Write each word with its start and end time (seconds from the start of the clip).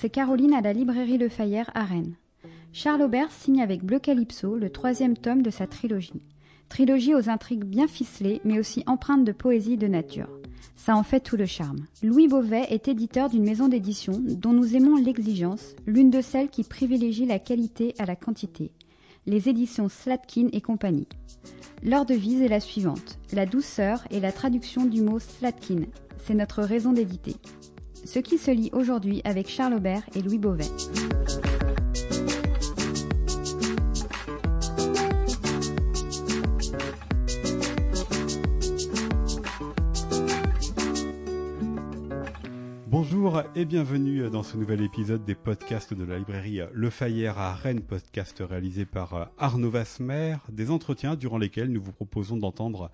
c'est 0.00 0.10
Caroline 0.10 0.54
à 0.54 0.60
la 0.60 0.72
librairie 0.72 1.18
Le 1.18 1.28
Fayère 1.28 1.70
à 1.74 1.84
Rennes. 1.84 2.14
Charles 2.72 3.02
Aubert 3.02 3.30
signe 3.30 3.62
avec 3.62 3.84
Bleu 3.84 3.98
Calypso 3.98 4.56
le 4.56 4.70
troisième 4.70 5.16
tome 5.16 5.42
de 5.42 5.50
sa 5.50 5.66
trilogie. 5.66 6.22
Trilogie 6.68 7.14
aux 7.14 7.28
intrigues 7.28 7.64
bien 7.64 7.86
ficelées, 7.86 8.40
mais 8.44 8.58
aussi 8.58 8.82
empreintes 8.86 9.24
de 9.24 9.32
poésie 9.32 9.74
et 9.74 9.76
de 9.76 9.86
nature. 9.86 10.28
Ça 10.74 10.96
en 10.96 11.02
fait 11.02 11.20
tout 11.20 11.36
le 11.36 11.46
charme. 11.46 11.84
Louis 12.02 12.28
Beauvais 12.28 12.66
est 12.70 12.88
éditeur 12.88 13.28
d'une 13.28 13.44
maison 13.44 13.68
d'édition 13.68 14.20
dont 14.24 14.52
nous 14.52 14.74
aimons 14.74 14.96
l'exigence, 14.96 15.76
l'une 15.86 16.10
de 16.10 16.20
celles 16.20 16.48
qui 16.48 16.64
privilégie 16.64 17.26
la 17.26 17.38
qualité 17.38 17.94
à 17.98 18.06
la 18.06 18.16
quantité. 18.16 18.72
Les 19.26 19.48
éditions 19.48 19.88
Slatkin 19.88 20.48
et 20.52 20.60
compagnie. 20.60 21.08
Leur 21.84 22.06
devise 22.06 22.42
est 22.42 22.48
la 22.48 22.60
suivante 22.60 23.18
la 23.32 23.46
douceur 23.46 24.04
et 24.10 24.20
la 24.20 24.32
traduction 24.32 24.84
du 24.84 25.02
mot 25.02 25.18
Slatkin. 25.18 25.82
C'est 26.18 26.34
notre 26.34 26.62
raison 26.62 26.92
d'éditer. 26.92 27.36
Ce 28.04 28.18
qui 28.18 28.36
se 28.36 28.50
lit 28.50 28.70
aujourd'hui 28.72 29.20
avec 29.24 29.48
Charles 29.48 29.74
Aubert 29.74 30.02
et 30.14 30.22
Louis 30.22 30.38
Beauvais. 30.38 30.64
Bonjour 42.88 43.42
et 43.54 43.64
bienvenue 43.64 44.28
dans 44.30 44.42
ce 44.42 44.56
nouvel 44.56 44.82
épisode 44.82 45.24
des 45.24 45.34
podcasts 45.36 45.94
de 45.94 46.04
la 46.04 46.18
librairie 46.18 46.60
Le 46.72 46.90
Fayère 46.90 47.38
à 47.38 47.54
Rennes, 47.54 47.82
podcast 47.82 48.42
réalisé 48.46 48.84
par 48.84 49.30
Arnaud 49.38 49.70
Vasmer, 49.70 50.36
des 50.50 50.70
entretiens 50.70 51.14
durant 51.14 51.38
lesquels 51.38 51.70
nous 51.70 51.82
vous 51.82 51.92
proposons 51.92 52.36
d'entendre 52.36 52.90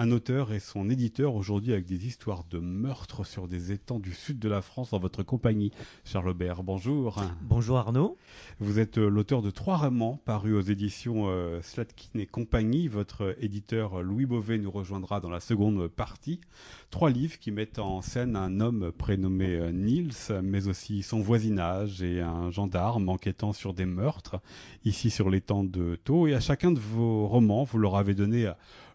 un 0.00 0.12
auteur 0.12 0.54
et 0.54 0.60
son 0.60 0.88
éditeur 0.88 1.34
aujourd'hui 1.34 1.74
avec 1.74 1.84
des 1.84 2.06
histoires 2.06 2.44
de 2.50 2.58
meurtres 2.58 3.26
sur 3.26 3.46
des 3.46 3.70
étangs 3.70 3.98
du 3.98 4.14
sud 4.14 4.38
de 4.38 4.48
la 4.48 4.62
France 4.62 4.94
en 4.94 4.98
votre 4.98 5.22
compagnie. 5.22 5.72
Charles 6.06 6.30
Aubert, 6.30 6.62
bonjour. 6.62 7.22
Bonjour 7.42 7.76
Arnaud. 7.76 8.16
Vous 8.60 8.78
êtes 8.78 8.96
euh, 8.96 9.10
l'auteur 9.10 9.42
de 9.42 9.50
trois 9.50 9.76
romans 9.76 10.18
parus 10.24 10.54
aux 10.54 10.62
éditions 10.62 11.24
euh, 11.26 11.60
Slatkin 11.60 12.18
et 12.18 12.24
compagnie. 12.24 12.88
Votre 12.88 13.36
éditeur 13.40 14.02
Louis 14.02 14.24
Beauvais 14.24 14.56
nous 14.56 14.70
rejoindra 14.70 15.20
dans 15.20 15.28
la 15.28 15.38
seconde 15.38 15.88
partie. 15.88 16.40
Trois 16.88 17.10
livres 17.10 17.38
qui 17.38 17.50
mettent 17.50 17.78
en 17.78 18.00
scène 18.00 18.36
un 18.36 18.60
homme 18.60 18.92
prénommé 18.92 19.56
euh, 19.56 19.70
Niels, 19.70 20.40
mais 20.42 20.66
aussi 20.66 21.02
son 21.02 21.20
voisinage 21.20 22.00
et 22.00 22.22
un 22.22 22.50
gendarme 22.50 23.10
enquêtant 23.10 23.52
sur 23.52 23.74
des 23.74 23.84
meurtres, 23.84 24.40
ici 24.86 25.10
sur 25.10 25.28
l'étang 25.28 25.62
de 25.62 25.96
Thau. 26.02 26.26
Et 26.26 26.32
à 26.32 26.40
chacun 26.40 26.72
de 26.72 26.80
vos 26.80 27.26
romans, 27.28 27.64
vous 27.64 27.76
leur 27.76 27.96
avez 27.96 28.14
donné 28.14 28.50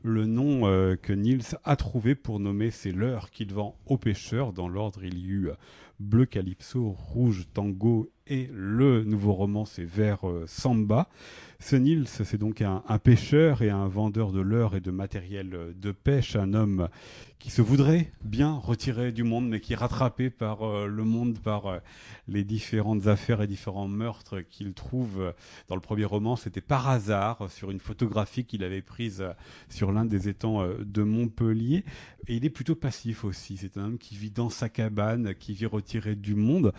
le 0.06 0.28
nom 0.28 0.68
euh, 0.68 0.96
que 0.96 1.14
Niels 1.14 1.58
a 1.64 1.76
trouvé 1.76 2.14
pour 2.14 2.40
nommer 2.40 2.70
ces 2.70 2.92
leurres 2.92 3.32
qu'il 3.32 3.52
vend 3.52 3.78
aux 3.88 3.98
pêcheurs. 3.98 4.54
Dans 4.54 4.68
l'ordre, 4.68 5.04
il 5.04 5.18
y 5.18 5.28
eut 5.28 5.50
Bleu 6.00 6.26
Calypso, 6.26 6.92
Rouge 6.92 7.48
Tango 7.54 8.12
et 8.28 8.50
le 8.52 9.04
nouveau 9.04 9.34
roman, 9.34 9.66
c'est 9.66 9.84
Vert 9.84 10.28
euh, 10.28 10.46
Samba. 10.48 11.08
Ce 11.60 11.76
Niels, 11.76 12.08
c'est 12.08 12.38
donc 12.38 12.62
un, 12.62 12.82
pêcheur 12.98 13.62
et 13.62 13.70
un 13.70 13.88
vendeur 13.88 14.32
de 14.32 14.42
leurres 14.42 14.76
et 14.76 14.82
de 14.82 14.92
matériel 14.92 15.54
euh, 15.54 15.74
de 15.76 15.92
pêche, 15.92 16.36
un 16.36 16.54
homme 16.54 16.90
qui 17.38 17.52
se 17.52 17.62
voudrait 17.62 18.12
bien 18.24 18.54
retirer 18.54 19.12
du 19.12 19.24
monde, 19.24 19.48
mais 19.48 19.60
qui 19.60 19.74
est 19.74 19.78
rattrapé 19.78 20.32
par 20.32 20.64
euh, 20.64 20.88
le 20.88 21.04
monde, 21.04 21.38
par 21.38 21.80
les 22.28 22.44
différentes 22.44 23.06
affaires 23.06 23.42
et 23.42 23.48
différents 23.48 23.88
meurtres 23.88 24.42
qu'il 24.42 24.74
trouve 24.74 25.34
dans 25.68 25.76
le 25.76 25.82
premier 25.82 26.06
roman. 26.06 26.36
C'était 26.36 26.62
par 26.62 26.90
hasard 26.90 27.50
sur 27.52 27.70
une 27.70 27.80
photographie 27.80 28.46
qu'il 28.46 28.64
avait 28.64 28.82
prise 28.82 29.24
sur 29.70 29.92
l'un 29.92 30.06
des 30.06 30.28
étangs 30.30 30.68
de 30.80 31.04
Montpellier. 31.04 31.84
Et 32.28 32.36
il 32.38 32.46
est 32.46 32.50
plutôt 32.50 32.76
passif 32.76 33.24
aussi. 33.24 33.58
C'est 33.58 33.78
un 33.78 33.86
homme 33.86 33.98
qui 34.00 34.16
vit 34.16 34.32
dans 34.32 34.50
sa 34.50 34.68
cabane, 34.68 35.36
qui 35.36 35.54
vit 35.54 35.68
retiré 35.68 36.16
du 36.16 36.34
monde. 36.34 36.74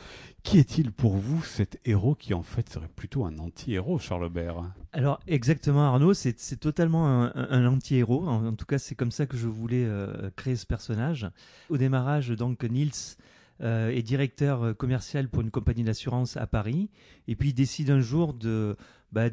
Qui 0.47 0.61
est-il 0.61 0.93
pour 0.93 1.17
vous, 1.17 1.43
cet 1.43 1.81
héros 1.85 2.15
qui 2.15 2.33
en 2.33 2.45
fait 2.45 2.69
serait 2.71 2.87
plutôt 2.95 3.25
un 3.25 3.37
anti-héros, 3.39 3.99
Charles 3.99 4.31
Bert 4.31 4.63
Alors 4.93 5.19
exactement 5.27 5.87
Arnaud, 5.87 6.15
c'est 6.15 6.37
totalement 6.61 7.25
un, 7.35 7.67
anti-héros. 7.67 8.29
En, 8.29 8.53
tout 8.53 8.65
cas, 8.65 8.79
c'est 8.79 8.95
comme 8.95 9.11
ça 9.11 9.27
que 9.27 9.37
je 9.37 9.49
voulais 9.49 9.85
euh, 9.85 10.31
créer 10.37 10.55
ce 10.55 10.65
personnage. 10.65 11.29
Au 11.69 11.79
démarrage, 11.79 12.29
donc 12.29 12.63
Niels 12.63 12.93
euh, 13.61 13.89
est 13.91 14.03
directeur 14.03 14.77
commercial 14.77 15.29
pour 15.29 15.43
une 15.43 15.51
compagnie 15.51 15.83
d'assurance 15.83 16.37
à 16.37 16.47
Paris, 16.47 16.91
et 17.27 17.35
puis 17.35 17.49
il 17.49 17.55
décide 17.55 17.91
un 17.91 18.01
jour 18.01 18.33
de 18.33 18.77
bah 19.13 19.31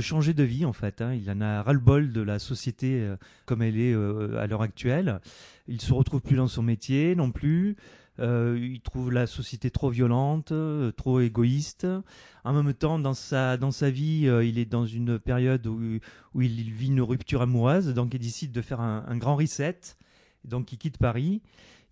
changer 0.00 0.34
de 0.34 0.42
vie 0.42 0.64
en 0.64 0.72
fait. 0.72 1.00
Hein. 1.00 1.14
Il 1.14 1.30
en 1.30 1.40
a 1.40 1.62
ras-le-bol 1.62 2.12
de 2.12 2.20
la 2.20 2.38
société 2.38 3.00
euh, 3.00 3.16
comme 3.44 3.62
elle 3.62 3.78
est 3.78 3.94
euh, 3.94 4.38
à 4.38 4.46
l'heure 4.46 4.62
actuelle. 4.62 5.20
Il 5.68 5.80
se 5.80 5.92
retrouve 5.92 6.20
plus 6.20 6.36
dans 6.36 6.48
son 6.48 6.62
métier 6.62 7.14
non 7.14 7.30
plus. 7.30 7.76
Euh, 8.18 8.58
il 8.60 8.80
trouve 8.80 9.12
la 9.12 9.26
société 9.26 9.70
trop 9.70 9.90
violente, 9.90 10.52
euh, 10.52 10.92
trop 10.92 11.20
égoïste. 11.20 11.86
En 12.44 12.52
même 12.52 12.72
temps, 12.74 12.98
dans 12.98 13.14
sa, 13.14 13.56
dans 13.56 13.70
sa 13.70 13.90
vie, 13.90 14.28
il 14.44 14.58
est 14.58 14.66
dans 14.66 14.86
une 14.86 15.18
période 15.18 15.66
où, 15.66 15.98
où 16.34 16.42
il 16.42 16.70
vit 16.72 16.88
une 16.88 17.00
rupture 17.00 17.42
amoureuse, 17.42 17.92
donc 17.92 18.14
il 18.14 18.20
décide 18.20 18.52
de 18.52 18.62
faire 18.62 18.80
un, 18.80 19.16
grand 19.16 19.36
reset. 19.36 19.80
Donc 20.44 20.72
il 20.72 20.78
quitte 20.78 20.98
Paris 20.98 21.42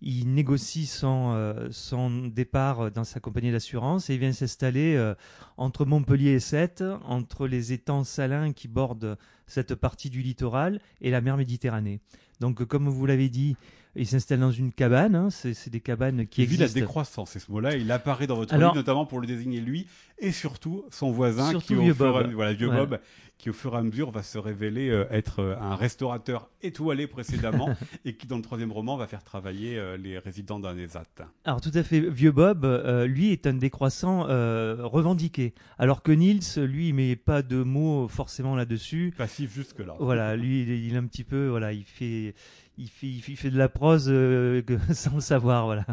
il 0.01 0.33
négocie 0.33 0.85
son, 0.85 1.33
euh, 1.33 1.67
son 1.71 2.27
départ 2.27 2.91
dans 2.91 3.03
sa 3.03 3.19
compagnie 3.19 3.51
d'assurance 3.51 4.09
et 4.09 4.13
il 4.13 4.19
vient 4.19 4.33
s'installer 4.33 4.95
euh, 4.95 5.15
entre 5.57 5.85
Montpellier 5.85 6.31
et 6.31 6.39
Sète, 6.39 6.83
entre 7.05 7.47
les 7.47 7.73
étangs 7.73 8.03
salins 8.03 8.53
qui 8.53 8.67
bordent 8.67 9.17
cette 9.47 9.75
partie 9.75 10.09
du 10.09 10.21
littoral 10.21 10.79
et 11.01 11.11
la 11.11 11.21
mer 11.21 11.37
Méditerranée. 11.37 12.01
Donc, 12.39 12.65
comme 12.65 12.89
vous 12.89 13.05
l'avez 13.05 13.29
dit, 13.29 13.55
il 13.95 14.07
s'installe 14.07 14.39
dans 14.39 14.51
une 14.51 14.71
cabane. 14.71 15.15
Hein, 15.15 15.29
c'est 15.29 15.69
des 15.69 15.79
cabanes 15.79 16.27
qui 16.27 16.41
existent. 16.41 16.65
Vu 16.65 16.73
la 16.73 16.81
décroissance, 16.81 17.31
c'est 17.31 17.39
ce 17.39 17.51
mot-là, 17.51 17.75
il 17.75 17.91
apparaît 17.91 18.27
dans 18.27 18.35
votre 18.35 18.55
livre, 18.55 18.75
notamment 18.75 19.05
pour 19.05 19.19
le 19.19 19.27
désigner 19.27 19.59
lui 19.59 19.87
et 20.19 20.31
surtout 20.31 20.85
son 20.91 21.11
voisin 21.11 21.49
qui, 21.59 21.75
au 21.75 21.93
fur 21.93 22.21
et, 22.21 22.33
voilà, 22.33 22.53
vieux 22.53 22.69
Bob, 22.69 22.99
qui 23.37 23.49
au 23.49 23.53
fur 23.53 23.75
et 23.75 23.77
à 23.77 23.81
mesure 23.81 24.11
va 24.11 24.23
se 24.23 24.37
révéler 24.37 24.89
euh, 24.89 25.05
être 25.11 25.39
euh, 25.39 25.57
un 25.59 25.75
restaurateur 25.75 26.49
étoilé 26.61 27.05
précédemment 27.05 27.75
et 28.05 28.15
qui 28.15 28.27
dans 28.27 28.37
le 28.37 28.41
troisième 28.41 28.71
roman 28.71 28.95
va 28.95 29.07
faire 29.07 29.23
travailler 29.23 29.77
euh, 29.77 29.97
les 29.97 30.17
résidents 30.17 30.59
d'un 30.59 30.77
ESAT. 30.77 31.03
Alors 31.43 31.59
tout 31.59 31.71
à 31.73 31.83
fait, 31.83 31.99
vieux 31.99 32.31
Bob, 32.31 32.65
lui 33.07 33.31
est 33.31 33.45
un 33.45 33.53
décroissant 33.53 34.23
revendiqué, 34.23 35.53
alors 35.77 36.01
que 36.01 36.11
Niels, 36.11 36.39
lui, 36.57 36.89
il 36.89 36.93
met 36.93 37.15
pas 37.15 37.41
de 37.41 37.61
mots 37.63 38.07
forcément 38.07 38.55
là-dessus. 38.55 39.13
Passif 39.17 39.53
jusque 39.53 39.79
là. 39.79 39.95
Voilà, 39.99 40.35
lui, 40.35 40.61
il 40.61 40.93
est 40.93 40.97
un 40.97 41.05
petit 41.05 41.23
peu, 41.23 41.47
voilà, 41.47 41.73
il 41.73 41.83
fait 41.83 42.35
il 42.77 42.89
fait, 42.89 43.49
de 43.49 43.57
la 43.57 43.69
prose 43.69 44.07
euh, 44.09 44.61
sans 44.93 45.15
le 45.15 45.21
savoir, 45.21 45.65
voilà. 45.65 45.85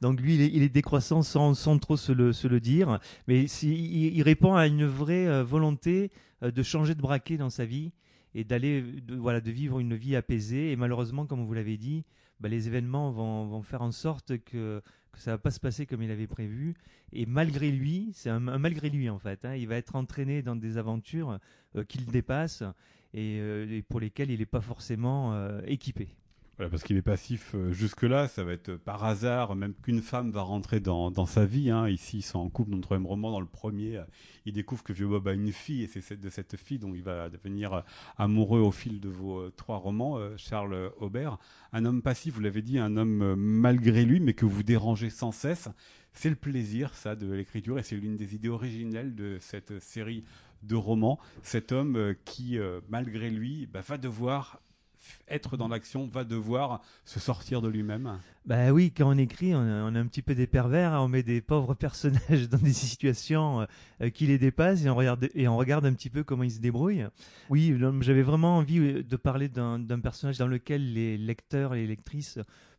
Donc 0.00 0.20
lui, 0.20 0.34
il 0.34 0.62
est, 0.62 0.68
décroissant 0.68 1.22
sans, 1.22 1.78
trop 1.78 1.96
se 1.96 2.12
le, 2.12 2.60
dire, 2.60 2.98
mais 3.28 3.44
il, 3.44 4.22
répond 4.22 4.54
à 4.54 4.66
une 4.66 4.84
vraie 4.84 5.26
euh, 5.26 5.44
volonté 5.44 6.10
euh, 6.42 6.50
de 6.50 6.62
changer 6.62 6.94
de 6.94 7.00
braquet 7.00 7.36
dans 7.36 7.50
sa 7.50 7.64
vie 7.64 7.92
et 8.34 8.44
d'aller, 8.44 8.84
voilà, 9.08 9.40
de 9.40 9.50
vivre 9.50 9.78
une 9.78 9.94
vie 9.94 10.16
apaisée. 10.16 10.72
Et 10.72 10.76
malheureusement, 10.76 11.26
comme 11.26 11.44
vous 11.44 11.54
l'avez 11.54 11.76
dit, 11.76 12.04
bah, 12.40 12.48
les 12.48 12.66
événements 12.66 13.10
vont, 13.10 13.46
vont, 13.46 13.62
faire 13.62 13.82
en 13.82 13.92
sorte 13.92 14.38
que, 14.38 14.82
que 15.12 15.18
ça 15.18 15.32
va 15.32 15.38
pas 15.38 15.50
se 15.50 15.60
passer 15.60 15.86
comme 15.86 16.02
il 16.02 16.10
avait 16.10 16.26
prévu. 16.26 16.74
Et 17.12 17.26
malgré 17.26 17.70
lui, 17.70 18.10
c'est 18.14 18.30
un, 18.30 18.40
malgré 18.40 18.88
lui 18.88 19.10
en 19.10 19.18
fait, 19.18 19.44
hein, 19.44 19.54
il 19.54 19.68
va 19.68 19.76
être 19.76 19.94
entraîné 19.94 20.42
dans 20.42 20.56
des 20.56 20.78
aventures 20.78 21.38
qu'il 21.88 22.06
dépasse 22.06 22.64
euh, 23.14 23.66
et, 23.70 23.82
pour 23.82 24.00
lesquels 24.00 24.30
il 24.30 24.38
n'est 24.38 24.46
pas 24.46 24.60
forcément 24.60 25.34
euh, 25.34 25.60
équipé. 25.66 26.08
Voilà, 26.56 26.70
parce 26.70 26.82
qu'il 26.82 26.96
est 26.96 27.02
passif 27.02 27.54
euh, 27.54 27.72
jusque-là, 27.72 28.28
ça 28.28 28.44
va 28.44 28.52
être 28.52 28.76
par 28.76 29.04
hasard, 29.04 29.54
même 29.56 29.74
qu'une 29.82 30.02
femme 30.02 30.30
va 30.30 30.42
rentrer 30.42 30.80
dans, 30.80 31.10
dans 31.10 31.26
sa 31.26 31.44
vie. 31.44 31.70
Hein. 31.70 31.88
Ici, 31.88 32.18
ils 32.18 32.22
sont 32.22 32.38
en 32.38 32.48
couple 32.48 32.70
dans 32.70 32.76
le 32.76 32.82
troisième 32.82 33.06
roman. 33.06 33.30
Dans 33.30 33.40
le 33.40 33.46
premier, 33.46 34.02
il 34.46 34.52
découvre 34.52 34.82
que 34.82 34.92
Vieux 34.92 35.08
Bob 35.08 35.28
a 35.28 35.32
une 35.32 35.52
fille, 35.52 35.82
et 35.82 35.88
c'est 35.88 36.20
de 36.20 36.30
cette 36.30 36.56
fille 36.56 36.78
dont 36.78 36.94
il 36.94 37.02
va 37.02 37.28
devenir 37.28 37.84
amoureux 38.16 38.60
au 38.60 38.70
fil 38.70 39.00
de 39.00 39.08
vos 39.08 39.50
trois 39.50 39.78
romans, 39.78 40.18
Charles 40.36 40.92
Aubert. 41.00 41.38
Un 41.72 41.84
homme 41.84 42.02
passif, 42.02 42.34
vous 42.34 42.40
l'avez 42.40 42.62
dit, 42.62 42.78
un 42.78 42.96
homme 42.96 43.34
malgré 43.34 44.04
lui, 44.04 44.20
mais 44.20 44.34
que 44.34 44.44
vous 44.44 44.62
dérangez 44.62 45.10
sans 45.10 45.32
cesse. 45.32 45.68
C'est 46.12 46.28
le 46.28 46.36
plaisir, 46.36 46.94
ça, 46.94 47.16
de 47.16 47.32
l'écriture, 47.32 47.78
et 47.78 47.82
c'est 47.82 47.96
l'une 47.96 48.16
des 48.16 48.34
idées 48.34 48.50
originelles 48.50 49.14
de 49.14 49.38
cette 49.40 49.80
série 49.80 50.24
de 50.62 50.74
roman, 50.74 51.18
cet 51.42 51.72
homme 51.72 51.96
euh, 51.96 52.14
qui, 52.24 52.58
euh, 52.58 52.80
malgré 52.88 53.30
lui, 53.30 53.66
bah, 53.66 53.80
va 53.80 53.98
devoir 53.98 54.60
être 55.28 55.56
dans 55.56 55.68
l'action, 55.68 56.06
va 56.06 56.24
devoir 56.24 56.80
se 57.04 57.18
sortir 57.18 57.60
de 57.60 57.68
lui-même. 57.68 58.20
Bah 58.46 58.70
oui, 58.70 58.92
quand 58.96 59.08
on 59.08 59.18
écrit, 59.18 59.54
on, 59.54 59.94
est 59.94 59.98
un 59.98 60.06
petit 60.06 60.22
peu 60.22 60.34
des 60.34 60.46
pervers, 60.46 60.92
hein. 60.92 61.00
on 61.00 61.08
met 61.08 61.22
des 61.22 61.40
pauvres 61.40 61.74
personnages 61.86 62.48
dans 62.48 62.58
des 62.58 62.72
situations 62.72 63.66
euh, 64.00 64.10
qui 64.10 64.26
les 64.26 64.38
dépassent 64.38 64.84
et 64.84 64.90
on, 64.90 64.94
regarde, 64.94 65.28
et 65.34 65.48
on 65.48 65.56
regarde 65.56 65.86
un 65.86 65.92
petit 65.92 66.10
peu 66.10 66.22
comment 66.22 66.44
ils 66.44 66.52
se 66.52 66.60
débrouillent. 66.60 67.06
Oui, 67.50 67.76
j'avais 68.00 68.22
vraiment 68.22 68.58
envie 68.58 69.02
de 69.02 69.16
parler 69.16 69.48
d'un 69.48 70.00
personnage 70.00 70.38
dans 70.38 70.46
lequel 70.46 70.92
les 70.92 71.18
lecteurs 71.18 71.74
les 71.74 71.86
lectrices 71.86 72.38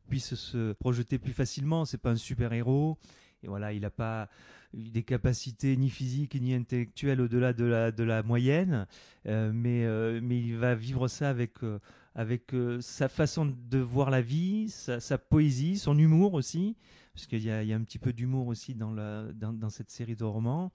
puissent 0.09 0.35
se 0.35 0.73
projeter 0.73 1.17
plus 1.17 1.33
facilement. 1.33 1.85
C'est 1.85 1.97
pas 1.97 2.11
un 2.11 2.15
super-héros, 2.15 2.97
et 3.43 3.47
voilà, 3.47 3.73
il 3.73 3.81
n'a 3.81 3.89
pas 3.89 4.29
des 4.73 5.03
capacités 5.03 5.77
ni 5.77 5.89
physiques 5.89 6.39
ni 6.39 6.53
intellectuelles 6.53 7.21
au-delà 7.21 7.53
de 7.53 7.65
la, 7.65 7.91
de 7.91 8.03
la 8.03 8.23
moyenne, 8.23 8.87
euh, 9.27 9.51
mais, 9.53 9.85
euh, 9.85 10.19
mais 10.21 10.39
il 10.39 10.57
va 10.57 10.75
vivre 10.75 11.07
ça 11.07 11.29
avec, 11.29 11.63
euh, 11.63 11.79
avec 12.15 12.51
sa 12.81 13.07
façon 13.07 13.45
de 13.45 13.79
voir 13.79 14.09
la 14.09 14.21
vie, 14.21 14.69
sa, 14.69 15.17
poésie, 15.17 15.77
son 15.77 15.97
humour 15.97 16.33
aussi. 16.33 16.75
parce 17.13 17.27
qu'il 17.27 17.43
y, 17.43 17.49
a 17.49 17.75
un 17.75 17.83
petit 17.83 17.99
peu 17.99 18.13
d'humour 18.13 18.47
aussi 18.47 18.75
dans, 18.75 18.91
la, 18.91 19.25
dans, 19.33 19.69
cette 19.69 19.89
série 19.89 20.15
de 20.15 20.23
romans. 20.23 20.71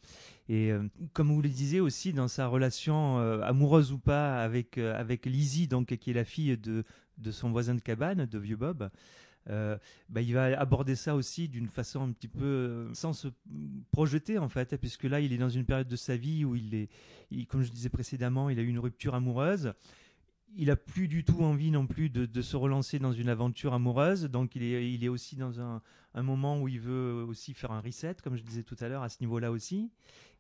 Et 0.49 0.73
comme 1.13 1.33
vous 1.33 1.43
le 1.43 1.49
disiez 1.49 1.81
aussi, 1.81 2.13
dans 2.13 2.29
sa 2.29 2.49
relation 2.49 3.19
amoureuse 3.43 3.93
ou 3.93 3.99
pas 3.99 4.43
avec, 4.43 4.79
avec 4.79 5.27
Lizzie, 5.27 5.69
donc, 5.69 5.95
qui 5.97 6.11
est 6.11 6.15
la 6.15 6.25
fille 6.25 6.57
de, 6.57 6.85
de 7.19 7.31
son 7.31 7.51
voisin 7.51 7.75
de 7.75 7.81
cabane, 7.81 8.27
de 8.27 8.39
Vieux 8.39 8.57
Bob, 8.57 8.91
euh, 9.51 9.79
bah, 10.09 10.21
il 10.21 10.35
va 10.35 10.59
aborder 10.59 10.95
ça 10.95 11.15
aussi 11.15 11.49
d'une 11.49 11.69
façon 11.69 12.03
un 12.03 12.13
petit 12.13 12.29
peu 12.29 12.45
euh, 12.45 12.95
sans 12.95 13.13
se 13.13 13.29
projeter 13.91 14.39
en 14.39 14.49
fait, 14.49 14.77
puisque 14.77 15.05
là 15.05 15.21
il 15.21 15.33
est 15.33 15.39
dans 15.39 15.49
une 15.49 15.65
période 15.65 15.89
de 15.89 15.97
sa 15.97 16.17
vie 16.17 16.45
où 16.45 16.55
il 16.55 16.75
est, 16.75 16.89
comme 17.47 17.63
je 17.63 17.71
disais 17.71 17.89
précédemment, 17.89 18.51
il 18.51 18.59
a 18.59 18.63
eu 18.63 18.69
une 18.69 18.79
rupture 18.79 19.15
amoureuse. 19.15 19.73
Il 20.57 20.71
a 20.71 20.77
plus 20.77 21.09
du 21.09 21.25
tout 21.25 21.43
envie 21.43 21.71
non 21.71 21.87
plus 21.87 22.09
de, 22.09 22.43
se 22.43 22.57
relancer 22.57 22.99
dans 22.99 23.13
une 23.13 23.29
aventure 23.29 23.75
amoureuse, 23.75 24.25
donc 24.25 24.57
il 24.57 24.63
est, 24.63 24.93
il 24.93 25.05
est 25.05 25.09
aussi 25.09 25.37
dans 25.37 25.61
un, 25.61 25.83
un 26.19 26.23
moment 26.23 26.61
où 26.61 26.69
il 26.69 26.81
veut 26.81 27.25
aussi 27.29 27.55
faire 27.55 27.73
un 27.73 27.81
reset, 27.81 28.17
comme 28.23 28.37
je 28.37 28.43
disais 28.43 28.63
tout 28.63 28.77
à 28.81 28.89
l'heure, 28.89 29.03
à 29.03 29.09
ce 29.09 29.19
niveau-là 29.21 29.51
aussi 29.51 29.91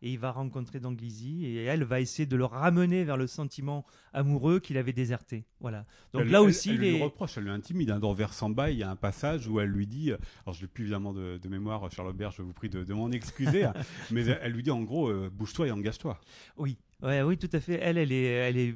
et 0.03 0.13
il 0.13 0.19
va 0.19 0.31
rencontrer 0.31 0.81
donc 0.81 0.99
et 1.03 1.65
elle 1.65 1.85
va 1.85 2.01
essayer 2.01 2.27
de 2.27 2.37
le 2.37 2.45
ramener 2.45 3.05
vers 3.05 3.17
le 3.17 3.27
sentiment 3.27 3.85
amoureux 4.13 4.61
qu'il 4.61 4.77
avait 4.79 4.93
déserté. 4.93 5.45
Voilà. 5.61 5.87
Donc 6.13 6.27
là 6.27 6.43
aussi, 6.43 6.71
elle, 6.71 6.77
lui 6.77 7.03
reproche, 7.03 7.37
elle 7.39 7.45
lui 7.45 7.51
intimide. 7.51 7.91
Hein. 7.91 7.99
Dans 7.99 8.13
Versamba, 8.13 8.71
il 8.71 8.79
y 8.79 8.83
a 8.83 8.91
un 8.91 8.97
passage 8.97 9.49
où 9.49 9.61
elle 9.61 9.71
lui 9.71 9.87
dit, 9.87 10.13
alors 10.13 10.55
je 10.55 10.63
l'ai 10.63 10.67
plus 10.67 10.85
évidemment 10.85 11.13
de, 11.13 11.49
mémoire, 11.49 11.91
Charles 11.91 12.09
Aubert, 12.09 12.31
je 12.31 12.43
vous 12.43 12.53
prie 12.53 12.69
de, 12.69 12.93
m'en 12.93 13.11
excuser, 13.11 13.65
hein. 13.65 13.75
mais 14.11 14.25
elle, 14.27 14.53
lui 14.53 14.63
dit 14.63 14.71
en 14.71 14.83
gros, 14.83 15.09
euh, 15.09 15.31
bouge-toi 15.33 15.69
et 15.69 15.71
engage-toi. 15.71 16.21
Oui. 16.57 16.79
Ouais, 17.03 17.23
oui, 17.23 17.39
tout 17.39 17.51
à 17.53 17.61
fait. 17.61 17.79
Elle, 17.81 17.97
elle 17.97 18.11
est, 18.11 18.25
elle 18.25 18.57
est, 18.57 18.75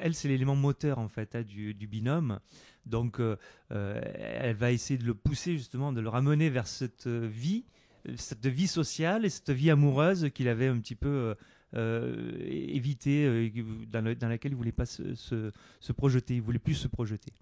elle, 0.00 0.14
c'est 0.14 0.26
l'élément 0.26 0.56
moteur 0.56 0.98
en 0.98 1.08
fait 1.08 1.36
hein, 1.36 1.42
du, 1.42 1.72
binôme. 1.86 2.40
Donc, 2.88 3.20
euh, 3.20 3.36
euh, 3.72 4.00
elle 4.14 4.56
va 4.56 4.72
essayer 4.72 4.98
de 4.98 5.04
le 5.04 5.14
pousser 5.14 5.56
justement, 5.56 5.92
de 5.92 6.00
le 6.00 6.08
ramener 6.08 6.50
vers 6.50 6.66
cette 6.66 7.06
vie 7.06 7.64
cette 8.16 8.46
vie 8.46 8.66
sociale 8.66 9.24
et 9.24 9.30
cette 9.30 9.50
vie 9.50 9.70
amoureuse 9.70 10.30
qu'il 10.34 10.48
avait 10.48 10.68
un 10.68 10.78
petit 10.78 10.94
peu 10.94 11.08
euh, 11.08 11.34
euh 11.74 12.80
euh, 13.06 13.50
dans, 13.90 14.28
laquelle 14.28 14.52
il 14.52 14.56
voulait 14.56 14.72
pas 14.72 14.86
se, 14.86 15.92
projeter, 15.92 16.36
il 16.36 16.42
voulait 16.42 16.58
plus 16.58 16.74
se 16.74 16.88
projeter. 16.88 17.32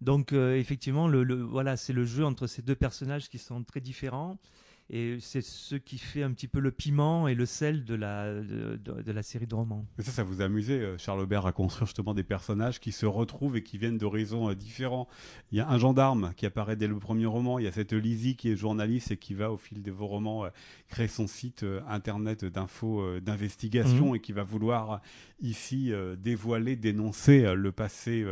Donc 0.00 0.32
euh, 0.32 0.56
effectivement, 0.56 1.08
le, 1.08 1.42
voilà, 1.42 1.76
c'est 1.76 1.92
le 1.92 2.04
jeu 2.04 2.24
entre 2.24 2.46
ces 2.46 2.62
deux 2.62 2.74
personnages 2.74 3.28
qui 3.28 3.38
sont 3.38 3.62
très 3.64 3.80
différents 3.80 4.38
et 4.88 5.16
c'est 5.20 5.42
ce 5.42 5.74
qui 5.74 5.98
fait 5.98 6.22
un 6.22 6.30
petit 6.30 6.46
peu 6.46 6.60
le 6.60 6.70
piment 6.70 7.26
et 7.26 7.34
le 7.34 7.44
sel 7.44 7.84
de 7.84 7.94
la, 7.96 8.32
de, 8.32 9.12
la 9.12 9.22
série 9.24 9.48
de 9.48 9.54
romans. 9.54 9.84
Mais 9.98 10.04
ça, 10.04 10.12
ça 10.12 10.22
vous 10.22 10.42
a 10.42 10.44
amusé, 10.44 10.74
euh, 10.74 10.96
Charles 10.96 11.20
Aubert, 11.20 11.44
à 11.44 11.52
construire 11.52 11.86
justement 11.86 12.14
des 12.14 12.22
personnages 12.22 12.78
qui 12.78 12.92
se 12.92 13.04
retrouvent 13.04 13.56
et 13.56 13.62
qui 13.64 13.78
viennent 13.78 13.98
d'horizons 13.98 14.50
euh, 14.50 14.54
différents. 14.54 15.08
Il 15.50 15.58
y 15.58 15.60
a 15.60 15.68
un 15.68 15.78
gendarme 15.78 16.32
qui 16.36 16.46
apparaît 16.46 16.76
dès 16.76 16.86
le 16.86 16.98
premier 17.00 17.26
roman, 17.26 17.58
il 17.58 17.64
y 17.64 17.68
a 17.68 17.72
cette 17.72 17.92
Lizzie 17.92 18.36
qui 18.36 18.52
est 18.52 18.56
journaliste 18.56 19.10
et 19.10 19.16
qui 19.16 19.34
va, 19.34 19.50
au 19.50 19.56
fil 19.56 19.82
de 19.82 19.90
vos 19.90 20.06
romans, 20.06 20.44
euh, 20.44 20.50
créer 20.88 21.08
son 21.08 21.26
site 21.26 21.64
internet 21.88 22.44
d'infos, 22.44 23.20
d'investigation 23.20 24.10
mhm. 24.10 24.16
et 24.16 24.20
qui 24.20 24.32
va 24.32 24.44
vouloir 24.44 25.00
ici 25.40 25.92
dévoiler, 26.18 26.76
dénoncer 26.76 27.54
le 27.54 27.72
passé 27.72 28.24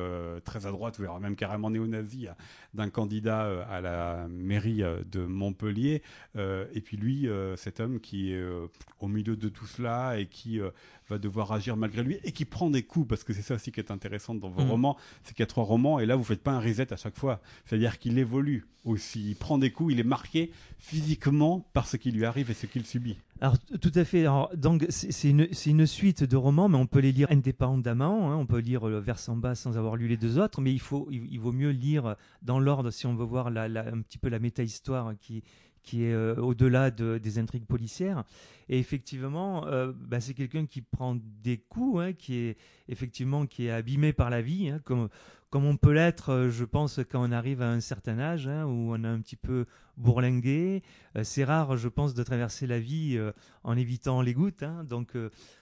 très 0.45 0.67
à 0.67 0.71
droite, 0.71 0.99
voire 1.01 1.19
même 1.19 1.35
carrément 1.35 1.69
néo-nazi 1.69 2.29
d'un 2.73 2.91
candidat 2.91 3.67
à 3.69 3.81
la 3.81 4.29
mairie 4.29 4.83
de 5.11 5.27
Montpellier. 5.27 6.03
Euh, 6.45 6.67
et 6.75 6.81
puis 6.81 6.97
lui, 6.97 7.29
euh, 7.29 7.57
cet 7.57 7.81
homme 7.81 8.01
qui 8.01 8.33
est 8.33 8.37
euh, 8.37 8.67
au 9.01 9.09
milieu 9.09 9.37
de 9.37 9.49
tout 9.49 9.67
cela 9.67 10.19
et 10.19 10.27
qui 10.27 10.61
va 11.09 11.19
devoir 11.19 11.53
agir 11.53 11.77
malgré 11.77 12.03
lui 12.03 12.19
et 12.25 12.33
qui 12.33 12.45
prend 12.45 12.71
des 12.71 12.83
coups, 12.83 13.09
parce 13.09 13.25
que 13.25 13.33
c'est 13.33 13.43
ça 13.43 13.55
aussi 13.55 13.73
qui 13.73 13.81
est 13.81 13.91
intéressant 13.91 14.35
dans 14.35 14.51
vos 14.51 14.65
mm. 14.65 14.71
romans, 14.71 14.97
c'est 15.23 15.35
qu'il 15.35 15.43
y 15.43 15.45
a 15.45 15.47
trois 15.47 15.65
romans 15.65 15.99
et 15.99 16.07
là 16.07 16.17
vous 16.17 16.25
faites 16.25 16.43
pas 16.43 16.53
un 16.53 16.61
reset 16.61 16.93
à 16.93 16.97
chaque 16.97 17.17
fois. 17.17 17.41
C'est-à-dire 17.65 17.99
qu'il 17.99 18.19
évolue 18.19 18.67
aussi, 18.85 19.31
il 19.31 19.37
prend 19.37 19.59
des 19.59 19.71
coups, 19.71 19.95
il 19.95 20.01
est 20.01 20.05
marqué 20.05 20.51
physiquement 20.79 21.67
par 21.73 21.87
ce 21.87 21.97
qui 21.97 22.11
lui 22.11 22.25
arrive 22.25 22.51
et 22.51 22.55
ce 22.55 22.67
qu'il 22.67 22.85
subit. 22.85 23.17
Alors 23.41 23.59
tout 23.59 23.93
à 23.95 24.05
fait. 24.05 24.27
donc 24.55 24.87
c'est 24.91 25.29
une, 25.29 25.49
une, 25.67 25.87
suite 25.87 26.23
de 26.23 26.37
romans, 26.37 26.69
mais 26.69 26.77
on 26.77 26.87
peut 26.87 27.01
les 27.01 27.13
lire 27.13 27.31
indépendamment. 27.31 28.31
Hein. 28.31 28.37
on 28.37 28.47
peut 28.47 28.59
lire 28.59 28.87
le 28.87 28.99
vers 28.99 29.19
en 29.29 29.37
bas 29.37 29.55
sans 29.55 29.77
avoir 29.77 29.97
lu 29.97 30.09
les 30.09 30.17
deux 30.17 30.39
autres, 30.39 30.61
mais 30.61 30.73
il 30.73 30.81
faut, 30.81 31.09
il, 31.11 31.39
vaut 31.39 31.53
mieux 31.53 31.71
lire 31.71 32.17
dans 32.43 32.59
l'ordre 32.61 32.91
si 32.91 33.07
on 33.07 33.15
veut 33.15 33.25
voir 33.25 33.51
la, 33.51 33.65
un 33.65 34.01
petit 34.01 34.19
peu 34.19 34.29
la 34.29 34.39
méta-histoire 34.39 35.15
qui 35.21 35.43
qui 35.85 36.05
est 36.05 36.13
euh, 36.13 36.35
au-delà 36.37 36.91
de, 36.91 37.19
des 37.19 37.39
intrigues 37.39 37.67
policières. 37.67 38.25
Et 38.69 38.79
effectivement, 38.79 39.67
euh, 39.67 39.93
bah, 39.95 40.21
c'est 40.21 40.35
quelqu'un 40.35 40.67
qui 40.67 40.81
prend 40.81 41.17
des 41.43 41.59
coups, 41.59 42.01
hein, 42.01 42.13
qui 42.15 42.37
est 42.37 42.57
effectivement 42.89 43.47
qui 43.47 43.67
est 43.67 43.71
abîmé 43.71 44.13
par 44.13 44.31
la 44.31 44.43
vie, 44.43 44.71
hein, 44.71 44.81
comme 44.85 45.09
comme 45.51 45.67
on 45.67 45.77
peut 45.77 45.93
l'être, 45.93 46.31
euh, 46.31 46.51
je 46.51 46.65
pense, 46.65 46.99
quand 47.09 47.23
on 47.23 47.31
arrive 47.31 47.63
à 47.63 47.71
un 47.71 47.79
certain 47.79 48.19
âge, 48.19 48.49
hein, 48.49 48.65
où 48.65 48.93
on 48.93 49.05
a 49.05 49.09
un 49.09 49.21
petit 49.21 49.37
peu 49.37 49.67
bourlingué. 49.97 50.83
c'est 51.23 51.45
rare, 51.45 51.77
je 51.77 51.87
pense, 51.87 52.13
de 52.13 52.25
traverser 52.25 52.67
la 52.67 52.81
vie 52.81 53.17
en 53.63 53.77
évitant 53.77 54.21
les 54.21 54.35
gouttes. 54.35 54.65
Donc, 54.89 55.17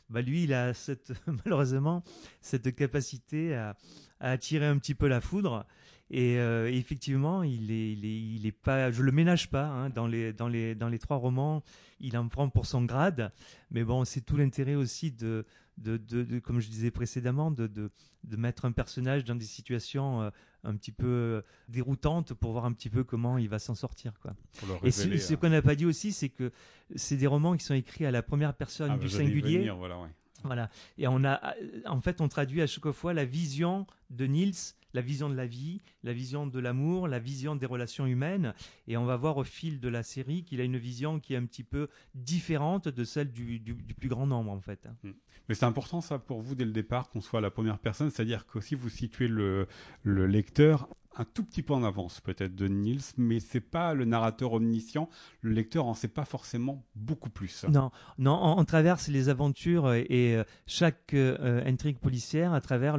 bah, 0.09 0.23
lui, 0.23 0.45
il 0.45 0.55
a 0.55 0.73
malheureusement 1.45 2.03
cette 2.41 2.75
capacité 2.75 3.55
à, 3.55 3.77
à 4.21 4.31
attirer 4.31 4.65
un 4.65 4.79
petit 4.79 4.95
peu 4.95 5.09
la 5.09 5.21
foudre. 5.21 5.67
Et 6.15 6.39
euh, 6.39 6.71
effectivement, 6.71 7.43
il 7.43 7.71
est, 7.71 7.93
il 7.93 8.05
est, 8.05 8.21
il 8.21 8.47
est 8.47 8.53
pas, 8.53 8.93
je 8.93 9.03
le 9.03 9.13
ménage 9.13 9.49
pas 9.49 9.65
hein, 9.65 9.89
dans 9.89 10.07
les, 10.07 10.35
dans 10.35 10.47
les, 10.47 10.75
dans 10.75 10.89
les 10.89 10.99
trois 10.99 11.17
romans. 11.17 11.63
Il 12.01 12.19
en 12.19 12.29
prend 12.29 12.51
pour 12.51 12.67
son 12.67 12.85
grade, 12.85 13.33
mais 13.71 13.83
bon, 13.83 14.05
c'est 14.05 14.21
tout 14.21 14.37
l'intérêt 14.37 14.75
aussi 14.75 15.11
de, 15.11 15.47
de, 15.79 15.97
de, 15.97 16.39
comme 16.41 16.61
je 16.61 16.69
disais 16.69 16.91
précédemment, 16.91 17.51
de, 17.51 17.67
de, 17.67 17.91
mettre 18.37 18.67
un 18.67 18.73
personnage 18.73 19.25
dans 19.25 19.37
des 19.37 19.47
situations 19.47 20.21
euh, 20.21 20.31
un 20.65 20.77
petit 20.77 20.93
peu 20.93 21.43
déroutantes 21.69 22.35
pour 22.35 22.53
voir 22.53 22.67
un 22.67 22.73
petit 22.73 22.91
peu 22.91 23.05
comment 23.05 23.39
il 23.39 23.49
va 23.49 23.59
s'en 23.59 23.75
sortir, 23.75 24.13
quoi. 24.21 24.35
Et 24.85 24.91
ce, 24.91 25.17
ce 25.17 25.33
hein. 25.33 25.37
qu'on 25.37 25.49
n'a 25.49 25.63
pas 25.63 25.77
dit 25.77 25.87
aussi, 25.87 26.13
c'est 26.13 26.29
que 26.29 26.53
c'est 26.95 27.17
des 27.17 27.27
romans 27.27 27.57
qui 27.57 27.65
sont 27.65 27.75
écrits 27.75 28.05
à 28.05 28.11
la 28.11 28.23
première 28.23 28.53
personne 28.53 28.93
ah, 28.93 28.99
du 28.99 29.09
singulier. 29.09 29.71
voilà, 29.71 29.99
ouais. 29.99 30.09
Voilà. 30.45 30.69
Et 30.99 31.07
on 31.07 31.25
a, 31.25 31.55
en 31.87 32.01
fait, 32.01 32.21
on 32.21 32.29
traduit 32.29 32.61
à 32.63 32.67
chaque 32.67 32.91
fois 32.91 33.15
la 33.15 33.25
vision 33.25 33.87
de 34.11 34.27
Niels 34.27 34.75
la 34.95 35.01
vision 35.01 35.29
de 35.29 35.35
la 35.35 35.47
vie, 35.47 35.81
la 36.03 36.13
vision 36.13 36.47
de 36.47 36.59
l'amour, 36.59 37.09
la 37.09 37.19
vision 37.19 37.57
des 37.57 37.67
relations 37.67 38.07
humaines. 38.07 38.55
Et 38.89 38.97
on 38.97 39.05
va 39.05 39.17
voir 39.17 39.37
au 39.37 39.45
fil 39.45 39.81
de 39.81 39.89
la 39.89 40.03
série 40.03 40.45
qu'il 40.45 40.61
a 40.61 40.65
une 40.65 40.79
vision 40.79 41.21
qui 41.21 41.35
est 41.35 41.37
un 41.37 41.47
petit 41.47 41.65
peu 41.65 41.89
différente 42.15 42.89
de 42.89 43.05
celle 43.05 43.31
du, 43.33 43.61
plus 43.99 44.09
grand 44.09 44.27
nombre, 44.27 44.51
en 44.51 44.61
fait. 44.61 44.89
Hmm. 45.03 45.13
Mais 45.49 45.55
c'est 45.55 45.67
important, 45.67 46.01
ça, 46.01 46.19
pour 46.19 46.41
vous, 46.41 46.55
dès 46.55 46.65
le 46.65 46.73
départ, 46.73 47.11
qu'on 47.11 47.21
soit 47.21 47.41
la 47.41 47.51
première 47.51 47.79
personne, 47.79 48.11
c'est-à-dire 48.11 48.47
qu'aussi 48.47 48.75
vous 48.75 48.89
situez 48.89 49.29
le 49.29 49.67
lecteur 50.05 50.89
un 51.17 51.25
tout 51.25 51.45
petit 51.45 51.63
peu 51.63 51.75
en 51.75 51.85
avance 51.85 52.21
peut-être 52.21 52.55
de 52.55 52.69
Niels, 52.69 53.01
mais 53.17 53.41
c'est 53.41 53.61
pas 53.61 53.95
le 53.95 54.05
narrateur 54.05 54.53
omniscient. 54.53 55.09
Le 55.41 55.53
lecteur 55.53 55.87
en 55.87 55.95
sait 55.95 56.09
pas 56.09 56.25
forcément 56.25 56.85
beaucoup 56.95 57.31
plus. 57.31 57.65
Non, 57.69 57.91
non, 58.19 58.41
on, 58.59 58.65
traverse 58.65 59.09
les 59.09 59.29
aventures 59.29 59.93
et, 59.93 60.37
euh, 60.37 60.45
chaque 60.67 61.15
euh, 61.15 61.63
intrigue 61.67 61.99
policière 61.99 62.53
à 62.53 62.61
travers 62.61 62.97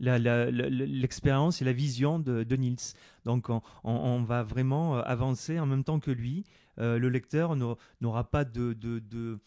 l'expérience 0.00 1.62
et 1.62 1.64
la 1.64 1.72
vision 1.72 2.18
de, 2.18 2.42
de 2.42 2.56
Niels. 2.56 2.76
Donc 3.24 3.48
on, 3.84 4.22
va 4.22 4.42
vraiment 4.42 4.96
euh, 4.96 5.02
avancer 5.02 5.58
en 5.58 5.66
même 5.66 5.84
temps 5.84 6.00
que 6.00 6.10
lui. 6.10 6.44
le 6.76 7.08
lecteur 7.08 7.56
n'aura 8.00 8.30
pas 8.30 8.44
de, 8.44 8.72
de, 8.72 8.98
de 8.98 9.38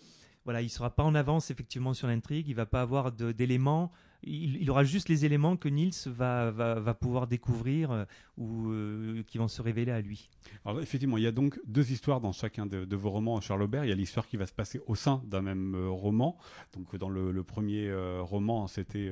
voilà, 0.45 0.61
il 0.61 0.69
sera 0.69 0.89
pas 0.89 1.03
en 1.03 1.13
avance 1.13 1.51
effectivement 1.51 1.93
sur 1.93 2.07
l'intrigue, 2.07 2.47
il 2.47 2.55
va 2.55 2.65
pas 2.65 2.81
avoir 2.81 3.11
d'éléments 3.11 3.91
il, 4.23 4.69
aura 4.69 4.83
juste 4.83 5.09
les 5.09 5.25
éléments 5.25 5.57
que 5.57 5.69
Niels 5.69 5.91
va, 6.07 6.51
va, 6.51 6.93
pouvoir 6.93 7.27
découvrir 7.27 7.91
euh, 7.91 8.05
ou 8.37 8.69
euh, 8.69 9.23
qui 9.27 9.37
vont 9.37 9.47
se 9.47 9.61
révéler 9.61 9.91
à 9.91 10.01
lui. 10.01 10.29
Alors 10.65 10.81
effectivement, 10.81 11.17
il 11.17 11.23
y 11.23 11.27
a 11.27 11.31
donc 11.31 11.59
deux 11.65 11.91
histoires 11.91 12.19
dans 12.19 12.31
chacun 12.31 12.65
de, 12.65 12.95
vos 12.95 13.09
romans, 13.09 13.39
Charles 13.41 13.63
Aubert. 13.63 13.85
Il 13.85 13.89
y 13.89 13.91
a 13.91 13.95
l'histoire 13.95 14.27
qui 14.27 14.37
va 14.37 14.45
se 14.45 14.53
passer 14.53 14.81
au 14.87 14.95
sein 14.95 15.21
d'un 15.25 15.41
même 15.41 15.75
euh, 15.75 15.89
roman. 15.89 16.37
Donc 16.73 16.95
dans 16.95 17.09
le, 17.09 17.43
premier 17.43 17.91
roman, 18.19 18.67
c'était 18.67 19.11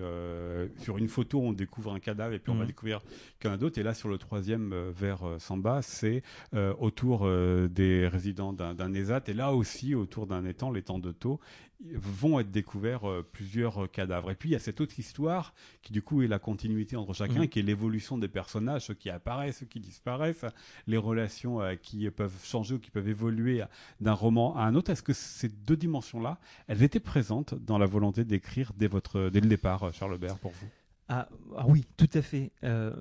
sur 0.77 0.97
une 0.97 1.07
photo, 1.07 1.39
on 1.41 1.53
découvre 1.53 1.93
un 1.93 1.99
cadavre 1.99 2.33
et 2.33 2.39
puis 2.39 2.51
on 2.51 2.55
va 2.55 2.61
mhm. 2.61 2.67
découvrir 2.67 3.01
a 3.45 3.57
d'autres. 3.57 3.79
Et 3.79 3.83
là, 3.83 3.93
sur 3.93 4.09
le 4.09 4.17
troisième, 4.17 4.73
vers 4.89 5.23
Samba, 5.39 5.81
c'est 5.81 6.23
autour 6.79 7.29
des 7.69 8.07
résidents 8.07 8.51
d'un 8.51 8.93
ESAT 8.93 9.23
et 9.27 9.33
là 9.33 9.53
aussi 9.53 9.95
autour 9.95 10.27
d'un 10.27 10.43
étang, 10.45 10.71
l'étang 10.71 10.99
de 10.99 11.11
Taux 11.11 11.39
vont 11.93 12.39
être 12.39 12.51
découverts 12.51 13.07
euh, 13.09 13.27
plusieurs 13.29 13.83
euh, 13.83 13.87
cadavres. 13.87 14.31
Et 14.31 14.35
puis 14.35 14.49
il 14.49 14.51
y 14.53 14.55
a 14.55 14.59
cette 14.59 14.81
autre 14.81 14.97
histoire 14.99 15.53
qui 15.81 15.93
du 15.93 16.01
coup 16.01 16.21
est 16.21 16.27
la 16.27 16.39
continuité 16.39 16.95
entre 16.95 17.13
chacun, 17.13 17.41
mhm. 17.41 17.47
qui 17.49 17.59
est 17.59 17.63
l'évolution 17.63 18.17
des 18.17 18.27
personnages, 18.27 18.85
ceux 18.85 18.93
qui 18.93 19.09
apparaissent, 19.09 19.59
ceux 19.59 19.65
qui 19.65 19.79
disparaissent, 19.79 20.45
les 20.87 20.97
relations 20.97 21.61
euh, 21.61 21.75
qui 21.75 22.09
peuvent 22.09 22.43
changer 22.43 22.75
ou 22.75 22.79
qui 22.79 22.91
peuvent 22.91 23.09
évoluer 23.09 23.63
d'un 24.01 24.13
roman 24.13 24.55
à 24.55 24.63
un 24.63 24.75
autre. 24.75 24.91
Est-ce 24.91 25.03
que 25.03 25.13
ces 25.13 25.49
deux 25.49 25.77
dimensions-là, 25.77 26.39
elles 26.67 26.83
étaient 26.83 26.99
présentes 26.99 27.53
dans 27.53 27.77
la 27.77 27.85
volonté 27.85 28.23
d'écrire 28.23 28.71
dès, 28.77 28.87
votre, 28.87 29.29
dès 29.29 29.41
le 29.41 29.47
départ, 29.47 29.93
Charles 29.93 30.17
Bert, 30.17 30.39
pour 30.39 30.51
vous? 30.51 30.67
Ah, 31.07 31.29
ah, 31.55 31.65
oui, 31.67 31.85
tout 31.97 32.09
à 32.15 32.21
fait. 32.23 32.51
Euh, 32.63 32.91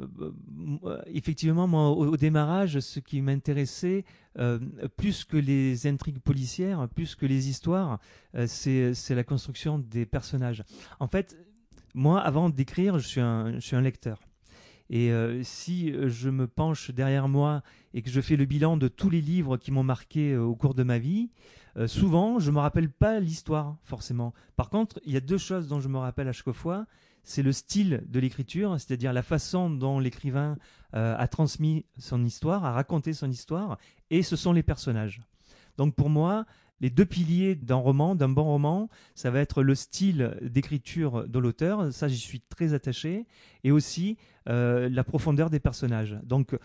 euh, 0.84 1.00
effectivement, 1.06 1.66
moi, 1.66 1.88
au, 1.90 2.16
démarrage, 2.18 2.80
ce 2.80 3.00
qui 3.00 3.22
m'intéressait, 3.22 4.04
euh, 4.38 4.58
plus 4.98 5.24
que 5.24 5.38
les 5.38 5.86
intrigues 5.86 6.18
policières, 6.18 6.86
plus 6.88 7.14
que 7.14 7.24
les 7.24 7.48
histoires, 7.48 7.98
c'est 8.46 8.94
la 9.10 9.24
construction 9.24 9.78
des 9.78 10.04
personnages. 10.04 10.64
En 11.00 11.08
fait, 11.08 11.38
moi, 11.94 12.20
avant 12.20 12.50
d'écrire, 12.50 12.98
je 12.98 13.06
suis 13.06 13.20
je 13.20 13.60
suis 13.60 13.76
un 13.76 13.80
lecteur. 13.80 14.20
Et 14.90 15.10
si 15.42 15.94
je 16.08 16.28
me 16.28 16.46
penche 16.46 16.90
derrière 16.90 17.26
moi 17.26 17.62
et 17.94 18.02
que 18.02 18.10
je 18.10 18.20
fais 18.20 18.36
le 18.36 18.44
bilan 18.44 18.76
de 18.76 18.88
tous 18.88 19.08
les 19.08 19.22
livres 19.22 19.56
qui 19.56 19.70
m'ont 19.70 19.82
marqué 19.82 20.36
au 20.36 20.54
cours 20.54 20.74
de 20.74 20.82
ma 20.82 20.98
vie, 20.98 21.30
souvent 21.86 22.38
je 22.38 22.50
me 22.50 22.58
rappelle 22.58 22.90
pas 22.90 23.18
l'histoire 23.18 23.78
forcément. 23.82 24.34
Par 24.56 24.68
contre, 24.68 25.00
il 25.04 25.12
y 25.12 25.16
a 25.16 25.20
deux 25.20 25.38
choses 25.38 25.68
dont 25.68 25.80
je 25.80 25.88
me 25.88 25.96
rappelle 25.96 26.28
à 26.28 26.32
chaque 26.32 26.52
fois 26.52 26.86
c'est 27.24 27.42
le 27.42 27.52
style 27.52 28.04
de 28.06 28.20
l'écriture, 28.20 28.74
c'est-à-dire 28.78 29.12
la 29.12 29.22
façon 29.22 29.70
dont 29.70 29.98
l'écrivain 29.98 30.56
euh, 30.94 31.16
a 31.18 31.26
transmis 31.26 31.86
son 31.98 32.22
histoire, 32.24 32.64
a 32.64 32.72
raconté 32.72 33.12
son 33.12 33.30
histoire, 33.30 33.78
et 34.10 34.22
ce 34.22 34.36
sont 34.36 34.52
les 34.52 34.62
personnages. 34.62 35.22
Donc 35.76 35.94
pour 35.94 36.10
moi, 36.10 36.44
les 36.80 36.90
deux 36.90 37.06
piliers 37.06 37.54
d'un 37.54 37.76
roman, 37.76 38.14
d'un 38.14 38.28
bon 38.28 38.44
roman, 38.44 38.88
ça 39.14 39.30
va 39.30 39.40
être 39.40 39.62
le 39.62 39.74
style 39.74 40.36
d'écriture 40.42 41.26
de 41.26 41.38
l'auteur, 41.38 41.92
ça 41.92 42.08
j'y 42.08 42.18
suis 42.18 42.40
très 42.40 42.74
attaché, 42.74 43.26
et 43.64 43.70
aussi 43.70 44.18
euh, 44.48 44.88
la 44.90 45.02
profondeur 45.02 45.50
des 45.50 45.60
personnages. 45.60 46.18
Donc 46.22 46.56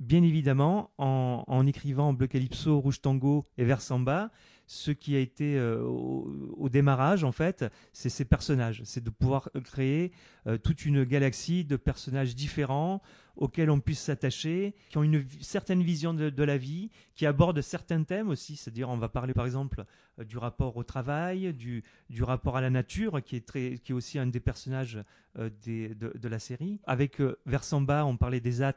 bien 0.00 0.22
évidemment, 0.22 0.90
en, 0.96 1.44
en 1.46 1.66
écrivant 1.66 2.12
Bleu 2.12 2.28
Calypso, 2.28 2.80
Rouge 2.80 3.00
Tango 3.00 3.46
et 3.58 3.64
Versamba, 3.64 4.30
ce 4.68 4.90
qui 4.90 5.16
a 5.16 5.18
été 5.18 5.58
euh, 5.58 5.82
au, 5.82 6.68
démarrage, 6.68 7.24
en 7.24 7.32
fait, 7.32 7.64
c'est 7.94 8.10
ces 8.10 8.26
personnages. 8.26 8.82
C'est 8.84 9.02
de 9.02 9.08
pouvoir 9.08 9.48
créer 9.64 10.12
euh, 10.46 10.58
toute 10.58 10.84
une 10.84 11.04
galaxie 11.04 11.64
de 11.64 11.76
personnages 11.76 12.36
différents 12.36 13.00
auxquels 13.36 13.70
on 13.70 13.80
puisse 13.80 14.00
s'attacher, 14.00 14.74
qui 14.90 14.98
ont 14.98 15.02
une 15.02 15.24
certaine 15.40 15.82
vision 15.82 16.12
de, 16.12 16.42
la 16.42 16.58
vie, 16.58 16.90
qui 17.14 17.24
abordent 17.24 17.62
certains 17.62 18.02
thèmes 18.02 18.28
aussi. 18.28 18.56
C'est-à-dire, 18.56 18.90
on 18.90 18.98
va 18.98 19.08
parler 19.08 19.32
par 19.32 19.46
exemple 19.46 19.84
euh, 20.18 20.24
du 20.24 20.36
rapport 20.36 20.76
au 20.76 20.84
travail, 20.84 21.54
du, 21.54 21.82
rapport 22.20 22.58
à 22.58 22.60
la 22.60 22.68
nature, 22.68 23.22
qui 23.24 23.36
est, 23.36 23.46
très, 23.46 23.78
qui 23.78 23.92
est 23.92 23.94
aussi 23.94 24.18
un 24.18 24.26
des 24.26 24.40
personnages 24.40 24.98
de, 25.34 26.28
la 26.28 26.38
série. 26.38 26.78
Avec 26.84 27.22
Versamba, 27.46 28.04
on 28.04 28.18
parlait 28.18 28.40
des 28.40 28.60
AT, 28.60 28.74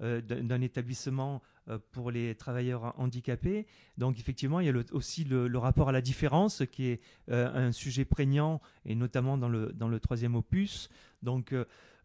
d'un 0.00 0.60
établissement 0.62 1.42
pour 1.92 2.10
les 2.10 2.34
travailleurs 2.34 2.94
handicapés. 2.98 3.66
Donc 3.96 4.18
effectivement, 4.18 4.60
il 4.60 4.66
y 4.66 4.70
a 4.70 4.82
aussi 4.92 5.24
le, 5.24 5.58
rapport 5.58 5.88
à 5.88 5.92
la 5.92 6.00
différence 6.00 6.62
qui 6.70 6.86
est 6.86 7.00
euh, 7.30 7.68
un 7.68 7.72
sujet 7.72 8.04
prégnant 8.04 8.60
et 8.84 8.94
notamment 8.94 9.36
dans 9.36 9.48
le, 9.48 9.72
dans 9.74 9.88
le 9.88 10.00
troisième 10.00 10.34
opus. 10.34 10.88
Donc 11.22 11.52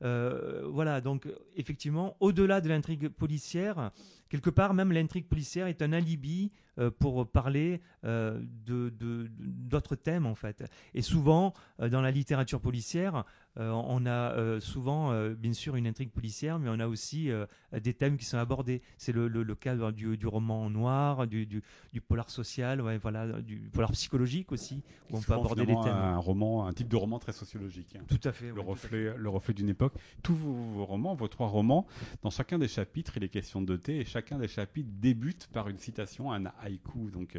euh, 0.04 0.68
voilà, 0.70 1.02
donc 1.02 1.28
effectivement, 1.56 2.18
au-delà 2.20 2.62
de 2.62 2.68
l'intrigue 2.68 3.08
policière, 3.10 3.92
quelque 4.30 4.50
part 4.50 4.74
même 4.74 4.92
l'intrigue 4.92 5.28
policière 5.28 5.68
est 5.68 5.82
un 5.82 5.94
alibi 5.94 6.52
pour 7.00 7.28
parler 7.28 7.82
de, 8.04 8.92
d'autres 9.40 9.96
thèmes 9.96 10.26
en 10.26 10.36
fait. 10.36 10.64
Et 10.94 11.02
souvent, 11.02 11.54
dans 11.80 12.02
la 12.02 12.12
littérature 12.12 12.60
policière, 12.60 13.26
euh, 13.60 13.70
on 13.70 14.08
a 14.08 14.32
euh, 14.32 14.60
souvent, 14.60 15.12
euh, 15.12 15.36
bien 15.36 15.54
sûr, 15.54 15.76
une 15.76 15.86
intrigue 15.86 16.10
policière, 16.10 16.58
mais 16.58 16.70
on 16.72 16.80
a 16.80 16.88
aussi 16.88 17.30
des 17.72 17.94
thèmes 17.94 18.18
qui 18.18 18.26
sont 18.26 18.38
abordés. 18.38 18.82
C'est 18.98 19.12
le, 19.12 19.28
le, 19.28 19.56
cas 19.56 19.76
du, 19.92 20.28
roman 20.28 20.70
noir, 20.70 21.28
du, 21.28 21.62
polar 22.08 22.30
social, 22.30 22.82
voilà, 23.02 23.42
du 23.42 23.70
polar 23.72 23.92
psychologique 23.92 24.52
aussi, 24.52 24.82
où 25.10 25.18
on 25.18 25.22
peut 25.22 25.34
aborder 25.34 25.66
les 25.66 25.76
thèmes. 25.76 25.94
Un 25.94 26.18
roman, 26.18 26.68
un 26.68 26.74
type 26.74 26.88
de 26.88 26.96
roman 26.96 27.20
très 27.20 27.34
sociologique. 27.34 27.98
Tout 28.08 28.28
à 28.28 28.32
fait. 28.32 28.52
Le 28.52 28.62
reflet, 28.62 29.14
le 29.16 29.30
reflet 29.30 29.54
d'une 29.54 29.70
époque. 29.70 29.94
Tous 30.24 30.36
vos, 30.36 30.86
romans, 30.86 31.14
vos 31.14 31.28
trois 31.28 31.48
romans, 31.48 31.86
dans 32.22 32.30
chacun 32.30 32.58
des 32.58 32.68
chapitres, 32.68 33.18
il 33.18 33.24
est 33.24 33.30
question 33.30 33.62
de 33.62 33.76
thé, 33.76 34.00
et 34.00 34.06
chacun 34.06 34.40
des 34.40 34.48
chapitres 34.48 34.90
débute 34.94 35.48
par 35.54 35.70
une 35.70 35.78
citation, 35.78 36.32
un 36.32 36.46
haïku, 36.64 37.12
donc 37.12 37.38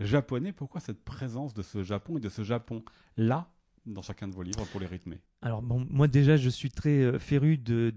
japonais. 0.00 0.52
Pourquoi 0.52 0.80
cette 0.80 1.02
présence 1.04 1.54
de 1.54 1.62
ce 1.62 1.82
Japon 1.82 2.18
et 2.18 2.20
de 2.20 2.28
ce 2.28 2.42
Japon 2.42 2.84
là 3.16 3.50
dans 3.86 4.02
chacun 4.02 4.28
de 4.28 4.34
vos 4.34 4.42
livres 4.42 4.64
pour 4.66 4.80
les 4.80 4.86
rythmer? 4.86 5.20
Alors 5.44 5.60
bon, 5.60 5.86
moi 5.90 6.08
déjà 6.08 6.38
je 6.38 6.48
suis 6.48 6.70
très 6.70 7.02
euh, 7.02 7.18
féru 7.18 7.58
de, 7.58 7.92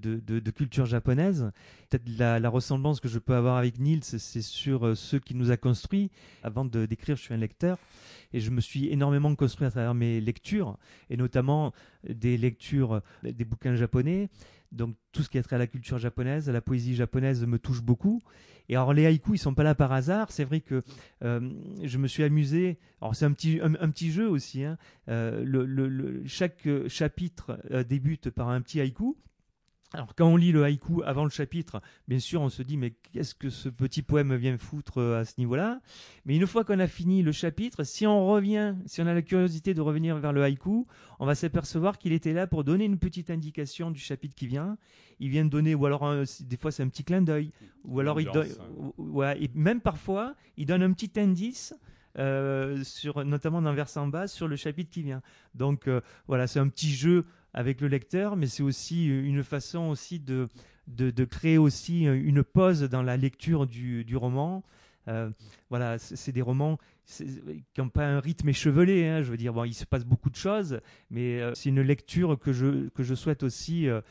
culture 0.53 0.85
japonaise. 0.85 1.49
Peut-être 1.89 2.09
la, 2.19 2.49
ressemblance 2.49 2.99
que 2.99 3.07
je 3.07 3.19
peux 3.19 3.35
avoir 3.35 3.55
avec 3.55 3.79
Niels, 3.79 4.03
c'est 4.03 4.41
sur 4.41 4.85
euh, 4.85 4.95
ceux 4.95 5.19
qui 5.19 5.33
nous 5.33 5.49
a 5.49 5.55
construits. 5.55 6.11
Avant 6.43 6.65
de 6.65 6.85
d'écrire, 6.85 7.15
je 7.15 7.21
suis 7.21 7.33
un 7.33 7.37
lecteur 7.37 7.77
et 8.33 8.41
je 8.41 8.51
me 8.51 8.59
suis 8.59 8.89
énormément 8.89 9.33
construit 9.33 9.65
à 9.65 9.71
travers 9.71 9.93
mes 9.93 10.19
lectures 10.19 10.77
et 11.09 11.15
notamment 11.15 11.71
des 12.03 12.35
lectures 12.35 12.95
euh, 12.95 12.99
des 13.23 13.45
bouquins 13.45 13.75
japonais. 13.75 14.27
Donc 14.73 14.97
tout 15.13 15.23
ce 15.23 15.29
qui 15.29 15.37
a 15.37 15.43
trait 15.43 15.55
à 15.55 15.59
la 15.59 15.67
culture 15.67 15.97
japonaise, 15.97 16.49
à 16.49 16.51
la 16.51 16.59
poésie 16.59 16.95
japonaise 16.95 17.45
me 17.45 17.57
touche 17.59 17.81
beaucoup. 17.81 18.21
Et 18.69 18.75
alors 18.75 18.93
les 18.93 19.05
haïkus, 19.05 19.35
ils 19.35 19.41
sont 19.41 19.53
pas 19.53 19.63
là 19.63 19.75
par 19.75 19.93
hasard. 19.93 20.29
C'est 20.31 20.43
vrai 20.43 20.59
que 20.59 20.83
je 21.21 21.97
me 21.97 22.07
suis 22.07 22.23
amusé. 22.23 22.77
Alors 23.01 23.15
c'est 23.15 23.23
un 23.23 23.31
petit 23.31 23.61
un, 23.61 23.89
petit 23.89 24.11
jeu 24.11 24.29
aussi. 24.29 24.65
Hein. 24.65 24.77
Le, 25.07 26.21
chaque 26.25 26.67
chapitre 26.89 27.36
euh, 27.71 27.83
débute 27.83 28.29
par 28.29 28.49
un 28.49 28.61
petit 28.61 28.79
haïku. 28.79 29.15
Alors 29.93 30.15
quand 30.15 30.27
on 30.27 30.35
lit 30.35 30.51
le 30.51 30.65
haïku 30.65 31.01
avant 31.05 31.23
le 31.23 31.29
chapitre, 31.29 31.81
bien 32.09 32.19
sûr 32.19 32.41
on 32.41 32.49
se 32.49 32.61
dit 32.61 32.75
mais 32.75 32.91
qu'est-ce 32.91 33.33
que 33.33 33.49
ce 33.49 33.69
petit 33.69 34.01
poème 34.01 34.35
vient 34.35 34.57
foutre 34.57 35.01
à 35.01 35.23
ce 35.23 35.35
niveau-là? 35.37 35.79
Mais 36.25 36.35
une 36.35 36.45
fois 36.45 36.65
qu'on 36.65 36.79
a 36.79 36.87
fini 36.87 37.23
le 37.23 37.31
chapitre, 37.31 37.85
si 37.85 38.05
on 38.05 38.27
revient, 38.27 38.75
si 38.85 39.01
on 39.01 39.07
a 39.07 39.13
la 39.13 39.21
curiosité 39.21 39.73
de 39.73 39.79
revenir 39.79 40.17
vers 40.17 40.33
le 40.33 40.43
haïku, 40.43 40.85
on 41.19 41.25
va 41.25 41.35
s'apercevoir 41.35 41.99
qu'il 41.99 42.11
était 42.11 42.33
là 42.33 42.47
pour 42.47 42.65
donner 42.65 42.83
une 42.83 42.99
petite 42.99 43.29
indication 43.29 43.89
du 43.89 43.99
chapitre 44.01 44.35
qui 44.35 44.47
vient. 44.47 44.77
Il 45.21 45.29
vient 45.29 45.45
de 45.45 45.49
donner, 45.49 45.73
ou 45.73 45.85
alors 45.85 46.05
des 46.41 46.57
fois 46.57 46.71
c'est 46.71 46.83
un 46.83 46.89
petit 46.89 47.05
clin 47.05 47.21
d'œil, 47.21 47.53
ou 47.85 48.01
alors 48.01 48.19
il 48.19 48.29
donne, 48.29 48.49
ouais, 48.97 49.41
et 49.41 49.49
même 49.55 49.79
parfois 49.79 50.35
il 50.57 50.65
donne 50.65 50.83
un 50.83 50.91
petit 50.91 51.17
indice. 51.17 51.73
Euh, 52.19 52.83
sur, 52.83 53.23
notamment 53.25 53.61
dans 53.61 53.73
vers 53.73 53.95
en 53.97 54.07
bas 54.07 54.27
sur 54.27 54.47
le 54.47 54.55
chapitre 54.55 54.89
qui 54.89 55.03
vient. 55.03 55.21
Donc 55.53 55.87
euh, 55.87 56.01
voilà, 56.27 56.47
c'est 56.47 56.59
un 56.59 56.67
petit 56.67 56.95
jeu 56.95 57.25
avec 57.53 57.79
le 57.79 57.87
lecteur, 57.87 58.35
mais 58.35 58.47
c'est 58.47 58.63
aussi 58.63 59.05
une 59.05 59.43
façon 59.43 59.89
aussi 59.89 60.19
de, 60.19 60.47
de, 60.87 61.25
créer 61.25 61.59
aussi 61.59 62.05
une 62.05 62.43
pause 62.43 62.81
dans 62.83 63.03
la 63.03 63.17
lecture 63.17 63.67
du, 63.67 64.03
du 64.03 64.17
roman. 64.17 64.63
Euh, 65.07 65.29
voilà, 65.69 65.97
c'est 65.97 66.31
des 66.31 66.41
romans 66.41 66.77
qui 67.05 67.25
n'ont 67.77 67.89
pas 67.89 68.05
un 68.05 68.19
rythme 68.19 68.49
échevelé. 68.49 69.07
Hein, 69.07 69.21
je 69.21 69.31
veux 69.31 69.37
dire, 69.37 69.53
bon, 69.53 69.63
il 69.63 69.73
se 69.73 69.85
passe 69.85 70.05
beaucoup 70.05 70.29
de 70.29 70.35
choses, 70.35 70.79
mais 71.09 71.41
euh, 71.41 71.53
c'est 71.55 71.69
une 71.69 71.81
lecture 71.81 72.37
que 72.37 72.51
je, 72.51 72.89
que 72.89 73.03
je 73.03 73.15
souhaite 73.15 73.43
aussi 73.43 73.87
euh, 73.87 74.01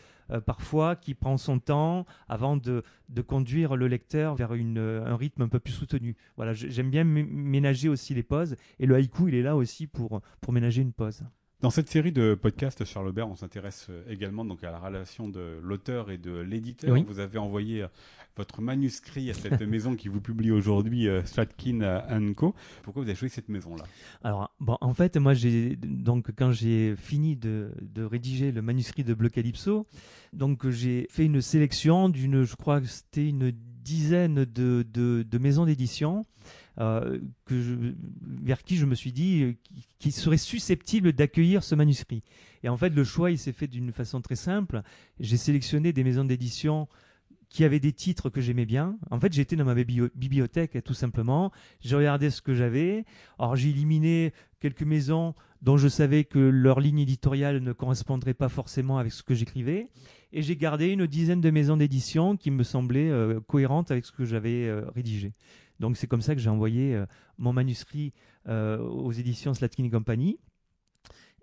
parfois, 0.46 0.96
qui 0.96 1.14
prend 1.14 1.36
son 1.36 1.58
temps 1.58 2.06
avant 2.28 2.56
de, 2.56 2.82
de 3.08 3.22
conduire 3.22 3.76
le 3.76 3.88
lecteur 3.88 4.34
vers 4.34 4.54
une, 4.54 4.78
un 4.78 5.16
rythme 5.16 5.42
un 5.42 5.48
peu 5.48 5.60
plus 5.60 5.72
soutenu. 5.72 6.16
Voilà, 6.36 6.52
j'aime 6.54 6.90
bien 6.90 7.04
ménager 7.04 7.88
aussi 7.88 8.14
les 8.14 8.22
pauses, 8.22 8.56
et 8.78 8.86
le 8.86 8.94
haïku, 8.94 9.28
il 9.28 9.34
est 9.34 9.42
là 9.42 9.56
aussi 9.56 9.86
pour, 9.86 10.20
pour 10.40 10.52
ménager 10.52 10.82
une 10.82 10.92
pause. 10.92 11.22
Dans 11.62 11.70
cette 11.70 11.88
série 11.88 12.12
de 12.12 12.34
podcasts, 12.34 12.84
Charles 12.84 13.08
Aubert, 13.08 13.28
on 13.30 13.34
s'intéresse 13.34 13.86
euh, 13.88 14.04
également 14.10 14.44
donc 14.44 14.62
à 14.62 14.70
la 14.70 14.78
relation 14.78 15.26
de 15.26 15.58
l'auteur 15.62 16.10
et 16.10 16.18
de 16.18 16.36
l'éditeur. 16.36 16.94
Vous 17.06 17.18
avez 17.18 17.38
envoyé 17.38 17.82
euh, 17.82 17.88
votre 18.36 18.60
manuscrit 18.60 19.30
à 19.30 19.34
cette 19.34 19.62
maison 19.66 19.96
qui 19.96 20.08
vous 20.08 20.20
publie 20.20 20.50
aujourd'hui, 20.50 21.08
euh, 21.08 21.24
Stratkin 21.24 21.80
Co. 22.36 22.54
Pourquoi 22.82 23.02
vous 23.02 23.08
avez 23.08 23.16
choisi 23.16 23.34
cette 23.34 23.48
maison-là? 23.48 23.84
Alors, 24.22 24.54
bon, 24.60 24.76
en 24.82 24.92
fait, 24.92 25.16
moi, 25.16 25.32
j'ai 25.32 25.76
donc 25.76 26.30
quand 26.36 26.52
j'ai 26.52 26.94
fini 26.94 27.36
de, 27.36 27.72
de, 27.80 28.04
rédiger 28.04 28.52
le 28.52 28.60
manuscrit 28.60 29.02
de 29.02 29.14
Bleu 29.14 29.30
Calypso, 29.30 29.86
donc 30.34 30.68
j'ai 30.68 31.06
fait 31.08 31.24
une 31.24 31.40
sélection 31.40 32.10
d'une, 32.10 32.44
je 32.44 32.54
crois 32.54 32.82
que 32.82 32.86
c'était 32.86 33.26
une 33.26 33.50
dizaine 33.50 34.44
de, 34.44 34.84
de, 34.86 35.22
de 35.26 35.38
maisons 35.38 35.64
d'édition 35.64 36.26
euh, 36.78 37.18
vers 37.48 38.62
qui 38.62 38.76
je 38.76 38.84
me 38.84 38.94
suis 38.94 39.12
dit 39.12 39.42
euh, 39.42 39.54
qui, 39.98 40.12
serait 40.12 40.36
susceptible 40.36 41.14
d'accueillir 41.14 41.64
ce 41.64 41.74
manuscrit. 41.74 42.22
Et 42.62 42.68
en 42.68 42.76
fait, 42.76 42.90
le 42.90 43.02
choix, 43.02 43.30
il 43.30 43.38
s'est 43.38 43.52
fait 43.52 43.66
d'une 43.66 43.92
façon 43.92 44.20
très 44.20 44.36
simple. 44.36 44.82
J'ai 45.18 45.38
sélectionné 45.38 45.94
des 45.94 46.04
maisons 46.04 46.24
d'édition 46.24 46.86
qui 47.48 47.64
avaient 47.64 47.80
des 47.80 47.92
titres 47.92 48.28
que 48.28 48.42
j'aimais 48.42 48.66
bien. 48.66 48.98
En 49.10 49.18
fait, 49.20 49.32
j'étais 49.32 49.56
dans 49.56 49.64
ma 49.64 49.74
bibliothèque 49.74 50.82
tout 50.84 50.94
simplement. 50.94 51.50
J'ai 51.80 51.96
regardé 51.96 52.28
ce 52.28 52.42
que 52.42 52.52
j'avais. 52.52 53.06
Alors, 53.38 53.56
j'ai 53.56 53.70
éliminé 53.70 54.34
quelques 54.60 54.82
maisons 54.82 55.34
dont 55.62 55.78
je 55.78 55.88
savais 55.88 56.24
que 56.24 56.38
leur 56.38 56.80
ligne 56.80 56.98
éditoriale 56.98 57.60
ne 57.60 57.72
correspondrait 57.72 58.34
pas 58.34 58.50
forcément 58.50 58.98
avec 58.98 59.12
ce 59.12 59.22
que 59.22 59.34
j'écrivais. 59.34 59.88
Et 60.32 60.42
j'ai 60.42 60.56
gardé 60.56 60.88
une 60.88 61.06
dizaine 61.06 61.40
de 61.40 61.50
maisons 61.50 61.78
d'édition 61.78 62.36
qui 62.36 62.50
me 62.50 62.64
semblaient 62.64 63.10
euh, 63.10 63.40
cohérentes 63.40 63.90
avec 63.90 64.04
ce 64.04 64.12
que 64.12 64.26
j'avais 64.26 64.70
rédigé. 64.94 65.32
Donc 65.80 65.96
c'est 65.96 66.06
comme 66.06 66.22
ça 66.22 66.34
que 66.34 66.40
j'ai 66.40 66.50
envoyé 66.50 66.94
euh, 66.94 67.06
mon 67.38 67.52
manuscrit 67.52 68.12
euh, 68.48 68.78
aux 68.78 69.12
éditions 69.12 69.54
Slatkin 69.54 69.88
Company. 69.90 70.38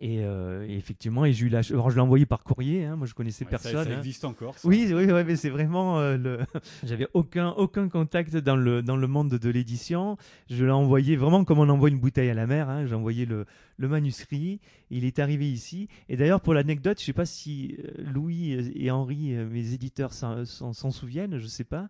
Euh, 0.02 0.68
et, 0.68 0.76
effectivement, 0.76 1.24
et 1.24 1.32
j'ai 1.32 1.46
eu 1.46 1.50
la... 1.50 1.62
Alors, 1.70 1.90
je 1.90 1.96
l'ai 1.96 2.02
envoyé 2.02 2.26
par 2.26 2.44
courrier. 2.44 2.84
Hein, 2.84 2.98
moi, 2.98 3.08
je 3.08 3.14
connaissais 3.14 3.46
personne. 3.46 3.72
Ça, 3.72 3.90
hein. 3.90 3.98
existe 4.00 4.26
encore. 4.26 4.54
Oui, 4.66 4.92
oui, 4.92 5.06
oui, 5.06 5.24
mais 5.24 5.38
c'est 5.38 5.52
vraiment 5.52 6.02
le. 6.02 6.40
J'avais 6.84 7.08
aucun 7.14 7.52
aucun 7.52 7.88
contact 7.88 8.36
dans 8.36 8.58
le 8.58 8.82
dans 8.82 8.98
le 8.98 9.08
monde 9.08 9.30
de 9.30 9.50
l'édition. 9.50 10.18
Je 10.50 10.66
l'ai 10.66 10.72
envoyé 10.72 11.16
vraiment 11.16 11.46
comme 11.46 11.60
on 11.60 11.70
envoie 11.70 11.88
une 11.88 12.00
bouteille 12.00 12.30
à 12.30 12.34
la 12.34 12.48
mer. 12.48 12.70
Hein. 12.70 12.86
J'ai 12.86 12.96
envoyé 12.96 13.26
le 13.26 13.46
le 13.78 13.88
manuscrit. 13.88 14.60
Il 14.90 15.06
est 15.06 15.20
arrivé 15.20 15.50
ici. 15.50 15.88
Et 16.10 16.18
d'ailleurs, 16.18 16.42
pour 16.42 16.54
l'anecdote, 16.54 17.00
je 17.00 17.06
sais 17.06 17.14
pas 17.14 17.26
si 17.26 17.78
Louis 17.98 18.74
et 18.76 18.92
Henri, 18.92 19.36
mes 19.50 19.74
éditeurs, 19.74 20.12
s'en 20.12 20.92
souviennent. 20.92 21.38
Je 21.38 21.48
sais 21.48 21.64
pas. 21.64 21.88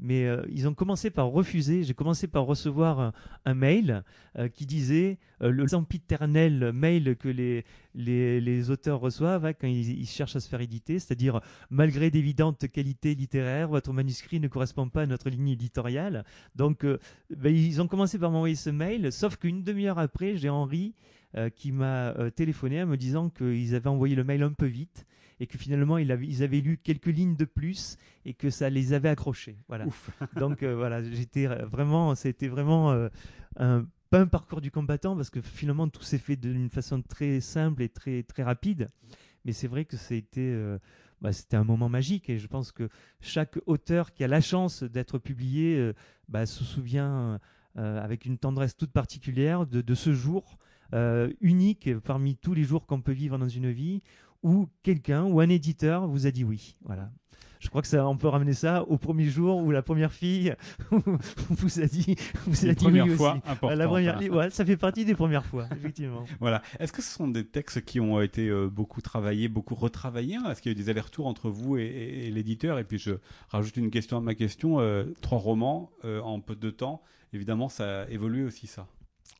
Mais 0.00 0.26
ils 0.50 0.66
ont 0.66 0.74
commencé 0.74 1.10
par 1.10 1.28
refuser. 1.28 1.82
J'ai 1.82 1.94
commencé 1.94 2.26
par 2.26 2.44
recevoir 2.44 3.12
un, 3.44 3.54
mail 3.54 4.02
qui 4.54 4.66
disait 4.66 5.18
le 5.40 5.66
sempiternel 5.68 6.72
mail 6.72 7.16
que 7.16 7.28
les, 7.28 7.64
les, 7.94 8.70
auteurs 8.70 9.00
reçoivent 9.00 9.44
hein, 9.44 9.52
quand 9.52 9.66
ils, 9.66 10.06
cherchent 10.06 10.36
à 10.36 10.40
se 10.40 10.48
faire 10.48 10.60
éditer, 10.60 10.98
c'est-à-dire 10.98 11.40
malgré 11.70 12.10
d'évidentes 12.10 12.68
qualités 12.68 13.14
littéraires, 13.14 13.68
votre 13.68 13.92
manuscrit 13.92 14.40
ne 14.40 14.48
correspond 14.48 14.88
pas 14.88 15.02
à 15.02 15.06
notre 15.06 15.28
ligne 15.30 15.48
éditoriale. 15.48 16.24
Donc, 16.54 16.84
ben, 16.84 17.54
ils 17.54 17.80
ont 17.82 17.88
commencé 17.88 18.18
par 18.18 18.30
m'envoyer 18.30 18.56
ce 18.56 18.70
mail, 18.70 19.12
sauf 19.12 19.36
qu'une 19.36 19.62
demi-heure 19.62 19.98
après, 19.98 20.36
j'ai 20.36 20.48
Henri 20.48 20.94
euh, 21.36 21.48
qui 21.48 21.70
m'a 21.70 22.08
euh, 22.18 22.28
téléphoné 22.28 22.82
en 22.82 22.86
me 22.86 22.96
disant 22.96 23.30
qu'ils 23.30 23.76
avaient 23.76 23.88
envoyé 23.88 24.16
le 24.16 24.24
mail 24.24 24.42
un 24.42 24.52
peu 24.52 24.66
vite 24.66 25.06
et 25.40 25.46
que 25.46 25.58
finalement 25.58 25.98
ils 25.98 26.12
avaient, 26.12 26.60
lu 26.60 26.78
quelques 26.78 27.06
lignes 27.06 27.34
de 27.34 27.44
plus 27.44 27.96
et 28.24 28.34
que 28.34 28.50
ça 28.50 28.70
les 28.70 28.92
avait 28.92 29.08
accrochés. 29.08 29.56
Voilà. 29.68 29.86
Donc 30.36 30.62
euh, 30.62 30.76
voilà, 30.76 31.02
j'étais 31.02 31.46
vraiment, 31.46 32.14
c'était 32.14 32.48
vraiment 32.48 32.92
un, 33.56 33.86
pas 34.10 34.20
un 34.20 34.26
parcours 34.26 34.60
du 34.60 34.70
combattant 34.70 35.16
parce 35.16 35.30
que 35.30 35.40
finalement 35.40 35.88
tout 35.88 36.02
s'est 36.02 36.18
fait 36.18 36.36
d'une 36.36 36.70
façon 36.70 37.02
très 37.02 37.40
simple 37.40 37.82
et 37.82 37.88
très 37.88 38.22
très 38.22 38.42
rapide. 38.42 38.88
Mais 39.44 39.52
c'est 39.52 39.68
vrai 39.68 39.86
que 39.86 39.96
c'était 39.96 40.54
bah, 41.22 41.32
c'était 41.32 41.56
un 41.56 41.64
moment 41.64 41.88
magique 41.88 42.28
et 42.28 42.38
je 42.38 42.46
pense 42.46 42.70
que 42.70 42.88
chaque 43.20 43.58
auteur 43.66 44.12
qui 44.12 44.22
a 44.22 44.28
la 44.28 44.42
chance 44.42 44.82
d'être 44.82 45.18
publié 45.18 45.92
bah, 46.28 46.44
se 46.44 46.62
souvient 46.64 47.40
avec 47.76 48.26
une 48.26 48.36
tendresse 48.36 48.76
toute 48.76 48.92
particulière 48.92 49.66
de, 49.66 49.80
de 49.80 49.94
ce 49.94 50.12
jour 50.12 50.58
euh, 50.92 51.30
unique 51.40 51.96
parmi 52.00 52.36
tous 52.36 52.52
les 52.52 52.64
jours 52.64 52.86
qu'on 52.86 53.00
peut 53.00 53.12
vivre 53.12 53.38
dans 53.38 53.48
une 53.48 53.70
vie, 53.70 54.02
où 54.42 54.68
quelqu'un 54.82 55.24
ou 55.24 55.40
un 55.40 55.48
éditeur 55.48 56.06
vous 56.06 56.26
a 56.26 56.30
dit 56.30 56.44
oui. 56.44 56.76
Voilà. 56.84 57.10
Je 57.60 57.68
crois 57.68 57.82
que 57.82 57.88
ça, 57.88 58.06
on 58.08 58.16
peut 58.16 58.26
ramener 58.26 58.54
ça 58.54 58.84
au 58.84 58.96
premier 58.96 59.26
jour 59.26 59.58
où 59.58 59.70
la 59.70 59.82
première 59.82 60.12
fille 60.12 60.54
vous 60.90 61.80
a 61.80 61.84
dit, 61.84 62.16
vous 62.46 62.66
a 62.66 62.72
dit 62.72 62.86
oui 62.86 63.10
fois 63.10 63.32
aussi. 63.32 63.76
La 63.76 63.86
première, 63.86 64.18
ouais, 64.32 64.48
ça 64.48 64.64
fait 64.64 64.78
partie 64.78 65.04
des 65.04 65.14
premières 65.14 65.44
fois, 65.44 65.68
effectivement. 65.76 66.24
voilà. 66.40 66.62
Est-ce 66.78 66.90
que 66.90 67.02
ce 67.02 67.12
sont 67.12 67.28
des 67.28 67.44
textes 67.44 67.84
qui 67.84 68.00
ont 68.00 68.18
été 68.22 68.48
euh, 68.48 68.68
beaucoup 68.68 69.02
travaillés, 69.02 69.48
beaucoup 69.48 69.74
retravaillés 69.74 70.38
Est-ce 70.48 70.62
qu'il 70.62 70.72
y 70.72 70.74
a 70.74 70.78
eu 70.78 70.82
des 70.82 70.88
allers-retours 70.88 71.26
entre 71.26 71.50
vous 71.50 71.76
et, 71.76 72.30
l'éditeur? 72.32 72.78
Et 72.78 72.84
puis 72.84 72.98
je 72.98 73.12
rajoute 73.50 73.76
une 73.76 73.90
question 73.90 74.16
à 74.16 74.20
ma 74.22 74.34
question. 74.34 74.80
Euh, 74.80 75.04
trois 75.20 75.38
romans 75.38 75.90
en 76.02 76.40
peu 76.40 76.56
de 76.56 76.70
temps. 76.70 77.02
Évidemment, 77.34 77.68
ça 77.68 78.02
a 78.02 78.08
évolué 78.08 78.42
aussi 78.42 78.66
ça. 78.66 78.86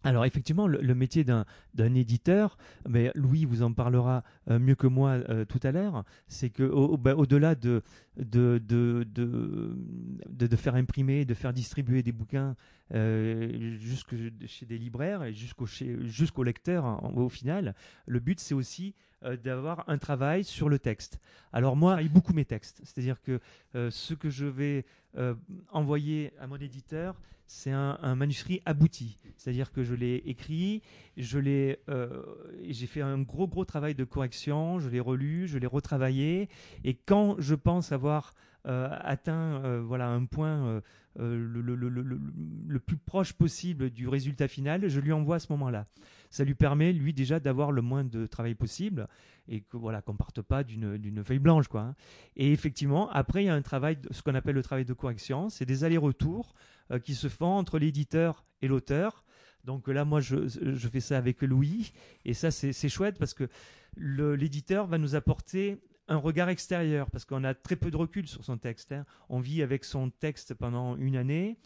Alors 0.03 0.25
effectivement, 0.25 0.67
le, 0.67 0.95
métier 0.95 1.25
d'un 1.25 1.95
éditeur, 1.95 2.57
mais 2.89 3.13
Louis 3.15 3.45
vous 3.45 3.63
en 3.63 3.73
parlera 3.73 4.25
euh, 4.51 4.59
mieux 4.59 4.75
que 4.75 4.87
moi 4.87 5.11
euh, 5.29 5.45
tout 5.45 5.61
à 5.63 5.73
l'heure, 5.73 6.05
c'est 6.27 6.49
que 6.49 6.97
bah, 6.97 7.15
au-delà 7.15 7.55
de 7.55 7.83
de, 8.17 8.61
de, 8.67 9.07
de, 9.07 10.57
faire 10.57 10.75
imprimer, 10.75 11.27
de 11.27 11.35
faire 11.35 11.53
distribuer 11.53 12.03
des 12.03 12.13
bouquins 12.13 12.57
euh, 12.95 13.77
jusque 13.79 14.15
chez 14.47 14.65
des 14.65 14.79
libraires 14.79 15.23
et 15.23 15.35
jusqu'au 15.35 15.67
jusqu'au 15.67 16.45
lecteur 16.45 17.03
au 17.17 17.29
final, 17.29 17.75
le 18.07 18.21
but 18.21 18.41
c'est 18.41 18.55
aussi 18.55 18.95
d'avoir 19.45 19.87
un 19.87 19.99
travail 19.99 20.45
sur 20.45 20.71
le 20.71 20.79
texte. 20.79 21.21
Alors 21.53 21.77
moi, 21.77 22.01
il 22.01 22.11
beaucoup 22.11 22.33
mes 22.33 22.47
textes, 22.47 22.81
c'est-à-dire 22.85 23.21
que 23.21 23.39
ce 23.75 24.15
que 24.15 24.31
je 24.31 24.47
vais 24.47 24.87
envoyer 25.71 26.33
à 26.41 26.47
mon 26.47 26.57
éditeur, 26.57 27.21
c'est 27.53 27.73
un, 27.73 28.15
manuscrit 28.15 28.63
abouti. 28.65 29.19
C'est-à-dire 29.37 29.73
que 29.73 29.83
je 29.83 29.95
l'ai 29.95 30.23
écrit, 30.25 30.83
je 31.17 31.39
l'ai, 31.41 31.81
euh, 31.89 32.23
j'ai 32.69 32.87
fait 32.87 33.01
un 33.01 33.19
gros 33.19 33.49
gros 33.49 33.65
travail 33.65 33.97
de 33.97 34.05
correction, 34.05 34.79
je 34.79 34.89
l'ai 34.89 35.01
relu, 35.01 35.49
je 35.49 35.59
l'ai 35.59 35.67
retravaillé, 35.67 36.49
et 36.85 36.95
quand 36.95 37.35
je 37.41 37.57
pense 37.57 37.91
avoir 37.91 38.35
euh, 38.69 38.89
atteint 39.01 39.65
euh, 39.65 39.83
voilà 39.85 40.09
un 40.09 40.27
point 40.27 40.81
le, 41.21 41.61
le, 41.77 42.79
plus 42.81 42.97
proche 42.97 43.33
possible 43.33 43.91
du 43.91 44.09
résultat 44.09 44.49
final, 44.49 44.89
je 44.89 45.01
lui 45.01 45.13
envoie 45.13 45.37
à 45.37 45.39
ce 45.39 45.53
moment-là. 45.53 45.87
Ça 46.31 46.45
lui 46.45 46.55
permet 46.55 46.93
lui 46.93 47.13
déjà 47.13 47.41
d'avoir 47.41 47.73
le 47.73 47.83
moins 47.83 48.05
de 48.05 48.27
travail 48.27 48.55
possible 48.55 49.07
et 49.49 49.61
que 49.61 49.77
voilà 49.77 50.01
qu'on 50.01 50.17
parte 50.17 50.43
pas 50.43 50.65
d'une 50.65 51.23
feuille 51.25 51.39
blanche 51.39 51.69
quoi. 51.69 51.83
Hein. 51.83 51.95
Et 52.37 52.53
effectivement, 52.53 53.11
après 53.11 53.43
il 53.43 53.47
y 53.47 53.51
a 53.51 53.55
un 53.55 53.63
travail, 53.63 53.99
ce 54.11 54.23
qu'on 54.23 54.35
appelle 54.35 54.55
le 54.55 54.63
travail 54.63 54.85
de 54.85 54.93
correction, 54.93 55.49
c'est 55.51 55.67
des 55.67 55.85
allers-retours 55.85 56.55
euh, 56.91 56.99
qui 56.99 57.15
se 57.15 57.29
font 57.29 57.47
entre 57.47 57.79
l'éditeur 57.79 58.45
et 58.63 58.69
l'auteur. 58.69 59.25
Donc 59.65 59.89
là, 59.89 60.05
moi, 60.05 60.21
je, 60.21 60.49
fais 60.91 61.01
ça 61.01 61.19
avec 61.19 61.43
Louis, 61.43 61.93
et 62.25 62.35
ça, 62.35 62.51
c'est 62.51 62.89
chouette 62.89 63.19
parce 63.19 63.35
que 63.35 63.49
l'éditeur 63.97 64.87
va 64.87 64.99
nous 64.99 65.15
apporter 65.15 65.79
un 66.11 66.17
regard 66.17 66.51
extérieur, 66.51 67.11
parce 67.11 67.25
qu'on 67.25 67.45
a 67.45 67.55
très 67.55 67.77
peu 67.77 67.91
de 67.91 67.97
recul 67.97 68.27
sur 68.29 68.45
son 68.45 68.59
texte. 68.59 68.93
Hein. 68.93 69.07
On 69.29 69.41
vit 69.41 69.63
avec 69.63 69.85
son 69.85 70.11
texte 70.11 70.53
pendant 70.55 70.97
une 70.97 71.17
année. 71.17 71.57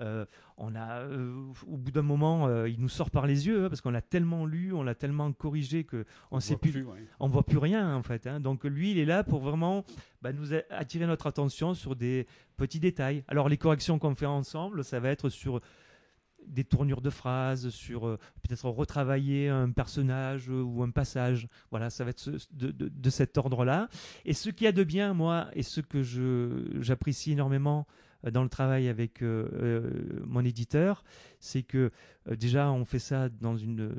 Euh, 0.00 0.24
on 0.56 0.74
a, 0.74 1.02
euh, 1.02 1.52
au 1.68 1.76
bout 1.76 1.92
d'un 1.92 2.02
moment, 2.02 2.64
il 2.64 2.80
nous 2.80 2.88
sort 2.88 3.10
par 3.10 3.28
les 3.28 3.46
yeux 3.46 3.66
hein, 3.66 3.68
parce 3.68 3.80
qu'on 3.80 3.92
l'a 3.92 4.02
tellement 4.02 4.44
lu, 4.44 4.72
on 4.72 4.82
l'a 4.82 4.96
tellement 4.96 5.30
corrigé 5.32 5.84
que 5.84 6.04
on, 6.32 6.40
sait 6.40 6.56
plus, 6.56 6.84
on 7.20 7.28
voit 7.28 7.44
plus 7.44 7.58
rien 7.58 7.94
en 7.94 8.02
fait. 8.02 8.26
Hein. 8.26 8.40
Donc 8.40 8.64
lui, 8.64 8.90
il 8.90 8.98
est 8.98 9.04
là 9.04 9.22
pour 9.22 9.40
vraiment 9.40 9.84
bah, 10.20 10.32
nous 10.32 10.48
attirer 10.70 11.06
notre 11.06 11.28
attention 11.28 11.74
sur 11.74 11.94
des 11.94 12.26
petits 12.56 12.80
détails. 12.80 13.22
Alors 13.28 13.48
les 13.48 13.56
corrections 13.56 14.00
qu'on 14.00 14.16
fait 14.16 14.26
ensemble, 14.26 14.82
ça 14.82 14.98
va 14.98 15.10
être 15.10 15.28
sur 15.28 15.60
des 16.46 16.64
tournures 16.64 17.00
de 17.00 17.10
phrases, 17.10 17.70
sur 17.70 18.06
euh, 18.06 18.18
peut-être 18.42 18.68
retravailler 18.68 19.48
un 19.48 19.70
personnage 19.70 20.48
ou 20.48 20.82
un 20.82 20.90
passage. 20.90 21.48
Voilà, 21.70 21.90
ça 21.90 22.04
va 22.04 22.10
être 22.10 22.30
de, 22.52 23.10
cet 23.10 23.38
ordre-là. 23.38 23.88
Et 24.24 24.32
ce 24.32 24.50
qu'il 24.50 24.64
y 24.64 24.68
a 24.68 24.72
de 24.72 24.84
bien, 24.84 25.14
moi, 25.14 25.48
et 25.54 25.62
ce 25.62 25.80
que 25.80 26.02
j'apprécie 26.80 27.32
énormément 27.32 27.86
euh, 28.24 28.30
dans 28.30 28.42
le 28.42 28.48
travail 28.48 28.88
avec 28.88 29.22
euh, 29.22 30.22
mon 30.26 30.44
éditeur, 30.44 31.04
c'est 31.40 31.62
que 31.62 31.90
déjà 32.30 32.70
on 32.70 32.84
fait 32.84 32.98
ça 32.98 33.28
dans 33.28 33.56
une, 33.56 33.92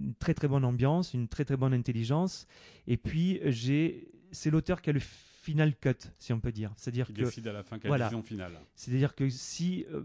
une, 0.00 0.14
très 0.14 0.34
très 0.34 0.48
bonne 0.48 0.64
ambiance, 0.64 1.14
une 1.14 1.28
très 1.28 1.44
très 1.44 1.56
bonne 1.56 1.74
intelligence. 1.74 2.46
Et 2.86 2.96
puis 2.96 3.40
j'ai, 3.44 4.12
c'est 4.30 4.50
l'auteur 4.50 4.80
qui 4.80 4.90
a 4.90 4.92
le 4.92 5.00
final 5.44 5.74
cut, 5.76 6.10
si 6.18 6.32
on 6.32 6.40
peut 6.40 6.52
dire. 6.52 6.72
C'est-à-dire 6.76 7.08
que 7.08 7.12
décide 7.12 7.46
à 7.48 7.52
la 7.52 7.62
fin 7.62 7.78
voilà. 7.84 8.10
finale. 8.22 8.58
C'est-à-dire 8.74 9.14
que 9.14 9.28
si 9.28 9.84
euh, 9.92 10.02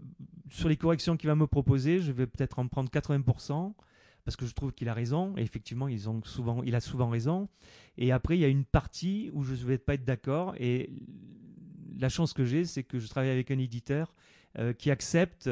sur 0.50 0.68
les 0.68 0.76
corrections 0.76 1.16
qu'il 1.16 1.28
va 1.28 1.34
me 1.34 1.46
proposer, 1.46 2.00
je 2.00 2.12
vais 2.12 2.26
peut-être 2.26 2.58
en 2.58 2.68
prendre 2.68 2.90
80% 2.90 3.72
parce 4.24 4.36
que 4.36 4.44
je 4.46 4.52
trouve 4.52 4.72
qu'il 4.72 4.88
a 4.88 4.94
raison. 4.94 5.34
Et 5.38 5.42
effectivement, 5.42 5.88
ils 5.88 6.08
ont 6.08 6.22
souvent, 6.24 6.62
il 6.62 6.74
a 6.74 6.80
souvent 6.80 7.08
raison. 7.08 7.48
Et 7.96 8.12
après, 8.12 8.36
il 8.36 8.40
y 8.40 8.44
a 8.44 8.48
une 8.48 8.64
partie 8.64 9.30
où 9.32 9.42
je 9.42 9.52
ne 9.52 9.56
vais 9.56 9.78
pas 9.78 9.94
être 9.94 10.04
d'accord. 10.04 10.54
Et 10.58 10.90
la 11.98 12.10
chance 12.10 12.34
que 12.34 12.44
j'ai, 12.44 12.66
c'est 12.66 12.82
que 12.82 12.98
je 12.98 13.08
travaille 13.08 13.30
avec 13.30 13.50
un 13.50 13.58
éditeur 13.58 14.14
euh, 14.58 14.72
qui 14.72 14.90
accepte 14.90 15.48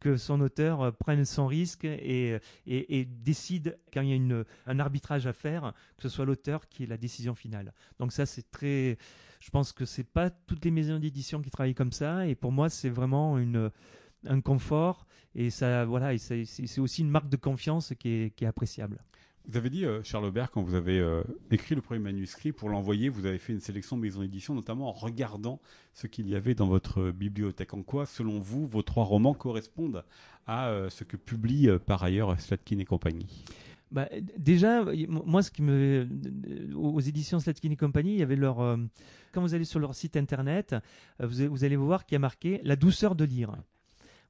que 0.00 0.16
son 0.16 0.40
auteur 0.40 0.94
prenne 0.96 1.24
son 1.24 1.46
risque 1.46 1.84
et, 1.84 2.38
et, 2.66 3.04
décide 3.04 3.78
quand 3.92 4.02
il 4.02 4.08
y 4.08 4.12
a 4.12 4.16
une, 4.16 4.44
un 4.66 4.78
arbitrage 4.78 5.26
à 5.26 5.32
faire, 5.32 5.72
que 5.96 6.02
ce 6.02 6.08
soit 6.08 6.24
l'auteur 6.24 6.68
qui 6.68 6.84
ait 6.84 6.86
la 6.86 6.98
décision 6.98 7.34
finale. 7.34 7.72
Donc 7.98 8.12
ça, 8.12 8.26
c'est 8.26 8.50
très... 8.50 8.98
Je 9.40 9.50
pense 9.50 9.72
que 9.72 9.84
c'est 9.84 10.04
pas 10.04 10.30
toutes 10.30 10.64
les 10.64 10.70
maisons 10.70 10.98
d'édition 10.98 11.40
qui 11.40 11.50
travaillent 11.50 11.74
comme 11.74 11.92
ça, 11.92 12.26
et 12.26 12.34
pour 12.34 12.52
moi, 12.52 12.68
c'est 12.68 12.90
vraiment 12.90 13.38
une, 13.38 13.70
un 14.26 14.40
confort, 14.40 15.06
et 15.34 15.50
ça, 15.50 15.84
voilà, 15.84 16.14
et 16.14 16.18
c'est 16.18 16.80
aussi 16.80 17.02
une 17.02 17.10
marque 17.10 17.28
de 17.28 17.36
confiance 17.36 17.94
qui 17.98 18.08
est, 18.08 18.30
qui 18.34 18.44
est 18.44 18.48
appréciable. 18.48 18.98
Vous 19.48 19.56
avez 19.56 19.70
dit, 19.70 19.86
euh, 19.86 20.02
Charles 20.04 20.26
Aubert, 20.26 20.50
quand 20.50 20.60
vous 20.60 20.74
avez 20.74 21.00
euh, 21.00 21.22
écrit 21.50 21.74
le 21.74 21.80
premier 21.80 22.00
manuscrit 22.00 22.52
pour 22.52 22.68
l'envoyer, 22.68 23.08
vous 23.08 23.24
avez 23.24 23.38
fait 23.38 23.54
une 23.54 23.60
sélection 23.60 23.96
de 23.96 24.02
maisons 24.02 24.20
d'édition, 24.20 24.54
notamment 24.54 24.88
en 24.88 24.92
regardant 24.92 25.58
ce 25.94 26.06
qu'il 26.06 26.28
y 26.28 26.34
avait 26.34 26.54
dans 26.54 26.66
votre 26.66 27.10
bibliothèque. 27.12 27.72
En 27.72 27.82
quoi, 27.82 28.04
selon 28.04 28.40
vous, 28.40 28.66
vos 28.66 28.82
trois 28.82 29.04
romans 29.04 29.32
correspondent 29.32 30.04
à 30.46 30.68
euh, 30.68 30.90
ce 30.90 31.02
que 31.02 31.16
publie 31.16 31.70
par 31.86 32.02
ailleurs 32.02 32.38
Slatkin 32.38 32.78
et 32.78 32.84
compagnie? 32.84 33.42
Bah, 33.90 34.06
déjà, 34.36 34.84
moi, 35.08 35.42
ce 35.42 35.50
qui 35.50 35.62
me, 35.62 36.06
aux 36.74 37.00
éditions 37.00 37.40
Slatkin 37.40 37.70
et 37.70 37.76
compagnie, 37.76 38.12
il 38.12 38.18
y 38.18 38.22
avait 38.22 38.36
leur, 38.36 38.78
quand 39.32 39.40
vous 39.40 39.54
allez 39.54 39.64
sur 39.64 39.80
leur 39.80 39.94
site 39.94 40.18
internet, 40.18 40.76
vous, 41.20 41.48
vous 41.48 41.64
allez 41.64 41.76
voir 41.76 42.04
qu'il 42.04 42.16
y 42.16 42.16
a 42.16 42.20
marqué 42.20 42.60
la 42.64 42.76
douceur 42.76 43.14
de 43.14 43.24
lire. 43.24 43.56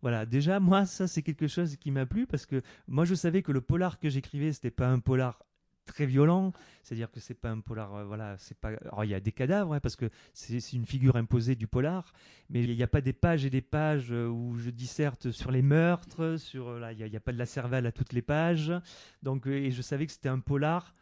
Voilà, 0.01 0.27
déjà 0.27 0.61
moi 0.61 0.87
ça 0.87 1.09
c'est 1.09 1.23
quelque 1.23 1.49
chose 1.49 1.77
qui 1.77 1.91
m'a 1.91 2.07
plu 2.07 2.27
parce 2.27 2.47
que 2.47 2.63
moi 2.87 3.05
je 3.05 3.15
savais 3.15 3.43
que 3.43 3.51
le 3.51 3.61
polar 3.61 3.99
que 3.99 4.09
j'écrivais 4.09 4.53
c'était 4.53 4.71
pas 4.71 4.89
un 4.89 5.01
polar 5.01 5.41
très 5.89 6.07
violent, 6.07 6.53
c'est-à-dire 6.83 7.11
que 7.11 7.19
c'est 7.19 7.35
pas 7.35 7.51
un 7.51 7.61
polar, 7.61 7.95
euh, 7.95 8.05
voilà, 8.05 8.37
c'est 8.39 8.57
pas. 8.57 8.69
Alors 8.69 9.05
il 9.05 9.11
y 9.11 9.15
a 9.15 9.21
des 9.21 9.33
cadavres 9.33 9.75
hein, 9.75 9.81
parce 9.81 9.97
que 9.97 10.11
c'est 10.33 10.73
une 10.73 10.87
figure 10.87 11.17
imposée 11.17 11.57
du 11.57 11.67
polar, 11.67 12.13
mais 12.51 12.63
il 12.63 12.77
n'y 12.77 12.83
a 12.83 12.87
pas 12.89 13.01
des 13.01 13.13
pages 13.13 13.45
et 13.45 13.51
des 13.51 13.63
pages 13.63 14.13
euh, 14.13 14.29
où 14.29 14.57
je 14.59 14.71
disserte 14.71 15.33
sur 15.33 15.51
les 15.51 15.63
meurtres, 15.63 16.37
sur 16.39 16.69
euh, 16.69 16.79
là, 16.79 16.93
il 16.93 17.05
n'y 17.05 17.17
a, 17.17 17.21
pas 17.21 17.33
de 17.33 17.39
la 17.39 17.47
cervelle 17.47 17.87
à 17.87 17.93
toutes 17.93 18.13
les 18.13 18.23
pages, 18.23 18.73
donc 19.23 19.47
et 19.47 19.73
je 19.73 19.83
savais 19.83 20.07
que 20.07 20.13
c'était 20.13 20.29
un 20.29 20.41
polar 20.41 20.95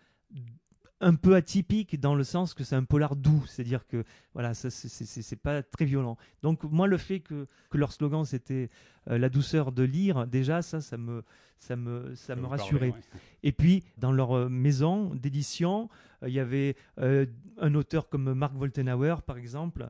un 1.00 1.14
peu 1.14 1.34
atypique 1.34 2.00
dans 2.00 2.14
le 2.14 2.24
sens 2.24 2.54
que 2.54 2.64
c'est 2.64 2.76
un 2.76 2.84
polar 2.84 3.16
doux, 3.16 3.44
c'est-à-dire 3.46 3.86
que 3.86 4.04
voilà, 4.32 4.54
ça 4.54 4.70
c'est 4.70 5.36
pas 5.36 5.62
très 5.62 5.84
violent. 5.84 6.16
Donc 6.42 6.62
moi 6.64 6.86
le 6.86 6.96
fait 6.96 7.20
que, 7.20 7.46
leur 7.72 7.92
slogan 7.92 8.24
c'était 8.24 8.70
euh, 9.10 9.18
la 9.18 9.28
douceur 9.28 9.72
de 9.72 9.82
lire, 9.82 10.26
déjà 10.26 10.62
ça 10.62 10.80
ça 10.80 10.96
me 10.96 11.22
ça 11.58 11.76
me, 11.76 12.14
ça, 12.14 12.36
me 12.36 12.46
rassurait. 12.46 12.94
Et 13.42 13.52
puis, 13.52 13.84
dans 13.98 14.12
leur 14.12 14.50
maison 14.50 15.14
d'édition, 15.14 15.88
il 16.22 16.32
y 16.32 16.40
avait 16.40 16.76
un 16.96 17.74
auteur 17.74 18.08
comme 18.08 18.34
Marc 18.34 18.54
Woltenhauer, 18.54 19.22
par 19.22 19.38
exemple, 19.38 19.88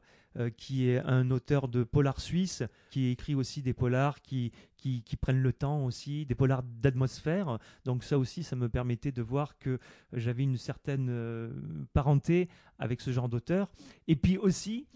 qui 0.56 0.88
est 0.88 0.98
un 0.98 1.30
auteur 1.30 1.68
de 1.68 1.82
polar 1.84 2.20
suisse, 2.20 2.62
qui 2.90 3.08
écrit 3.08 3.34
aussi 3.34 3.62
des 3.62 3.72
polars 3.72 4.20
qui, 4.20 4.52
qui, 4.76 5.16
prennent 5.16 5.42
le 5.42 5.52
temps 5.52 5.84
aussi, 5.84 6.26
des 6.26 6.34
polars 6.34 6.62
d'atmosphère. 6.62 7.58
Donc 7.84 8.04
ça 8.04 8.18
aussi, 8.18 8.42
ça 8.42 8.56
me 8.56 8.68
permettait 8.68 9.12
de 9.12 9.22
voir 9.22 9.58
que 9.58 9.78
j'avais 10.12 10.42
une 10.42 10.58
certaine 10.58 11.50
parenté 11.92 12.48
avec 12.78 13.00
ce 13.00 13.10
genre 13.10 13.28
d'auteur. 13.28 13.70
Et 14.08 14.16
puis 14.16 14.38
aussi, 14.38 14.86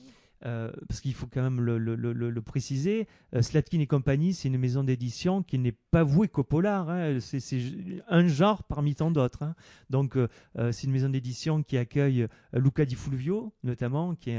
euh, 0.46 0.70
parce 0.88 1.02
qu'il 1.02 1.12
faut 1.12 1.26
quand 1.26 1.42
même 1.42 1.60
le, 1.60 2.40
préciser, 2.40 3.06
euh, 3.34 3.42
Slatkin 3.42 3.78
et 3.80 3.86
compagnie, 3.86 4.32
c'est 4.32 4.48
une 4.48 4.56
maison 4.56 4.82
d'édition 4.82 5.42
qui 5.42 5.58
n'est 5.58 5.76
pas 5.90 6.02
vouée 6.02 6.28
qu'au 6.28 6.44
polar. 6.44 6.88
Hein. 6.88 7.18
c'est 7.20 7.60
un 8.08 8.26
genre 8.26 8.62
parmi 8.64 8.94
tant 8.94 9.10
d'autres. 9.10 9.42
Hein. 9.42 9.54
Donc, 9.90 10.16
euh, 10.16 10.28
c'est 10.72 10.84
une 10.84 10.92
maison 10.92 11.10
d'édition 11.10 11.62
qui 11.62 11.76
accueille 11.76 12.26
Luca 12.54 12.84
Di 12.84 12.94
Fulvio, 12.94 13.52
notamment, 13.64 14.14
qui 14.14 14.30
est 14.30 14.38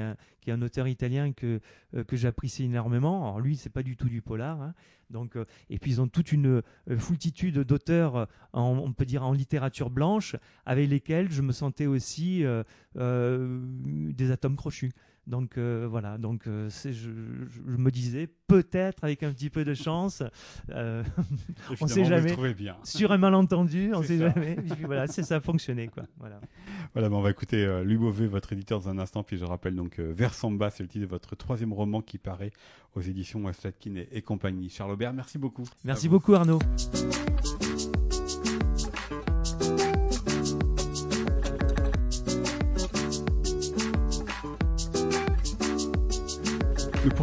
un, 0.51 0.61
auteur 0.61 0.87
italien 0.87 1.33
que, 1.33 1.59
que 2.07 2.15
j'apprécie 2.15 2.63
énormément. 2.63 3.23
Alors, 3.23 3.39
lui, 3.39 3.55
c'est 3.55 3.69
pas 3.69 3.83
du 3.83 3.95
tout 3.95 4.09
du 4.09 4.21
polar. 4.21 4.61
Hein. 4.61 4.73
Donc, 5.11 5.37
et 5.69 5.77
puis, 5.77 5.91
ils 5.91 6.01
ont 6.01 6.07
toute 6.07 6.31
une 6.31 6.61
foultitude 6.97 7.59
d'auteurs, 7.59 8.27
on 8.53 8.93
peut 8.93 9.05
dire 9.05 9.23
en 9.23 9.33
littérature 9.33 9.89
blanche, 9.89 10.37
avec 10.65 10.89
lesquels 10.89 11.29
je 11.31 11.41
me 11.41 11.51
sentais 11.51 11.85
aussi 11.85 12.43
des 12.95 14.31
atomes 14.31 14.55
crochus. 14.55 14.93
Donc 15.31 15.57
euh, 15.57 15.87
voilà, 15.89 16.17
donc 16.17 16.45
euh, 16.45 16.69
je, 16.83 17.09
me 17.65 17.89
disais 17.89 18.27
peut-être 18.47 19.05
avec 19.05 19.23
un 19.23 19.31
petit 19.31 19.49
peu 19.49 19.63
de 19.63 19.73
chance, 19.73 20.23
euh, 20.71 21.03
on 21.79 21.87
sait 21.87 22.03
jamais. 22.03 22.35
Bien. 22.53 22.75
Sur 22.83 23.13
un 23.13 23.17
malentendu, 23.17 23.93
on 23.95 24.03
sait 24.03 24.17
jamais. 24.17 24.57
voilà, 24.83 25.07
c'est 25.07 25.23
ça 25.23 25.37
a 25.37 25.39
fonctionné 25.39 25.87
quoi. 25.87 26.03
Voilà. 26.19 26.41
Voilà, 26.93 27.09
on 27.09 27.21
va 27.21 27.31
écouter 27.31 27.65
Beauvais, 27.85 28.27
votre 28.27 28.51
éditeur, 28.51 28.81
dans 28.81 28.89
un 28.89 28.99
instant. 28.99 29.23
Puis 29.23 29.37
je 29.37 29.45
rappelle 29.45 29.75
donc 29.75 29.99
Versamba, 29.99 30.69
c'est 30.69 30.83
le 30.83 30.89
titre 30.89 31.05
de 31.05 31.09
votre 31.09 31.37
troisième 31.37 31.71
roman 31.71 32.01
qui 32.01 32.17
paraît 32.17 32.51
aux 32.93 33.01
éditions 33.01 33.41
Slatkin 33.53 33.95
et, 33.95 34.09
et 34.11 34.21
compagnie. 34.21 34.67
Charles 34.69 34.91
Aubert, 34.91 35.13
merci 35.13 35.37
beaucoup. 35.37 35.63
Merci 35.85 36.09
beaucoup 36.09 36.33
Arnaud. 36.33 36.59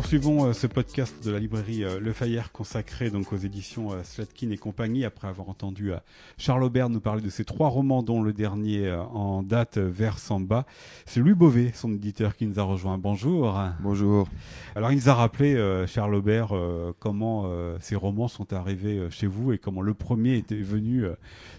Poursuivons 0.08 0.46
euh, 0.46 0.52
ce 0.54 0.66
podcast 0.66 1.22
de 1.22 1.30
la 1.30 1.38
librairie 1.38 1.84
euh, 1.84 2.00
Le 2.00 2.14
Fayère 2.14 2.50
consacré 2.50 3.10
donc 3.10 3.30
aux 3.34 3.36
éditions 3.36 3.92
euh, 3.92 4.02
Slatkin 4.02 4.48
et 4.48 4.56
compagnie 4.56 5.04
après 5.04 5.28
avoir 5.28 5.50
entendu 5.50 5.92
Charles 6.38 6.62
Aubert 6.62 6.88
nous 6.88 7.00
parler 7.00 7.20
de 7.20 7.28
ses 7.28 7.44
trois 7.44 7.68
romans 7.68 8.02
dont 8.02 8.22
le 8.22 8.32
dernier 8.32 8.90
en 8.90 9.42
date 9.42 9.76
Vers 9.76 10.18
Samba. 10.18 10.64
C'est 11.04 11.20
Louis 11.20 11.34
Beauvais, 11.34 11.72
son 11.74 11.92
éditeur 11.92 12.36
qui 12.36 12.46
nous 12.46 12.58
a 12.58 12.62
rejoint. 12.62 12.96
Bonjour. 12.96 13.60
Bonjour. 13.80 14.28
Alors 14.74 14.92
il 14.92 14.96
nous 14.96 15.10
a 15.10 15.14
rappelé 15.14 15.84
Charles 15.86 16.14
Aubert 16.14 16.54
comment 16.98 17.50
ces 17.80 17.96
romans 17.96 18.28
sont 18.28 18.52
arrivés 18.54 19.08
chez 19.10 19.26
vous 19.26 19.52
et 19.52 19.58
comment 19.58 19.82
le 19.82 19.92
premier 19.92 20.36
était 20.36 20.56
venu 20.56 21.04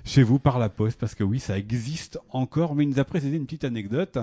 chez 0.05 0.23
vous 0.23 0.39
par 0.39 0.57
la 0.57 0.69
poste 0.69 0.99
parce 0.99 1.13
que 1.13 1.23
oui, 1.23 1.39
ça 1.39 1.57
existe 1.57 2.19
encore 2.29 2.73
mais 2.73 2.83
il 2.83 2.89
nous 2.89 2.99
a 2.99 3.05
précisé 3.05 3.37
une 3.37 3.45
petite 3.45 3.65
anecdote, 3.65 4.17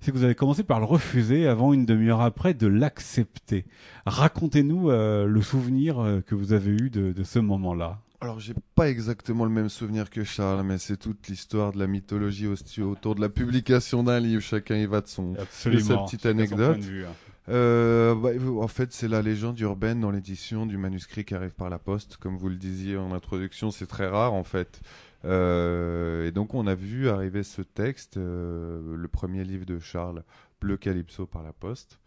c'est 0.00 0.10
que 0.10 0.16
vous 0.16 0.24
avez 0.24 0.34
commencé 0.34 0.64
par 0.64 0.80
le 0.80 0.86
refuser 0.86 1.46
avant 1.46 1.72
une 1.72 1.86
demi-heure 1.86 2.20
après 2.20 2.54
de 2.54 2.66
l'accepter 2.66 3.59
Racontez-nous 4.06 4.90
euh, 4.90 5.26
le 5.26 5.42
souvenir 5.42 6.00
euh, 6.00 6.20
que 6.20 6.34
vous 6.34 6.52
avez 6.52 6.70
eu 6.70 6.90
de, 6.90 7.22
ce 7.22 7.38
moment-là. 7.38 8.00
Alors, 8.20 8.40
j'ai 8.40 8.54
pas 8.74 8.90
exactement 8.90 9.44
le 9.44 9.50
même 9.50 9.68
souvenir 9.68 10.10
que 10.10 10.24
Charles, 10.24 10.62
mais 10.62 10.78
c'est 10.78 10.96
toute 10.96 11.28
l'histoire 11.28 11.72
de 11.72 11.78
la 11.78 11.86
mythologie 11.86 12.46
autour 12.46 13.14
de 13.14 13.20
la 13.20 13.28
publication 13.28 14.02
d'un 14.02 14.20
livre. 14.20 14.42
Chacun 14.42 14.76
y 14.76 14.86
va 14.86 15.00
de 15.00 15.06
son 15.06 15.34
sa 15.50 15.96
petite 15.96 16.26
anecdote. 16.26 16.78
Hein. 16.82 17.12
Euh, 17.48 18.14
bah, 18.14 18.30
en 18.60 18.68
fait, 18.68 18.92
c'est 18.92 19.08
la 19.08 19.22
légende 19.22 19.58
urbaine 19.60 20.00
dans 20.00 20.10
l'édition 20.10 20.66
du 20.66 20.76
manuscrit 20.76 21.24
qui 21.24 21.34
arrive 21.34 21.54
par 21.54 21.70
la 21.70 21.78
poste. 21.78 22.18
Comme 22.18 22.36
vous 22.36 22.50
le 22.50 22.56
disiez 22.56 22.98
en 22.98 23.12
introduction, 23.12 23.70
c'est 23.70 23.86
très 23.86 24.06
rare 24.06 24.34
en 24.34 24.44
fait. 24.44 24.80
et 25.24 26.30
donc, 26.34 26.54
on 26.54 26.66
a 26.66 26.74
vu 26.74 27.08
arriver 27.08 27.42
ce 27.42 27.62
texte, 27.62 28.16
le 28.16 29.08
premier 29.10 29.44
livre 29.44 29.64
de 29.64 29.78
Charles, 29.78 30.24
Bleu 30.60 30.76
Calypso 30.76 31.26
par 31.26 31.42
la 31.42 31.52
poste. 31.52 31.99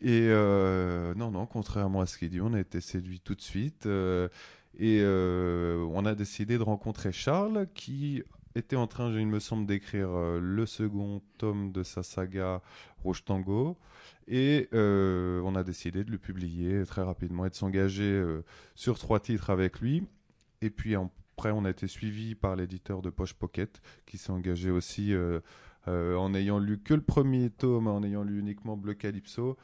Et 0.00 0.28
euh, 0.28 1.14
non, 1.14 1.30
non, 1.30 1.46
contrairement 1.46 2.00
à 2.00 2.06
ce 2.06 2.16
qu'il 2.16 2.30
dit, 2.30 2.40
on 2.40 2.54
a 2.54 2.60
été 2.60 2.80
séduit 2.80 3.20
tout 3.20 3.34
de 3.34 3.42
suite. 3.42 3.86
Euh, 3.86 4.28
et 4.78 5.00
euh, 5.02 5.84
on 5.92 6.06
a 6.06 6.14
décidé 6.14 6.58
de 6.58 6.62
rencontrer 6.62 7.12
Charles, 7.12 7.66
qui 7.74 8.22
était 8.54 8.76
en 8.76 8.86
train, 8.86 9.12
il 9.12 9.26
me 9.26 9.40
semble, 9.40 9.66
d'écrire 9.66 10.10
le 10.40 10.66
second 10.66 11.22
tome 11.38 11.72
de 11.72 11.82
sa 11.82 12.02
saga 12.02 12.62
Rouge 13.02 13.24
Tango. 13.24 13.76
Et 14.26 14.68
on 14.72 15.54
a 15.54 15.64
décidé 15.64 16.04
de 16.04 16.10
le 16.10 16.18
publier 16.18 16.84
très 16.84 17.02
rapidement 17.02 17.46
et 17.46 17.50
de 17.50 17.54
s'engager 17.54 18.24
sur 18.74 18.98
trois 18.98 19.20
titres 19.20 19.50
avec 19.50 19.80
lui. 19.80 20.04
Et 20.62 20.70
puis 20.70 20.94
après, 20.94 21.50
on 21.50 21.64
a 21.64 21.70
été 21.70 21.86
suivi 21.86 22.34
par 22.34 22.56
l'éditeur 22.56 23.02
de 23.02 23.10
Poche 23.10 23.34
Pocket, 23.34 23.80
qui 24.06 24.18
s'est 24.18 24.30
engagé 24.30 24.70
aussi 24.70 25.14
en 25.86 26.34
ayant 26.34 26.58
lu 26.58 26.78
que 26.78 26.94
le 26.94 27.02
premier 27.02 27.50
tome, 27.50 27.86
en 27.86 28.02
ayant 28.02 28.24
lu 28.24 28.40
uniquement 28.40 28.76
Bleu 28.76 28.94
Calypso. 28.94 29.58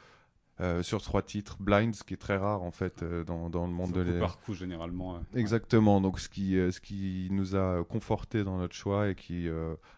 Euh, 0.59 0.81
sur 0.81 1.03
trois 1.03 1.21
titres, 1.21 1.57
Blind, 1.59 1.93
ce 1.93 2.03
qui 2.03 2.15
est 2.15 2.17
très 2.17 2.35
rare 2.35 2.63
en 2.63 2.71
fait 2.71 3.03
euh, 3.03 3.23
dans, 3.23 3.47
dans, 3.47 3.67
le 3.67 3.73
monde 3.73 3.91
de 3.91 4.01
l'é... 4.01 4.19
parcours 4.19 4.55
généralement. 4.55 5.19
Exactement, 5.35 6.01
donc 6.01 6.19
ce 6.19 6.29
qui, 6.29 6.57
euh, 6.57 6.71
ce 6.71 6.81
qui 6.81 7.27
nous 7.29 7.55
a 7.55 7.83
conforté 7.83 8.43
dans 8.43 8.57
notre 8.57 8.73
choix 8.73 9.09
et 9.09 9.15
qui 9.15 9.47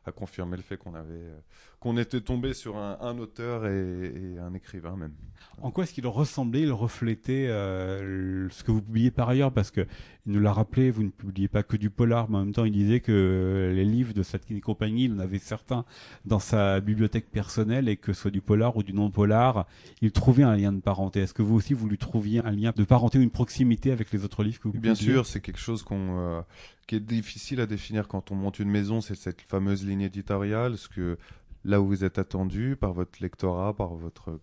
a 0.05 0.11
confirmé 0.11 0.57
le 0.57 0.63
fait 0.63 0.75
qu'on 0.77 0.95
avait 0.95 1.31
qu'on 1.79 1.97
était 1.97 2.21
tombé 2.21 2.53
sur 2.53 2.77
un, 2.77 3.17
auteur 3.19 3.65
et, 3.65 4.37
un 4.39 4.53
écrivain 4.53 4.95
même. 4.97 5.13
En 5.61 5.71
quoi 5.71 5.83
est-ce 5.83 5.93
qu'il 5.93 6.07
ressemblait, 6.07 6.61
il 6.61 6.71
reflétait 6.71 7.47
euh, 7.47 8.49
ce 8.49 8.63
que 8.63 8.71
vous 8.71 8.81
publiez 8.81 9.11
par 9.11 9.29
ailleurs? 9.29 9.51
Parce 9.51 9.71
que 9.71 9.81
il 10.25 10.33
nous 10.33 10.39
l'a 10.41 10.53
rappelé, 10.53 10.91
vous 10.91 11.03
ne 11.03 11.09
publiez 11.09 11.47
pas 11.47 11.63
que 11.63 11.75
du 11.75 11.89
polar, 11.89 12.29
mais 12.29 12.37
en 12.37 12.45
même 12.45 12.53
temps 12.53 12.65
il 12.65 12.71
disait 12.71 12.99
que 12.99 13.71
les 13.73 13.85
livres 13.85 14.13
de 14.13 14.23
Satkin 14.23 14.55
et 14.55 14.61
compagnie, 14.61 15.05
il 15.05 15.13
en 15.13 15.19
avait 15.19 15.39
certains 15.39 15.85
dans 16.25 16.39
sa 16.39 16.81
bibliothèque 16.81 17.29
personnelle 17.29 17.89
et 17.89 17.97
que 17.97 18.13
ce 18.13 18.21
soit 18.21 18.31
du 18.31 18.41
polar 18.41 18.75
ou 18.77 18.83
du 18.83 18.93
non-polar, 18.93 19.65
il 20.01 20.11
trouvait 20.11 20.43
un 20.43 20.55
lien 20.55 20.71
de 20.71 20.81
parenté. 20.81 21.21
Est-ce 21.21 21.33
que 21.33 21.41
vous 21.41 21.55
aussi 21.55 21.73
vous 21.73 21.87
lui 21.87 21.97
trouviez 21.97 22.39
un 22.45 22.51
lien 22.51 22.73
de 22.75 22.83
parenté 22.83 23.17
ou 23.17 23.21
une 23.21 23.31
proximité 23.31 23.91
avec 23.91 24.11
les 24.11 24.23
autres 24.23 24.43
livres 24.43 24.59
que 24.59 24.67
vous 24.67 24.79
Bien 24.79 24.95
sûr, 24.95 25.25
c'est 25.25 25.41
quelque 25.41 25.59
chose 25.59 25.83
qu'on 25.83 26.19
euh, 26.19 26.41
qui 26.87 26.95
est 26.95 26.99
difficile 26.99 27.61
à 27.61 27.65
définir 27.65 28.07
quand 28.07 28.31
on 28.31 28.35
monte 28.35 28.59
une 28.59 28.69
maison, 28.69 29.01
c'est 29.01 29.15
cette 29.15 29.41
fameuse 29.41 29.85
ligne 29.85 30.01
éditoriale, 30.01 30.77
ce 30.77 30.89
que 30.89 31.17
là 31.65 31.81
où 31.81 31.87
vous 31.87 32.03
êtes 32.03 32.19
attendu 32.19 32.75
par 32.75 32.93
votre 32.93 33.21
lectorat, 33.21 33.75
par 33.75 33.93
votre 33.93 34.39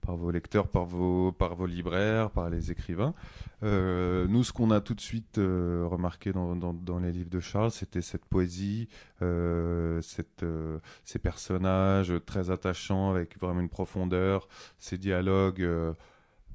par 0.00 0.16
vos 0.16 0.30
lecteurs, 0.30 0.68
par 0.68 0.84
vos, 0.84 1.32
par 1.32 1.54
vos 1.54 1.66
libraires, 1.66 2.30
par 2.30 2.50
les 2.50 2.70
écrivains. 2.70 3.14
Euh, 3.62 4.26
nous, 4.28 4.42
ce 4.42 4.52
qu'on 4.52 4.70
a 4.70 4.80
tout 4.80 4.94
de 4.94 5.00
suite 5.00 5.38
euh, 5.38 5.86
remarqué 5.86 6.32
dans, 6.32 6.56
dans, 6.56 6.72
dans, 6.72 6.98
les 6.98 7.12
livres 7.12 7.30
de 7.30 7.40
Charles, 7.40 7.70
c'était 7.70 8.00
cette 8.00 8.24
poésie, 8.24 8.88
euh, 9.22 10.00
cette, 10.00 10.42
euh, 10.42 10.78
ces 11.04 11.18
personnages 11.18 12.12
très 12.26 12.50
attachants, 12.50 13.10
avec 13.10 13.38
vraiment 13.38 13.60
une 13.60 13.68
profondeur, 13.68 14.48
ces 14.78 14.98
dialogues 14.98 15.62
euh, 15.62 15.92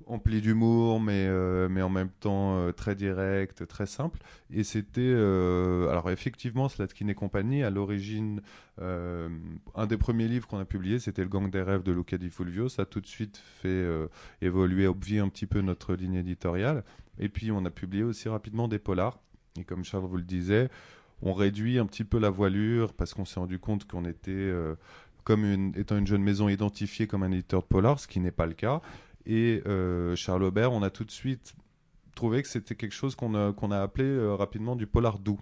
empli 0.08 0.42
d'humour, 0.42 1.00
mais, 1.00 1.26
euh, 1.28 1.68
mais 1.70 1.82
en 1.82 1.90
même 1.90 2.10
temps 2.10 2.58
euh, 2.58 2.72
très 2.72 2.96
direct, 2.96 3.68
très 3.68 3.86
simple. 3.86 4.20
Et 4.52 4.64
c'était. 4.64 5.02
Euh, 5.02 5.90
alors, 5.90 6.10
effectivement, 6.12 6.70
Slatkin 6.70 7.08
et 7.08 7.16
compagnie, 7.16 7.64
à 7.64 7.70
l'origine, 7.70 8.42
un 8.78 9.88
des 9.88 9.98
premiers 9.98 10.28
livres 10.28 10.48
qu'on 10.48 10.60
a 10.60 10.66
publié, 10.66 11.00
c'était 11.00 11.24
Le 11.24 11.30
Gang 11.30 11.50
des 11.50 11.62
rêves 11.62 11.84
de 11.84 11.94
Luca 11.94 12.18
Di 12.18 12.30
Fulvio. 12.30 12.68
Ça 12.68 12.82
a 12.82 12.86
tout 12.86 13.00
de 13.00 13.08
suite 13.08 13.38
fait 13.38 13.88
évoluer, 14.42 14.86
obvier 14.86 15.20
un 15.20 15.30
petit 15.30 15.46
peu 15.46 15.62
notre 15.62 15.94
ligne 15.94 16.16
éditoriale. 16.16 16.84
Et 17.18 17.30
puis, 17.30 17.52
on 17.52 17.64
a 17.66 17.70
publié 17.70 18.04
aussi 18.04 18.28
rapidement 18.28 18.68
des 18.68 18.80
polars. 18.80 19.20
Et 19.58 19.64
comme 19.64 19.86
Charles 19.86 20.06
vous 20.06 20.18
le 20.18 20.24
disait, 20.24 20.70
on 21.22 21.34
réduit 21.34 21.80
un 21.80 21.86
petit 21.86 22.04
peu 22.04 22.20
la 22.20 22.30
voilure 22.30 22.94
parce 22.94 23.14
qu'on 23.14 23.24
s'est 23.24 23.40
rendu 23.40 23.60
compte 23.60 23.88
qu'on 23.88 24.04
était. 24.04 24.54
comme 25.24 25.46
une, 25.46 25.72
étant 25.78 25.98
une 25.98 26.06
jeune 26.06 26.22
maison 26.22 26.50
identifiée 26.50 27.08
comme 27.08 27.24
un 27.24 27.32
éditeur 27.32 27.62
de 27.62 27.68
polar, 27.68 27.98
ce 28.00 28.08
qui 28.10 28.20
n'est 28.20 28.32
pas 28.32 28.46
le 28.46 28.54
cas. 28.54 28.82
Et 29.26 29.62
euh, 29.66 30.16
Charles 30.16 30.44
Aubert, 30.44 30.72
on 30.72 30.84
a 30.84 30.90
tout 30.90 31.04
de 31.04 31.12
suite 31.12 31.56
trouvé 32.16 32.42
que 32.42 32.48
c'était 32.48 32.76
quelque 32.76 32.94
chose 32.94 33.16
qu'on 33.16 33.36
a, 33.36 33.54
qu'on 33.54 33.72
a 33.72 33.82
appelé 33.82 34.06
euh, 34.06 34.36
rapidement 34.36 34.76
du 34.76 34.88
polar 34.88 35.20
doux. 35.20 35.40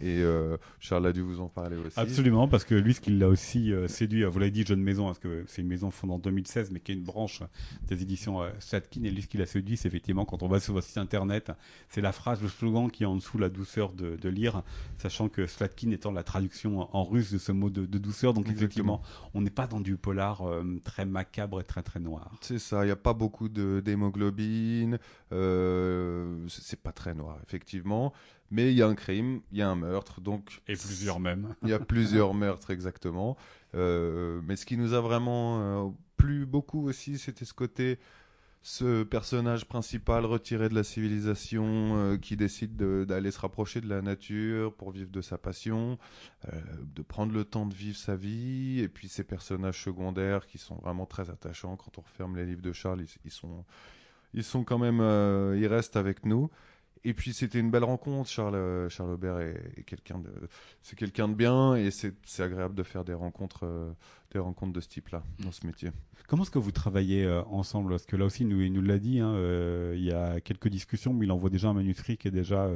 Et 0.00 0.22
euh, 0.22 0.56
Charles 0.80 1.06
a 1.06 1.12
dû 1.12 1.20
vous 1.20 1.40
en 1.40 1.48
parler 1.48 1.76
aussi. 1.76 1.98
Absolument, 1.98 2.48
parce 2.48 2.64
que 2.64 2.74
lui, 2.74 2.94
ce 2.94 3.00
qui 3.00 3.10
l'a 3.10 3.28
aussi 3.28 3.72
euh, 3.72 3.88
séduit, 3.88 4.24
vous 4.24 4.38
l'avez 4.38 4.50
dit, 4.50 4.64
Jeune 4.64 4.82
Maison, 4.82 5.06
parce 5.06 5.18
que 5.18 5.44
c'est 5.46 5.62
une 5.62 5.68
maison 5.68 5.90
fondée 5.90 6.14
en 6.14 6.18
2016, 6.18 6.70
mais 6.70 6.80
qui 6.80 6.92
est 6.92 6.94
une 6.94 7.02
branche 7.02 7.42
des 7.86 8.02
éditions 8.02 8.42
euh. 8.42 8.50
Et 8.72 9.10
lui, 9.10 9.22
ce 9.22 9.26
qui 9.26 9.38
l'a 9.38 9.46
séduit, 9.46 9.76
c'est 9.76 9.88
effectivement, 9.88 10.24
quand 10.24 10.42
on 10.42 10.48
va 10.48 10.60
sur 10.60 10.74
votre 10.74 10.86
site 10.86 10.98
internet, 10.98 11.52
c'est 11.88 12.00
la 12.00 12.12
phrase, 12.12 12.42
le 12.42 12.48
slogan 12.48 12.90
qui 12.90 13.02
est 13.02 13.06
en 13.06 13.16
dessous, 13.16 13.38
la 13.38 13.48
douceur 13.48 13.92
de, 13.92 14.16
de 14.16 14.28
lire, 14.28 14.62
sachant 14.98 15.28
que 15.28 15.46
Slatkin 15.46 15.90
étant 15.90 16.12
la 16.12 16.22
traduction 16.22 16.94
en 16.94 17.04
russe 17.04 17.32
de 17.32 17.38
ce 17.38 17.52
mot 17.52 17.70
de, 17.70 17.86
de 17.86 17.98
douceur. 17.98 18.34
Donc, 18.34 18.48
effectivement, 18.48 19.02
on 19.34 19.42
n'est 19.42 19.50
pas 19.50 19.66
dans 19.66 19.80
du 19.80 19.96
polar 19.96 20.42
très 20.84 21.04
macabre 21.04 21.60
et 21.60 21.64
très 21.64 21.82
très 21.82 22.00
noir. 22.00 22.32
C'est 22.40 22.58
ça, 22.58 22.82
il 22.82 22.86
n'y 22.86 22.92
a 22.92 22.96
pas 22.96 23.14
beaucoup 23.14 23.48
d'hémoglobine, 23.48 24.98
c'est 25.30 26.82
pas 26.82 26.92
très 26.92 27.14
noir, 27.14 27.38
effectivement 27.46 28.12
Mais 28.54 28.70
il 28.70 28.78
y 28.78 28.82
a 28.82 28.86
un 28.86 28.94
crime, 28.94 29.40
il 29.50 29.58
y 29.58 29.62
a 29.62 29.68
un 29.68 29.74
meurtre, 29.74 30.20
donc 30.20 30.62
Et 30.68 30.76
plusieurs 30.76 31.18
même. 31.18 31.56
il 31.64 31.70
y 31.70 31.72
a 31.72 31.80
plusieurs 31.80 32.34
meurtres 32.44 32.70
exactement. 32.70 33.36
Euh, 33.74 34.40
mais 34.46 34.54
ce 34.54 34.64
qui 34.64 34.76
nous 34.76 34.92
a 34.94 35.00
vraiment 35.00 35.88
euh, 35.88 35.90
plu 36.16 36.46
beaucoup 36.46 36.86
aussi, 36.88 37.18
c'était 37.18 37.44
ce 37.44 37.52
côté, 37.52 37.98
ce 38.62 39.02
personnage 39.02 39.64
principal 39.66 40.24
retiré 40.24 40.68
de 40.68 40.74
la 40.76 40.84
civilisation 40.84 41.64
euh, 41.96 42.16
qui 42.16 42.36
décide 42.36 42.76
de- 42.76 43.04
d'aller 43.04 43.32
se 43.32 43.40
rapprocher 43.40 43.80
de 43.80 43.88
la 43.88 44.02
nature 44.02 44.72
pour 44.74 44.92
vivre 44.92 45.10
de 45.10 45.20
sa 45.20 45.36
passion, 45.36 45.98
euh, 46.52 46.60
de 46.94 47.02
prendre 47.02 47.32
le 47.34 47.44
temps 47.44 47.66
de 47.66 47.74
vivre 47.74 47.96
sa 47.98 48.14
vie, 48.14 48.78
et 48.80 48.88
puis 48.88 49.08
ces 49.08 49.24
personnages 49.24 49.82
secondaires 49.82 50.46
qui 50.46 50.58
sont 50.58 50.76
vraiment 50.76 51.06
très 51.06 51.28
attachants. 51.28 51.76
Quand 51.76 51.98
on 51.98 52.02
referme 52.02 52.36
les 52.36 52.46
livres 52.46 52.62
de 52.62 52.72
Charles, 52.72 53.00
ils, 53.02 53.08
ils 53.24 53.32
sont, 53.32 53.64
ils 54.32 54.44
sont 54.44 54.62
quand 54.62 54.78
même, 54.78 55.00
ils 55.58 55.66
restent 55.66 55.96
avec 55.96 56.24
nous. 56.24 56.50
Et 57.04 57.12
puis 57.14 57.32
c'était 57.34 57.58
une 57.60 57.70
belle 57.70 57.84
rencontre. 57.84 58.28
Charles, 58.30 58.54
euh, 58.54 58.88
Charles 58.88 59.10
Aubert 59.10 59.38
est, 59.40 59.60
est 59.76 59.82
quelqu'un 59.82 60.18
de, 60.18 60.30
c'est 60.82 60.96
quelqu'un 60.96 61.28
de 61.28 61.34
bien 61.34 61.74
et 61.74 61.90
c'est 61.90 62.14
agréable 62.42 62.74
de 62.74 62.82
faire 62.82 63.04
des 63.04 63.14
rencontres, 63.14 63.64
euh, 63.64 63.90
des 64.32 64.38
rencontres 64.38 64.72
de 64.72 64.80
ce 64.80 64.88
type-là 64.88 65.22
dans 65.40 65.52
ce 65.52 65.66
métier. 65.66 65.90
Comment 66.26 66.42
est-ce 66.42 66.50
que 66.50 66.58
vous 66.58 66.72
travaillez 66.72 67.24
euh, 67.24 67.42
ensemble? 67.44 67.90
Parce 67.90 68.06
que 68.06 68.16
là 68.16 68.24
aussi, 68.24 68.42
il 68.44 68.48
nous, 68.48 68.62
il 68.62 68.72
nous 68.72 68.80
l'a 68.82 68.98
dit, 68.98 69.20
hein, 69.20 69.34
euh, 69.34 69.94
il 69.96 70.04
y 70.04 70.12
a 70.12 70.40
quelques 70.40 70.68
discussions, 70.68 71.12
mais 71.12 71.26
il 71.26 71.32
envoie 71.32 71.50
déjà 71.50 71.68
un 71.68 71.74
manuscrit 71.74 72.16
qui 72.16 72.28
est 72.28 72.30
déjà 72.30 72.70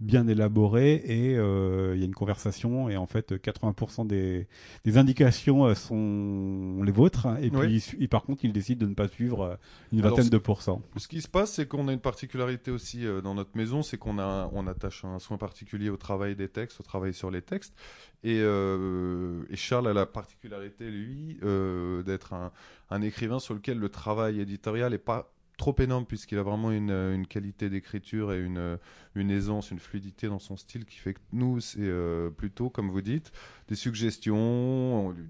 bien 0.00 0.26
élaboré 0.28 0.94
et 0.94 1.32
il 1.32 1.98
y 1.98 2.02
a 2.02 2.04
une 2.04 2.14
conversation 2.14 2.88
et 2.88 2.96
en 2.96 3.06
fait, 3.06 3.32
80% 3.32 4.06
des, 4.06 4.46
des 4.84 4.98
indications 4.98 5.74
sont 5.74 6.82
les 6.84 6.92
vôtres 6.92 7.26
et 7.40 7.50
puis 7.50 7.58
Oui. 7.60 7.84
il 7.98 8.08
par 8.08 8.22
contre, 8.22 8.44
il 8.44 8.52
décide 8.52 8.78
de 8.78 8.86
ne 8.86 8.94
pas 8.94 9.08
suivre 9.08 9.58
une 9.92 10.00
Alors, 10.00 10.16
vingtaine 10.16 10.30
de 10.30 10.38
pourcents. 10.38 10.82
Ce 10.96 11.08
qui 11.08 11.20
se 11.20 11.28
passe, 11.28 11.52
c'est 11.54 11.66
qu'on 11.66 11.88
a 11.88 11.92
une 11.92 12.00
particularité 12.00 12.70
aussi 12.70 13.04
dans 13.22 13.34
notre 13.34 13.56
maison, 13.56 13.71
c'est 13.80 13.96
qu'on 13.96 14.18
a, 14.18 14.50
on 14.52 14.66
attache 14.66 15.04
un 15.06 15.18
soin 15.18 15.38
particulier 15.38 15.88
au 15.88 15.96
travail 15.96 16.36
des 16.36 16.48
textes, 16.48 16.80
au 16.80 16.82
travail 16.82 17.14
sur 17.14 17.30
les 17.30 17.40
textes. 17.40 17.74
Et, 18.22 18.40
euh, 18.42 19.44
et 19.48 19.56
Charles 19.56 19.88
a 19.88 19.94
la 19.94 20.04
particularité, 20.04 20.90
lui, 20.90 21.38
euh, 21.42 22.02
d'être 22.02 22.34
un, 22.34 23.02
écrivain 23.02 23.38
sur 23.38 23.54
lequel 23.54 23.78
le 23.78 23.88
travail 23.88 24.40
éditorial 24.40 24.92
est 24.92 24.98
pas 24.98 25.32
trop 25.56 25.74
énorme 25.78 26.04
puisqu'il 26.04 26.38
a 26.38 26.42
vraiment 26.42 26.72
une, 26.72 27.26
qualité 27.26 27.70
d'écriture 27.70 28.32
et 28.32 28.40
une, 28.40 28.78
une 29.14 29.30
aisance, 29.30 29.70
une 29.70 29.78
fluidité 29.78 30.26
dans 30.26 30.40
son 30.40 30.56
style 30.56 30.84
qui 30.84 30.98
fait 30.98 31.14
que 31.14 31.20
nous, 31.32 31.60
c'est 31.60 31.78
euh, 31.80 32.28
plutôt, 32.28 32.68
comme 32.68 32.90
vous 32.90 33.00
dites, 33.00 33.32
des 33.68 33.76
suggestions, 33.76 35.06
on 35.06 35.10
lui, 35.10 35.24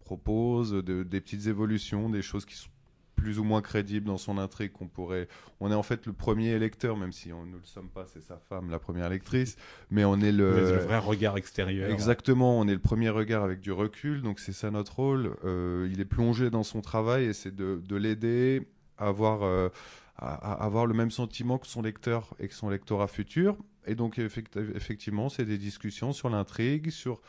propose 0.00 0.72
de- 0.72 1.02
des 1.02 1.20
petites 1.20 1.46
évolutions, 1.46 2.08
des 2.08 2.22
choses 2.22 2.46
qui 2.46 2.54
sont 2.54 2.70
plus 3.18 3.38
ou 3.38 3.44
moins 3.44 3.62
crédibles 3.62 4.06
dans 4.06 4.16
son 4.18 4.38
intrigue 4.38 4.72
qu'on 4.72 4.86
pourrait 4.88 5.28
on 5.60 5.70
est 5.70 5.74
en 5.74 5.82
fait 5.82 6.06
le 6.06 6.12
premier 6.12 6.58
lecteur 6.58 6.96
même 6.96 7.12
si 7.12 7.32
on 7.32 7.44
ne 7.44 7.56
le 7.56 7.64
sommes 7.64 7.88
pas 7.88 8.06
c'est 8.06 8.22
sa 8.22 8.38
femme 8.38 8.70
la 8.70 8.78
première 8.78 9.08
lectrice 9.10 9.56
mais 9.90 10.04
on 10.04 10.20
est 10.20 10.32
le, 10.32 10.52
le 10.72 10.78
vrai 10.78 10.98
regard 10.98 11.36
extérieur. 11.36 11.90
Exactement, 11.90 12.58
on 12.58 12.66
est 12.68 12.72
le 12.74 12.78
premier 12.80 13.08
regard 13.10 13.42
avec 13.42 13.60
du 13.60 13.72
recul, 13.72 14.22
donc 14.22 14.38
c'est 14.38 14.52
ça 14.52 14.70
notre 14.70 14.96
rôle. 14.96 15.36
Euh, 15.44 15.88
il 15.92 16.00
est 16.00 16.04
plongé 16.04 16.50
dans 16.50 16.62
son 16.62 16.80
travail 16.80 17.24
et 17.26 17.32
c'est 17.32 17.54
de, 17.54 17.80
de 17.86 17.96
l'aider 17.96 18.66
à 18.98 19.08
avoir, 19.08 19.42
euh, 19.42 19.68
à, 20.16 20.52
avoir 20.64 20.86
le 20.86 20.94
même 20.94 21.10
sentiment 21.10 21.58
que 21.58 21.66
son 21.66 21.82
lecteur 21.82 22.34
et 22.38 22.48
que 22.48 22.54
son 22.54 22.68
lectorat 22.68 23.08
futur. 23.08 23.56
Et 23.86 23.94
donc 23.94 24.18
effect- 24.18 24.58
effectivement, 24.74 25.28
c'est 25.28 25.44
des 25.44 25.58
discussions 25.58 26.12
sur 26.12 26.28
l'intrigue, 26.30 26.90
sur 26.90 27.20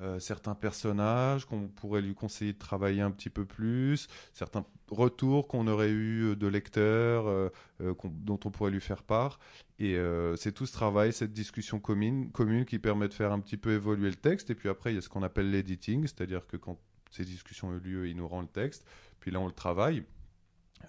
euh, 0.00 0.18
certains 0.18 0.54
personnages 0.54 1.44
qu'on 1.44 1.68
pourrait 1.68 2.02
lui 2.02 2.14
conseiller 2.14 2.52
de 2.52 2.58
travailler 2.58 3.00
un 3.00 3.10
petit 3.10 3.30
peu 3.30 3.44
plus, 3.44 4.08
certains 4.32 4.64
retours 4.90 5.48
qu'on 5.48 5.66
aurait 5.66 5.90
eu 5.90 6.36
de 6.36 6.46
lecteurs 6.46 7.26
euh, 7.26 7.48
euh, 7.80 7.94
dont 8.04 8.38
on 8.44 8.50
pourrait 8.50 8.70
lui 8.70 8.80
faire 8.80 9.02
part. 9.02 9.38
Et 9.78 9.96
euh, 9.96 10.36
c'est 10.36 10.52
tout 10.52 10.66
ce 10.66 10.72
travail, 10.72 11.12
cette 11.12 11.32
discussion 11.32 11.80
commune, 11.80 12.30
commune 12.30 12.64
qui 12.64 12.78
permet 12.78 13.08
de 13.08 13.14
faire 13.14 13.32
un 13.32 13.40
petit 13.40 13.56
peu 13.56 13.72
évoluer 13.72 14.08
le 14.08 14.16
texte. 14.16 14.50
Et 14.50 14.54
puis 14.54 14.68
après, 14.68 14.92
il 14.92 14.96
y 14.96 14.98
a 14.98 15.00
ce 15.00 15.08
qu'on 15.08 15.22
appelle 15.22 15.50
l'editing, 15.50 16.02
c'est-à-dire 16.02 16.46
que 16.46 16.56
quand 16.56 16.78
ces 17.10 17.24
discussions 17.24 17.68
ont 17.68 17.74
eu 17.74 17.80
lieu, 17.80 18.08
il 18.08 18.16
nous 18.16 18.28
rend 18.28 18.40
le 18.40 18.48
texte. 18.48 18.84
Puis 19.20 19.30
là, 19.30 19.40
on 19.40 19.46
le 19.46 19.52
travaille. 19.52 20.04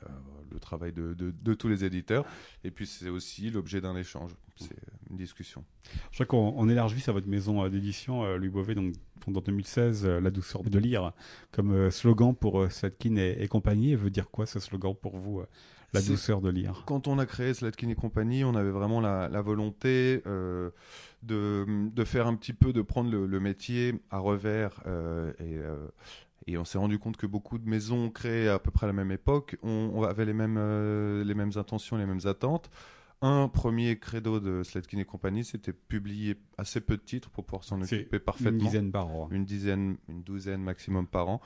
Euh, 0.04 0.10
le 0.52 0.60
travail 0.60 0.94
de, 0.94 1.14
de- 1.16 1.34
de 1.42 1.54
tous 1.54 1.68
les 1.68 1.84
éditeurs. 1.84 2.24
Et 2.64 2.72
puis 2.72 2.86
c'est 2.88 3.10
aussi 3.10 3.50
l'objet 3.50 3.82
d'un 3.82 3.96
échange. 3.98 4.32
C'est 4.56 4.70
une 5.10 5.18
discussion. 5.18 5.66
Je 6.12 6.24
crois 6.24 6.26
qu'on 6.28 6.54
on 6.56 6.70
élargit 6.70 7.04
à 7.10 7.12
votre 7.12 7.28
maison 7.28 7.64
euh, 7.66 7.70
d'édition, 7.70 8.24
euh, 8.24 8.38
Louis 8.38 8.48
Beauvais, 8.50 8.74
donc 8.76 8.94
fondé 9.20 9.40
en 9.40 9.42
2016, 9.42 10.06
euh, 10.06 10.22
La 10.22 10.32
douceur 10.32 10.64
de 10.64 10.80
lire, 10.80 11.12
comme 11.52 11.92
slogan 11.92 12.34
pour 12.34 12.72
Slatkin 12.72 13.18
et, 13.18 13.36
et 13.40 13.48
compagnie. 13.50 13.92
Et 13.92 13.96
veut 13.98 14.10
dire 14.12 14.30
quoi 14.30 14.46
ce 14.46 14.60
slogan 14.62 14.96
pour 14.96 15.18
vous, 15.18 15.42
La 15.94 16.02
douceur 16.02 16.40
de 16.40 16.50
lire? 16.50 16.84
Quand 16.86 17.08
on 17.10 17.20
a 17.20 17.26
créé 17.26 17.54
Slatkin 17.54 17.90
et 17.90 17.96
compagnie, 17.96 18.46
on 18.46 18.56
avait 18.56 18.72
vraiment 18.72 19.02
la, 19.02 19.28
la 19.28 19.42
volonté 19.42 20.22
euh, 20.26 20.70
de, 21.24 21.66
de 21.94 22.04
faire 22.06 22.28
un 22.28 22.36
petit 22.36 22.54
peu, 22.54 22.72
de 22.72 22.82
prendre 22.82 23.12
le, 23.12 23.26
le 23.26 23.40
métier 23.42 23.96
à 24.10 24.20
revers. 24.20 24.82
euh, 24.88 25.34
et, 25.40 25.58
euh, 25.58 25.88
et 26.48 26.58
on 26.58 26.66
s'est 26.66 26.78
rendu 26.78 27.00
compte 27.00 27.18
que 27.18 27.26
beaucoup 27.26 27.58
de 27.58 27.68
maisons 27.68 28.10
créées 28.10 28.50
à 28.50 28.60
peu 28.60 28.72
près 28.72 28.86
à 28.86 28.88
la 28.88 28.94
même 28.94 29.12
époque 29.12 29.58
on, 29.64 29.92
on 29.94 30.04
avait 30.04 30.26
les 30.26 30.34
mêmes, 30.34 30.58
euh, 30.58 31.24
les 31.24 31.34
mêmes 31.34 31.52
intentions, 31.56 31.98
les 31.98 32.06
mêmes 32.06 32.26
attentes. 32.26 32.70
Un 33.22 33.48
premier 33.48 33.98
credo 33.98 34.40
de 34.40 34.62
Slatkin 34.62 35.00
et 35.00 35.06
compagnie, 35.06 35.44
c'était 35.46 35.74
publier 35.74 36.36
assez 36.58 36.82
peu 36.82 36.98
de 36.98 37.02
titres 37.02 37.30
pour 37.30 37.46
pouvoir 37.46 37.64
s'en 37.64 37.82
occuper 37.82 38.18
Une 38.18 38.20
parfaitement 38.20 38.64
dizaine 38.64 38.92
par 38.92 39.08
an. 39.08 39.30
une 39.32 39.46
dizaine, 39.46 39.98
une 40.10 40.22
douzaine 40.22 40.62
maximum 40.62 41.08
par 41.08 41.30
an. 41.30 41.42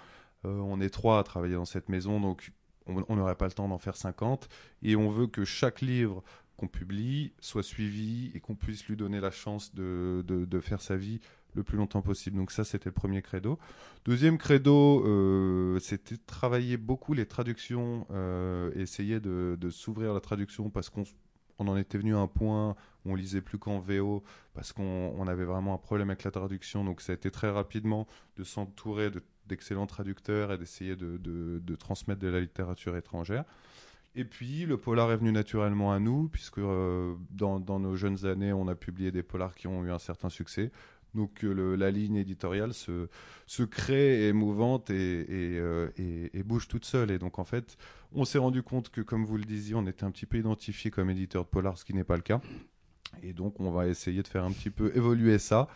Euh, 0.45 0.57
on 0.57 0.81
est 0.81 0.89
trois 0.89 1.19
à 1.19 1.23
travailler 1.23 1.55
dans 1.55 1.65
cette 1.65 1.87
maison, 1.87 2.19
donc 2.19 2.51
on 2.87 3.05
on 3.07 3.15
n'aurait 3.15 3.35
pas 3.35 3.45
le 3.45 3.51
temps 3.53 3.67
d'en 3.69 3.77
faire 3.77 3.95
50. 3.95 4.49
Et 4.81 4.95
on 4.95 5.09
veut 5.09 5.27
que 5.27 5.45
chaque 5.45 5.81
livre 5.81 6.23
qu'on 6.57 6.67
publie 6.67 7.33
soit 7.39 7.63
suivi 7.63 8.31
et 8.33 8.39
qu'on 8.41 8.55
puisse 8.55 8.85
lui 8.87 8.97
donner 8.97 9.21
la 9.21 9.31
chance 9.31 9.73
de, 9.73 10.23
de, 10.27 10.43
de 10.45 10.59
faire 10.59 10.81
sa 10.81 10.97
vie 10.97 11.21
le 11.59 11.63
plus 11.63 11.77
longtemps 11.77 12.01
possible. 12.01 12.37
Donc 12.37 12.51
ça, 12.51 12.63
c'était 12.63 12.89
le 12.89 12.93
premier 12.93 13.21
credo. 13.21 13.59
Deuxième 14.05 14.37
credo, 14.37 15.05
euh, 15.05 15.79
c'était 15.79 16.17
travailler 16.17 16.77
beaucoup 16.77 17.13
les 17.13 17.25
traductions, 17.25 18.07
euh, 18.11 18.71
essayer 18.75 19.19
de, 19.19 19.57
de 19.59 19.69
s'ouvrir 19.69 20.13
la 20.13 20.19
traduction 20.19 20.69
parce 20.69 20.89
qu'on 20.89 21.03
on 21.59 21.67
en 21.67 21.77
était 21.77 21.97
venu 21.97 22.15
à 22.15 22.19
un 22.19 22.27
point 22.27 22.75
où 23.05 23.11
on 23.11 23.15
lisait 23.15 23.41
plus 23.41 23.57
qu'en 23.59 23.79
VO 23.79 24.23
parce 24.53 24.71
qu'on 24.73 25.13
on 25.17 25.27
avait 25.27 25.43
vraiment 25.45 25.73
un 25.73 25.77
problème 25.77 26.09
avec 26.09 26.23
la 26.23 26.31
traduction. 26.31 26.83
Donc 26.85 27.01
ça 27.01 27.11
a 27.11 27.15
été 27.15 27.29
très 27.31 27.49
rapidement 27.49 28.07
de 28.37 28.43
s'entourer 28.43 29.11
de- 29.11 29.21
d'excellents 29.45 29.87
traducteurs 29.87 30.53
et 30.53 30.57
d'essayer 30.57 30.95
de, 30.95 31.75
transmettre 31.75 32.21
de 32.21 32.27
la 32.27 32.39
littérature 32.39 32.95
étrangère. 32.95 33.43
Et 34.15 34.23
puis 34.25 34.65
le 34.65 34.77
polar 34.77 35.11
est 35.11 35.17
venu 35.17 35.31
naturellement 35.31 35.91
à 35.91 35.99
nous, 35.99 36.29
puisque 36.29 36.57
euh, 36.59 37.13
dans 37.31 37.59
nos 37.59 37.95
jeunes 37.95 38.25
années, 38.25 38.53
on 38.53 38.67
a 38.67 38.75
publié 38.75 39.11
des 39.11 39.23
polars 39.23 39.53
qui 39.53 39.67
ont 39.67 39.83
eu 39.85 39.91
un 39.91 39.99
certain 39.99 40.29
succès. 40.29 40.71
Donc 41.15 41.43
euh, 41.43 41.75
la 41.75 41.89
ligne 41.91 42.15
éditoriale 42.17 42.73
se, 42.73 43.07
se 43.47 43.63
crée, 43.63 44.27
est 44.27 44.33
mouvante 44.33 44.91
euh, 44.91 45.89
et- 45.97 46.29
et 46.37 46.43
bouge 46.43 46.67
toute 46.67 46.85
seule. 46.85 47.11
Et 47.11 47.17
donc 47.19 47.39
en 47.39 47.43
fait, 47.45 47.77
on 48.13 48.25
s'est 48.25 48.37
rendu 48.37 48.61
compte 48.63 48.89
que, 48.89 49.01
comme 49.01 49.25
vous 49.25 49.37
le 49.37 49.45
disiez, 49.45 49.75
on 49.75 49.87
était 49.87 50.03
un 50.03 50.11
petit 50.11 50.25
peu 50.25 50.37
identifié 50.37 50.91
comme 50.91 51.09
éditeur 51.09 51.43
de 51.45 51.49
polar, 51.49 51.77
ce 51.77 51.85
qui 51.85 51.93
n'est 51.93 52.03
pas 52.03 52.15
le 52.15 52.21
cas. 52.21 52.41
Et 53.23 53.33
donc, 53.33 53.59
on 53.59 53.71
va 53.71 53.87
essayer 53.87 54.21
de 54.21 54.27
faire 54.27 54.43
un 54.43 54.51
petit 54.51 54.69
peu 54.69 54.95
évoluer 54.95 55.39
ça. 55.39 55.67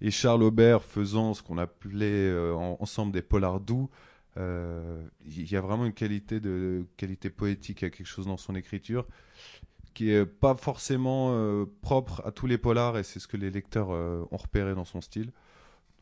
Et 0.00 0.10
Charles 0.10 0.42
Aubert 0.42 0.82
faisant 0.82 1.34
ce 1.34 1.42
qu'on 1.42 1.56
appelait 1.58 2.28
euh, 2.28 2.52
en- 2.54 2.76
ensemble 2.80 3.12
des 3.12 3.22
polars 3.22 3.60
doux, 3.60 3.88
il 4.36 5.50
y 5.52 5.56
a 5.56 5.60
vraiment 5.60 5.84
une 5.86 5.92
qualité 5.92 6.40
de 6.40 6.86
qualité 6.96 7.30
poétique, 7.30 7.82
il 7.82 7.84
y 7.84 7.86
a 7.86 7.90
quelque 7.90 8.06
chose 8.06 8.26
dans 8.26 8.36
son 8.38 8.54
écriture 8.54 9.06
qui 9.94 10.10
est 10.10 10.26
pas 10.26 10.54
forcément 10.54 11.30
euh, 11.32 11.66
propre 11.82 12.22
à 12.24 12.30
tous 12.30 12.46
les 12.46 12.58
polars 12.58 12.98
et 12.98 13.02
c'est 13.02 13.18
ce 13.18 13.28
que 13.28 13.36
les 13.36 13.50
lecteurs 13.50 13.88
euh, 13.90 14.24
ont 14.30 14.36
repéré 14.36 14.74
dans 14.74 14.84
son 14.84 15.00
style. 15.00 15.32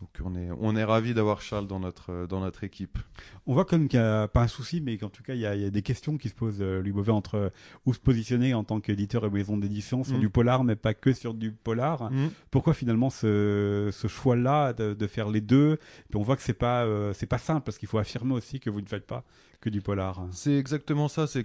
Donc 0.01 0.11
on 0.25 0.37
est 0.37 0.49
on 0.61 0.77
est 0.77 0.85
ravi 0.85 1.13
d'avoir 1.13 1.43
Charles 1.43 1.67
dans 1.67 1.81
notre 1.81 2.27
dans 2.27 2.41
notre 2.41 2.63
équipe. 2.63 2.99
On 3.47 3.55
voit 3.55 3.65
comme 3.65 3.89
qu'il 3.89 3.99
n'y 3.99 4.07
a 4.07 4.29
pas 4.29 4.43
un 4.43 4.47
souci, 4.49 4.81
mais 4.81 4.97
qu'en 4.97 5.09
tout 5.09 5.23
cas, 5.25 5.35
il 5.35 5.41
y, 5.41 5.47
a, 5.47 5.57
il 5.57 5.63
y 5.63 5.65
a 5.65 5.71
des 5.71 5.83
questions 5.83 6.19
qui 6.19 6.29
se 6.29 6.35
posent, 6.35 6.61
euh, 6.61 6.81
Louis 6.81 6.93
Beauvais, 6.93 7.11
entre 7.13 7.35
euh, 7.37 7.49
où 7.85 7.93
se 7.95 7.99
positionner 7.99 8.55
en 8.55 8.63
tant 8.63 8.79
qu'éditeur 8.81 9.25
et 9.25 9.31
maison 9.31 9.57
d'édition 9.57 10.05
sur 10.05 10.17
Mm. 10.17 10.21
du 10.21 10.31
polar, 10.31 10.63
mais 10.65 10.77
pas 10.77 10.95
que 10.95 11.13
sur 11.13 11.35
du 11.35 11.51
polar. 11.53 12.11
Pourquoi 12.51 12.75
finalement 12.75 13.11
ce, 13.11 13.91
ce 13.93 14.07
choix-là 14.07 14.73
de, 14.73 14.95
de 14.95 15.07
faire 15.09 15.31
les 15.31 15.41
deux? 15.41 15.79
Puis 16.11 16.17
on 16.19 16.23
voit 16.23 16.37
que 16.37 16.43
c'est 16.43 16.53
pas 16.55 16.85
euh, 16.85 17.13
c'est 17.15 17.27
pas 17.27 17.39
simple 17.39 17.63
parce 17.65 17.79
qu'il 17.79 17.89
faut 17.89 17.99
affirmer 17.99 18.35
aussi 18.35 18.61
que 18.61 18.71
vous 18.71 18.81
ne 18.81 18.87
faites 18.87 19.07
pas 19.07 19.25
que 19.61 19.71
du 19.71 19.81
polar. 19.81 20.25
C'est 20.31 20.57
exactement 20.57 21.09
ça. 21.09 21.27
C'est 21.27 21.45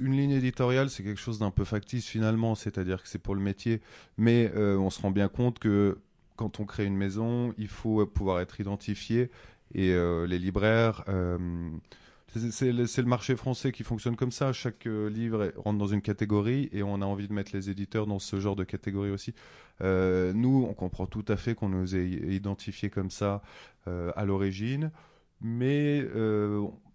une 0.00 0.16
ligne 0.16 0.32
éditoriale, 0.32 0.90
c'est 0.90 1.04
quelque 1.04 1.20
chose 1.20 1.38
d'un 1.38 1.52
peu 1.52 1.64
factice 1.64 2.06
finalement, 2.08 2.56
c'est-à-dire 2.56 3.00
que 3.00 3.08
c'est 3.08 3.20
pour 3.20 3.36
le 3.36 3.40
métier, 3.40 3.80
mais 4.18 4.50
euh, 4.56 4.76
on 4.76 4.90
se 4.90 5.00
rend 5.00 5.12
bien 5.12 5.28
compte 5.28 5.60
que 5.60 5.98
quand 6.36 6.60
on 6.60 6.64
crée 6.66 6.84
une 6.86 6.96
maison, 6.96 7.54
il 7.58 7.68
faut 7.68 8.04
pouvoir 8.06 8.40
être 8.40 8.60
identifié 8.60 9.30
et 9.74 9.92
euh, 9.92 10.26
les 10.26 10.38
libraires. 10.38 11.04
euh, 11.08 11.38
c'est- 12.50 12.72
le, 12.72 13.02
marché 13.04 13.36
français 13.36 13.70
qui 13.70 13.84
fonctionne 13.84 14.16
comme 14.16 14.32
ça. 14.32 14.52
Chaque 14.52 14.86
euh, 14.86 15.08
livre 15.08 15.52
rentre 15.56 15.78
dans 15.78 15.86
une 15.86 16.02
catégorie 16.02 16.68
et 16.72 16.82
on 16.82 17.00
a 17.00 17.06
envie 17.06 17.28
de 17.28 17.32
mettre 17.32 17.52
les 17.54 17.70
éditeurs 17.70 18.06
dans 18.06 18.18
ce 18.18 18.40
genre 18.40 18.56
de 18.56 18.64
catégorie 18.64 19.10
aussi. 19.10 19.34
Nous, 19.80 20.66
on 20.68 20.72
comprend 20.74 21.06
tout 21.06 21.24
à 21.28 21.36
fait 21.36 21.54
qu'on 21.54 21.68
nous 21.68 21.96
ait 21.96 22.08
identifiés 22.08 22.90
comme 22.90 23.10
ça 23.10 23.42
à 23.86 24.24
l'origine, 24.24 24.92
mais 25.40 26.02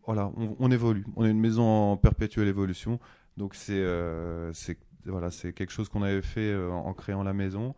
voilà, 0.06 0.32
on, 0.38 0.56
on 0.60 0.72
évolue. 0.72 1.06
On 1.18 1.26
est 1.26 1.30
une 1.32 1.40
maison 1.42 1.64
en 1.64 1.98
perpétuelle 1.98 2.48
évolution, 2.48 3.00
donc 3.38 3.54
c'est 3.54 3.84
voilà, 5.06 5.30
c'est 5.32 5.52
quelque 5.54 5.72
chose 5.72 5.90
qu'on 5.90 6.04
avait 6.04 6.22
fait 6.22 6.56
en 6.56 6.94
créant 6.94 7.24
la 7.24 7.34
maison. 7.34 7.76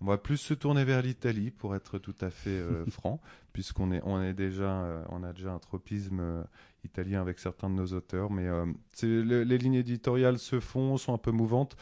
On 0.00 0.06
va 0.06 0.18
plus 0.18 0.36
se 0.36 0.54
tourner 0.54 0.84
vers 0.84 1.02
l'Italie 1.02 1.50
pour 1.50 1.74
être 1.74 1.98
tout 1.98 2.14
à 2.20 2.30
fait 2.30 2.62
franc, 2.90 3.20
puisqu'on 3.52 3.92
est, 3.92 4.00
on 4.04 4.22
est 4.22 4.34
déjà, 4.34 5.04
on 5.08 5.24
a 5.24 5.32
déjà 5.32 5.52
un 5.52 5.58
tropisme 5.58 6.44
italien 6.84 7.20
avec 7.20 7.40
certains 7.40 7.68
de 7.68 7.74
nos 7.74 7.86
auteurs. 7.86 8.30
Mais 8.30 8.46
les 9.02 9.58
lignes 9.58 9.74
éditoriales 9.74 10.38
se 10.38 10.60
font, 10.60 10.96
sont 10.98 11.14
un 11.14 11.18
peu 11.18 11.32
mouvantes. 11.32 11.76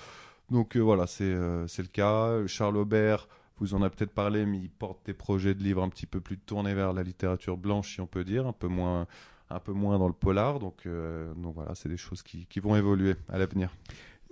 Donc 0.50 0.76
voilà, 0.76 1.06
c'est 1.06 1.24
le 1.34 1.88
cas. 1.92 2.46
Charles 2.46 2.78
Aubert 2.78 3.28
vous 3.58 3.74
en 3.74 3.82
a 3.82 3.90
peut-être 3.90 4.12
parlé, 4.12 4.44
mais 4.44 4.58
il 4.58 4.70
porte 4.70 5.04
des 5.06 5.14
projets 5.14 5.54
de 5.54 5.62
livres 5.62 5.82
un 5.82 5.88
petit 5.88 6.06
peu 6.06 6.20
plus 6.20 6.38
tournés 6.38 6.74
vers 6.74 6.92
la 6.92 7.02
littérature 7.02 7.56
blanche, 7.56 7.94
si 7.94 8.00
on 8.00 8.06
peut 8.06 8.24
dire, 8.24 8.46
un 8.46 8.52
peu 8.52 8.68
moins, 8.68 9.06
un 9.48 9.60
peu 9.60 9.72
moins 9.72 9.98
dans 9.98 10.08
le 10.08 10.14
polar. 10.14 10.58
Donc, 10.58 10.86
euh, 10.86 11.32
donc 11.34 11.54
voilà, 11.54 11.74
c'est 11.74 11.88
des 11.88 11.96
choses 11.96 12.22
qui, 12.22 12.46
qui 12.46 12.60
vont 12.60 12.76
évoluer 12.76 13.14
à 13.28 13.38
l'avenir. 13.38 13.70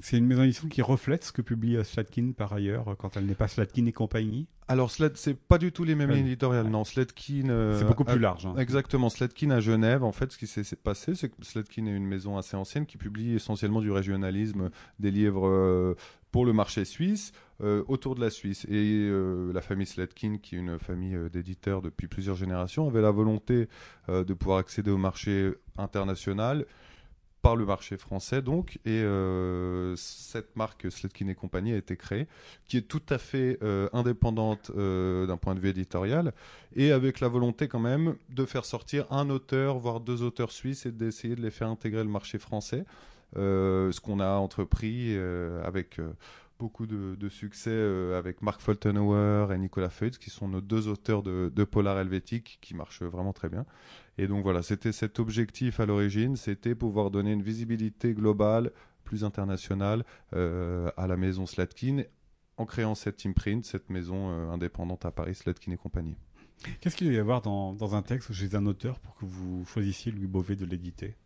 C'est 0.01 0.19
une 0.19 0.27
maison 0.27 0.43
d'édition 0.43 0.69
qui 0.69 0.83
reflète 0.83 1.25
ce 1.25 1.33
que 1.33 1.43
publie 1.43 1.77
euh, 1.77 1.85
Slatkin 1.85 2.33
par 2.37 2.53
ailleurs 2.53 2.89
euh, 2.89 2.95
quand 2.95 3.17
elle 3.17 3.27
n'est 3.27 3.35
pas 3.35 3.49
Slatkin 3.49 3.87
et 3.87 3.93
compagnie. 3.93 4.47
Alors 4.67 4.91
c'est 4.91 5.35
pas 5.35 5.59
du 5.59 5.73
tout 5.73 5.85
les 5.85 5.95
mêmes 5.95 6.11
lignes 6.11 6.27
éditoriales. 6.27 6.69
Non, 6.69 6.85
Slatkin. 6.85 7.75
c'est 7.79 7.87
beaucoup 7.87 8.05
plus 8.05 8.19
large. 8.19 8.47
Hein. 8.47 8.55
Exactement. 8.57 9.11
Slatkin 9.11 9.51
à 9.51 9.61
Genève. 9.61 10.03
En 10.03 10.13
fait, 10.13 10.33
ce 10.33 10.39
qui 10.39 10.47
s'est 10.47 10.65
passé, 10.77 11.15
c'est 11.15 11.29
que 11.29 11.35
Slatkin 11.43 11.85
est 11.87 11.95
une 11.95 12.07
maison 12.07 12.39
assez 12.39 12.57
ancienne 12.57 12.87
qui 12.87 12.97
publie 12.97 13.35
essentiellement 13.35 13.83
du 13.83 13.91
régionalisme, 13.91 14.71
des 14.99 15.11
livres 15.11 15.97
pour 16.35 16.45
le 16.45 16.53
marché 16.53 16.85
suisse, 16.85 17.31
euh, 17.63 17.85
autour 17.87 18.17
de 18.17 18.21
la 18.21 18.29
Suisse. 18.29 18.65
Et 18.69 19.07
euh, 19.09 19.53
la 19.53 19.61
famille 19.61 19.87
Slatkin, 19.87 20.39
qui 20.43 20.57
est 20.57 20.59
une 20.59 20.81
famille 20.81 21.15
euh, 21.15 21.29
d'éditeurs 21.29 21.81
depuis 21.81 22.09
plusieurs 22.09 22.35
générations, 22.35 22.89
avait 22.89 23.03
la 23.03 23.13
volonté 23.13 23.69
de 24.09 24.35
pouvoir 24.35 24.59
accéder 24.59 24.91
au 24.91 24.97
marché 24.97 25.53
international 25.79 26.67
par 27.45 27.55
le 27.57 27.65
marché 27.65 27.97
français 27.97 28.43
donc 28.43 28.79
et 28.85 29.05
cette 29.97 30.57
marque 30.57 30.91
Sletkin 30.91 31.29
et 31.29 31.35
compagnie 31.35 31.73
a 31.73 31.77
été 31.77 31.97
créée 31.97 32.27
qui 32.67 32.79
est 32.79 32.89
tout 32.89 33.03
à 33.11 33.19
fait 33.19 33.59
indépendante 33.93 34.73
d'un 34.75 35.37
point 35.37 35.55
de 35.55 35.61
vue 35.61 35.69
éditorial 35.69 36.33
et 36.75 36.91
avec 36.91 37.21
la 37.21 37.29
volonté 37.29 37.69
quand 37.69 37.81
même 37.81 38.17
de 38.31 38.45
faire 38.47 38.65
sortir 38.65 39.07
un 39.11 39.29
auteur 39.29 39.79
voire 39.79 40.01
deux 40.01 40.23
auteurs 40.23 40.53
suisses 40.53 40.87
et 40.87 40.91
d'essayer 40.91 41.37
de 41.37 41.43
les 41.43 41.51
faire 41.51 41.69
intégrer 41.69 42.03
le 42.03 42.11
marché 42.11 42.39
français 42.39 42.85
euh, 43.37 43.91
ce 43.91 44.01
qu'on 44.01 44.21
a 44.21 44.35
entrepris 44.35 45.17
euh, 45.17 45.61
avec 45.65 45.99
euh, 45.99 46.13
beaucoup 46.61 46.87
de, 46.87 47.29
succès 47.29 47.77
avec 48.17 48.43
Mark 48.43 48.61
Foltenauer 48.61 49.53
et 49.53 49.59
Nicolas 49.59 49.91
Feutz, 49.91 50.19
qui 50.19 50.31
sont 50.31 50.49
nos 50.49 50.61
deux 50.61 50.87
auteurs 50.87 51.23
de, 51.23 51.65
Polar 51.65 51.99
helvétique, 51.99 52.59
qui 52.61 52.75
marchent 52.75 53.03
vraiment 53.03 53.33
très 53.33 53.49
bien. 53.49 53.67
Et 54.19 54.27
donc 54.29 54.43
voilà, 54.43 54.63
c'était 54.63 54.93
cet 54.93 55.19
objectif 55.19 55.81
à 55.81 55.87
l'origine, 55.87 56.37
c'était 56.37 56.75
pouvoir 56.75 57.11
donner 57.11 57.33
une 57.33 57.43
visibilité 57.43 58.15
globale, 58.15 58.71
plus 59.05 59.25
internationale, 59.25 60.05
à 60.33 61.07
la 61.07 61.17
maison 61.17 61.47
Slatkin, 61.47 62.05
en 62.57 62.67
créant 62.67 62.95
cette 62.95 63.27
imprint, 63.27 63.65
cette 63.65 63.91
maison 63.91 64.29
indépendante 64.53 65.05
à 65.05 65.11
Paris, 65.11 65.35
Slatkin 65.35 65.73
et 65.73 65.77
compagnie. 65.77 66.17
Qu'est-ce 66.81 66.97
qu'il 66.97 67.09
doit 67.09 67.17
y 67.17 67.19
avoir 67.19 67.43
dans, 67.43 67.73
dans 67.73 67.97
un 67.97 68.03
texte 68.03 68.33
chez 68.33 68.55
un 68.55 68.67
auteur 68.67 69.01
pour 69.01 69.17
que 69.17 69.25
vous 69.25 69.65
choisissiez 69.67 70.13
Louis 70.13 70.29
Beauvais 70.29 70.55
de 70.55 70.65
l'éditer? 70.65 71.17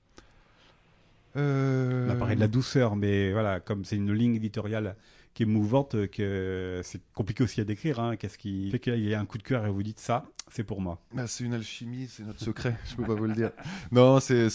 Euh... 1.37 2.09
On 2.09 2.13
a 2.13 2.17
parlé 2.17 2.35
de 2.35 2.41
la 2.41 2.49
douceur, 2.49 2.97
mais 2.97 3.33
voilà, 3.33 3.61
comme 3.61 3.85
c'est 3.85 3.97
une 3.97 4.13
ligne 4.13 4.37
éditoriale 4.37 4.97
qui 5.39 5.45
est 5.45 5.47
mouvante, 5.47 6.09
que 6.09 6.81
c'est 6.83 7.01
compliqué 7.15 7.45
aussi 7.45 7.61
à 7.61 7.65
décrire. 7.65 8.01
Hein. 8.01 8.17
Qu'est-ce 8.17 8.37
qui 8.37 8.73
fait 8.73 8.81
qu'il 8.81 9.09
y 9.09 9.15
a 9.15 9.21
un 9.21 9.25
coup 9.25 9.39
de 9.39 9.45
cœur 9.45 9.65
et 9.67 9.71
vous 9.71 9.85
dites 9.85 10.01
ça, 10.01 10.25
c'est 10.51 10.65
pour 10.65 10.81
moi 10.81 11.01
bah, 11.15 11.29
C'est 11.29 11.45
une 11.45 11.55
alchimie, 11.55 12.09
c'est 12.09 12.25
notre 12.25 12.41
secret, 12.45 12.77
je 12.91 12.97
peux 12.97 13.05
pas 13.05 13.15
vous 13.15 13.27
le 13.27 13.35
dire. 13.35 13.53
Non, 13.93 14.19
c'est 14.19 14.49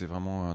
vraiment 0.00 0.50
euh, 0.50 0.54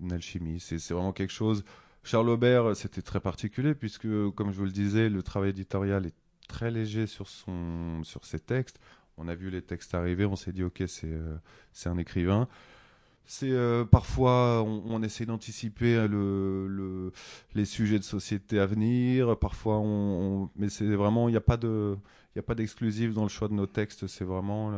une 0.00 0.12
alchimie, 0.12 0.60
c'est 0.60 0.92
vraiment 0.92 1.12
quelque 1.12 1.32
chose. 1.32 1.64
Charles 2.04 2.28
Aubert, 2.28 2.76
c'était 2.76 3.02
très 3.02 3.18
particulier 3.18 3.74
puisque, 3.74 4.06
comme 4.36 4.52
je 4.52 4.58
vous 4.58 4.66
le 4.66 4.70
disais, 4.70 5.08
le 5.08 5.24
travail 5.24 5.50
éditorial 5.50 6.06
est 6.06 6.14
très 6.46 6.70
léger 6.70 7.08
sur, 7.08 7.26
son, 7.26 8.04
sur 8.04 8.24
ses 8.24 8.38
textes. 8.38 8.78
On 9.16 9.26
a 9.26 9.34
vu 9.34 9.50
les 9.50 9.62
textes 9.62 9.96
arriver, 9.96 10.26
on 10.26 10.36
s'est 10.36 10.52
dit, 10.52 10.62
ok, 10.62 10.84
c'est 10.86 11.08
euh, 11.10 11.34
c'est 11.72 11.88
un 11.88 11.98
écrivain. 11.98 12.46
C'est 13.26 13.50
euh, 13.50 13.84
parfois 13.84 14.62
on, 14.62 15.02
essaie 15.02 15.26
d'anticiper 15.26 16.06
le, 16.08 17.12
les 17.54 17.64
sujets 17.64 17.98
de 17.98 18.04
société 18.04 18.60
à 18.60 18.66
venir. 18.66 19.36
Parfois 19.38 19.78
on, 19.78 20.48
mais 20.56 20.68
c'est 20.68 20.86
vraiment 20.86 21.28
il 21.28 21.32
n'y 21.32 21.36
a 21.36 21.42
pas 21.42 21.56
de 21.56 21.96
il 22.34 22.40
a 22.40 22.42
pas 22.42 22.54
d'exclusif 22.54 23.14
dans 23.14 23.22
le 23.22 23.28
choix 23.28 23.48
de 23.48 23.54
nos 23.54 23.66
textes. 23.66 24.06
C'est 24.06 24.24
vraiment 24.24 24.72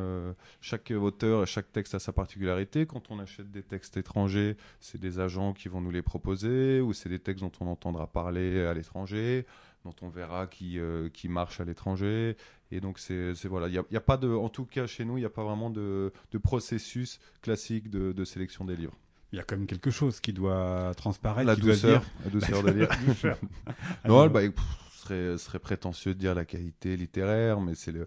chaque 0.60 0.92
auteur 0.92 1.42
et 1.42 1.46
chaque 1.46 1.72
texte 1.72 1.94
a 1.94 1.98
sa 1.98 2.12
particularité. 2.12 2.86
Quand 2.86 3.10
on 3.10 3.18
achète 3.18 3.50
des 3.50 3.64
textes 3.64 3.96
étrangers, 3.96 4.56
c'est 4.80 5.00
des 5.00 5.18
agents 5.18 5.52
qui 5.52 5.68
vont 5.68 5.80
nous 5.80 5.90
les 5.90 6.02
proposer 6.02 6.80
ou 6.80 6.92
c'est 6.92 7.08
des 7.08 7.18
textes 7.18 7.42
dont 7.42 7.52
on 7.60 7.66
entendra 7.66 8.06
parler 8.06 8.64
à 8.64 8.74
l'étranger 8.74 9.44
dont 9.84 9.94
on 10.02 10.08
verra 10.08 10.46
qui, 10.46 10.78
euh, 10.78 11.08
qui 11.08 11.28
marche 11.28 11.60
à 11.60 11.64
l'étranger. 11.64 12.36
Et 12.70 12.80
donc, 12.80 12.98
c'est 12.98 13.32
voilà, 13.44 13.68
il 13.68 13.82
n'y 13.90 13.96
a, 13.96 14.00
pas 14.00 14.16
de, 14.16 14.28
en 14.28 14.48
tout 14.48 14.66
cas 14.66 14.86
chez 14.86 15.04
nous, 15.04 15.16
il 15.16 15.20
n'y 15.20 15.26
a 15.26 15.30
pas 15.30 15.44
vraiment 15.44 15.70
de, 15.70 16.12
de 16.32 16.38
processus 16.38 17.18
classique 17.40 17.90
de, 17.90 18.12
de, 18.12 18.24
sélection 18.24 18.64
des 18.64 18.76
livres. 18.76 18.96
Il 19.32 19.36
y 19.36 19.40
a 19.40 19.44
quand 19.44 19.56
même 19.56 19.66
quelque 19.66 19.90
chose 19.90 20.20
qui 20.20 20.32
doit 20.32 20.92
transparaître. 20.96 21.46
La 21.46 21.54
qui 21.54 21.62
douceur, 21.62 22.00
doit 22.00 22.00
dire... 22.00 22.10
la 22.24 22.30
douceur 22.30 22.62
de 22.62 22.70
lire. 22.70 22.88
non, 24.06 24.26
bah, 24.28 24.40
ce 24.42 25.02
serait, 25.02 25.38
serait 25.38 25.58
prétentieux 25.58 26.14
de 26.14 26.18
dire 26.18 26.34
la 26.34 26.44
qualité 26.44 26.96
littéraire, 26.96 27.60
mais 27.60 27.74
c'est 27.74 27.92
le. 27.92 28.06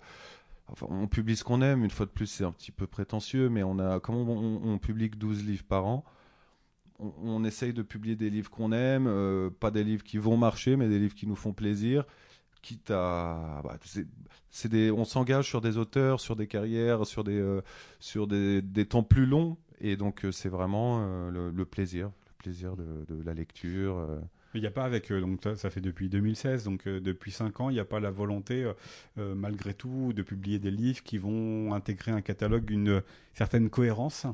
Enfin, 0.68 0.88
on 0.90 1.08
publie 1.08 1.36
ce 1.36 1.44
qu'on 1.44 1.62
aime. 1.62 1.84
Une 1.84 1.92
fois 1.92 2.06
de 2.06 2.12
plus, 2.12 2.28
c'est 2.28 2.46
un 2.46 2.52
petit 2.52 2.72
peu 2.72 2.88
prétentieux, 2.88 3.50
mais 3.50 3.62
on 3.64 3.78
a, 3.80 4.00
comme 4.00 4.16
on, 4.16 4.62
on, 4.64 4.78
publie 4.78 5.10
12 5.10 5.44
livres 5.46 5.66
par 5.68 5.86
an, 5.86 6.06
on, 7.02 7.44
essaye 7.44 7.74
de 7.74 7.82
publier 7.82 8.16
des 8.16 8.30
livres 8.30 8.50
qu'on 8.50 8.72
aime, 8.72 9.08
euh, 9.08 9.50
pas 9.50 9.72
des 9.72 9.84
livres 9.84 10.04
qui 10.04 10.18
vont 10.18 10.38
marcher, 10.38 10.76
mais 10.76 10.88
des 10.88 11.00
livres 11.00 11.16
qui 11.16 11.28
nous 11.28 11.36
font 11.36 11.54
plaisir. 11.54 12.06
Quitte 12.62 12.92
à, 12.92 13.62
bah, 13.64 13.80
des, 14.66 14.92
on 14.92 15.04
s'engage 15.04 15.48
sur 15.48 15.62
des 15.62 15.78
auteurs, 15.78 16.20
sur 16.20 16.36
des 16.36 16.48
carrières, 16.48 17.08
sur 17.08 17.24
des, 17.24 17.40
euh, 17.40 17.62
sur 18.00 18.28
des, 18.28 18.62
temps 18.88 19.04
plus 19.04 19.26
longs, 19.26 19.58
et 19.80 19.98
donc 19.98 20.26
euh, 20.26 20.32
c'est 20.32 20.50
vraiment 20.50 21.04
le, 21.30 21.66
plaisir, 21.66 22.12
le 22.28 22.34
plaisir 22.38 22.76
de, 22.76 23.24
la 23.24 23.34
lecture. 23.34 24.08
Il 24.54 24.62
n'y 24.62 24.68
a 24.68 24.72
pas 24.72 24.84
avec, 24.84 25.12
donc 25.12 25.40
ça, 25.56 25.70
fait 25.72 25.82
depuis 25.82 26.10
2016, 26.10 26.66
donc 26.66 26.88
depuis 26.88 27.32
5 27.32 27.62
ans, 27.62 27.70
il 27.70 27.74
n'y 27.74 27.80
a 27.80 27.86
pas 27.86 28.00
la 28.00 28.12
volonté, 28.12 28.70
malgré 29.18 29.74
tout, 29.74 30.14
de 30.14 30.22
publier 30.22 30.60
des 30.60 30.72
livres 30.72 31.02
qui 31.02 31.18
vont 31.18 31.74
intégrer 31.74 32.12
un 32.12 32.22
catalogue 32.22 32.70
une 32.70 33.02
certaine 33.34 33.70
cohérence 33.72 34.28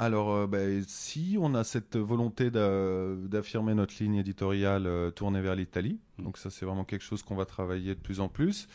alors, 0.00 0.32
euh, 0.32 0.46
ben, 0.46 0.84
si 0.86 1.36
on 1.40 1.54
a 1.54 1.64
cette 1.64 1.96
volonté 1.96 2.50
d'affirmer 2.50 3.74
notre 3.74 4.00
ligne 4.00 4.14
éditoriale 4.14 4.86
euh, 4.86 5.10
tournée 5.10 5.40
vers 5.40 5.56
l'Italie, 5.56 5.98
mmh. 6.18 6.22
donc 6.22 6.38
ça 6.38 6.50
c'est 6.50 6.64
vraiment 6.64 6.84
quelque 6.84 7.02
chose 7.02 7.24
qu'on 7.24 7.34
va 7.34 7.46
travailler 7.46 7.96
de 7.96 8.00
plus 8.00 8.20
en 8.20 8.28
plus. 8.28 8.68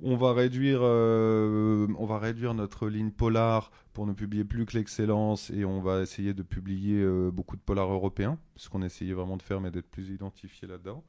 On 0.00 0.16
va 0.16 0.32
réduire, 0.32 0.80
euh, 0.82 1.86
on 1.98 2.06
va 2.06 2.18
réduire 2.18 2.54
notre 2.54 2.88
ligne 2.88 3.10
polar 3.10 3.70
pour 3.92 4.06
ne 4.06 4.14
publier 4.14 4.44
plus 4.44 4.64
que 4.64 4.76
l'excellence 4.76 5.50
et 5.50 5.64
on 5.66 5.80
va 5.80 6.00
essayer 6.00 6.32
de 6.32 6.42
publier 6.42 7.06
beaucoup 7.30 7.56
de 7.56 7.60
polars 7.60 7.92
européens, 7.92 8.38
puisqu'on 8.54 8.82
essayait 8.82 9.12
vraiment 9.12 9.36
de 9.36 9.42
faire 9.42 9.60
mais 9.60 9.70
d'être 9.70 9.90
plus 9.90 10.08
identifié 10.08 10.66
là-dedans. 10.66 11.04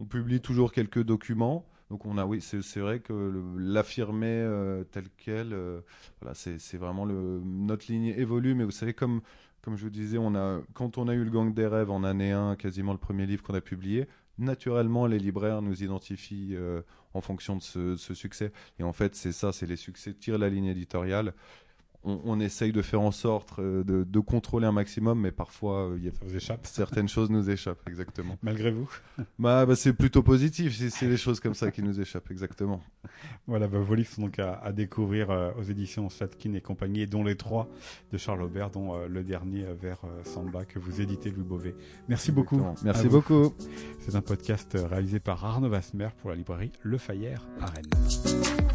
On 0.00 0.06
publie 0.06 0.40
toujours 0.40 0.72
quelques 0.72 1.02
documents. 1.02 1.66
Donc 1.90 2.06
on 2.06 2.16
a, 2.16 2.24
oui, 2.24 2.40
c'est 2.40 2.80
vrai 2.80 3.00
que 3.00 3.32
l'affirmer 3.58 4.26
euh, 4.28 4.82
tel 4.84 5.04
quel, 5.18 5.52
euh, 5.52 5.80
voilà, 6.20 6.34
c'est 6.34 6.76
vraiment 6.76 7.04
le, 7.04 7.42
notre 7.44 7.90
ligne 7.90 8.14
évolue. 8.16 8.54
Mais 8.54 8.64
vous 8.64 8.70
savez, 8.70 8.94
comme 8.94 9.20
comme 9.60 9.76
je 9.76 9.84
vous 9.84 9.90
disais, 9.90 10.16
on 10.16 10.34
a, 10.34 10.62
quand 10.72 10.96
on 10.96 11.06
a 11.06 11.12
eu 11.12 11.22
le 11.22 11.30
Gang 11.30 11.52
des 11.52 11.66
rêves 11.66 11.90
en 11.90 12.02
année 12.02 12.32
1, 12.32 12.56
quasiment 12.56 12.92
le 12.92 12.98
premier 12.98 13.26
livre 13.26 13.42
qu'on 13.42 13.52
a 13.52 13.60
publié, 13.60 14.06
naturellement 14.38 15.06
les 15.06 15.18
libraires 15.18 15.60
nous 15.60 15.82
identifient 15.82 16.54
euh, 16.54 16.80
en 17.12 17.20
fonction 17.20 17.56
de 17.56 17.62
ce, 17.62 17.96
ce, 17.96 18.14
succès. 18.14 18.52
Et 18.78 18.84
en 18.84 18.94
fait, 18.94 19.14
c'est 19.14 19.32
ça, 19.32 19.52
c'est 19.52 19.66
les 19.66 19.76
succès 19.76 20.14
tirent 20.14 20.38
la 20.38 20.48
ligne 20.48 20.66
éditoriale 20.66 21.34
on, 22.02 22.40
essaye 22.40 22.72
de 22.72 22.82
faire 22.82 23.00
en 23.00 23.10
sorte 23.10 23.58
euh, 23.58 23.84
de, 23.84 24.20
contrôler 24.20 24.66
un 24.66 24.72
maximum, 24.72 25.20
mais 25.20 25.32
parfois 25.32 25.90
euh, 25.90 26.10
certaines 26.62 27.08
choses 27.08 27.30
nous 27.30 27.50
échappent, 27.50 27.86
exactement. 27.88 28.38
Malgré 28.42 28.70
vous? 28.70 28.90
Bah, 29.38 29.66
bah, 29.66 29.76
C'est 29.76 29.92
plutôt 29.92 30.22
positif, 30.22 30.76
c'est 30.90 31.08
des 31.08 31.16
choses 31.16 31.40
comme 31.40 31.54
ça 31.54 31.70
qui 31.70 31.82
nous 31.82 32.00
échappent, 32.00 32.30
exactement. 32.30 32.80
Voilà, 33.46 33.68
bah, 33.68 33.78
vos 33.78 33.94
livres 33.94 34.10
sont 34.10 34.22
donc 34.22 34.38
à, 34.38 34.72
découvrir 34.72 35.30
euh, 35.30 35.50
aux 35.58 35.62
éditions 35.62 36.08
Slatkin 36.08 36.54
et 36.54 36.60
compagnie, 36.60 37.06
dont 37.06 37.24
les 37.24 37.36
trois 37.36 37.68
de 38.12 38.18
Charles 38.18 38.42
Aubert, 38.42 38.70
dont 38.70 39.06
le 39.06 39.22
dernier 39.22 39.64
vers 39.80 40.00
Samba 40.24 40.64
que 40.64 40.78
vous 40.78 41.00
éditez, 41.00 41.30
Louis 41.30 41.44
Beauvais. 41.44 41.74
Merci 42.08 42.32
beaucoup. 42.32 42.62
Merci 42.82 43.08
beaucoup. 43.08 43.54
C'est 44.00 44.14
un 44.14 44.22
podcast 44.22 44.76
réalisé 44.88 45.20
par 45.20 45.44
Arnaud 45.44 45.68
Vasmer 45.68 46.08
pour 46.20 46.30
la 46.30 46.36
librairie 46.36 46.72
Le 46.82 46.98
Fayère 46.98 47.46
à 47.60 47.66
Rennes. 47.66 48.69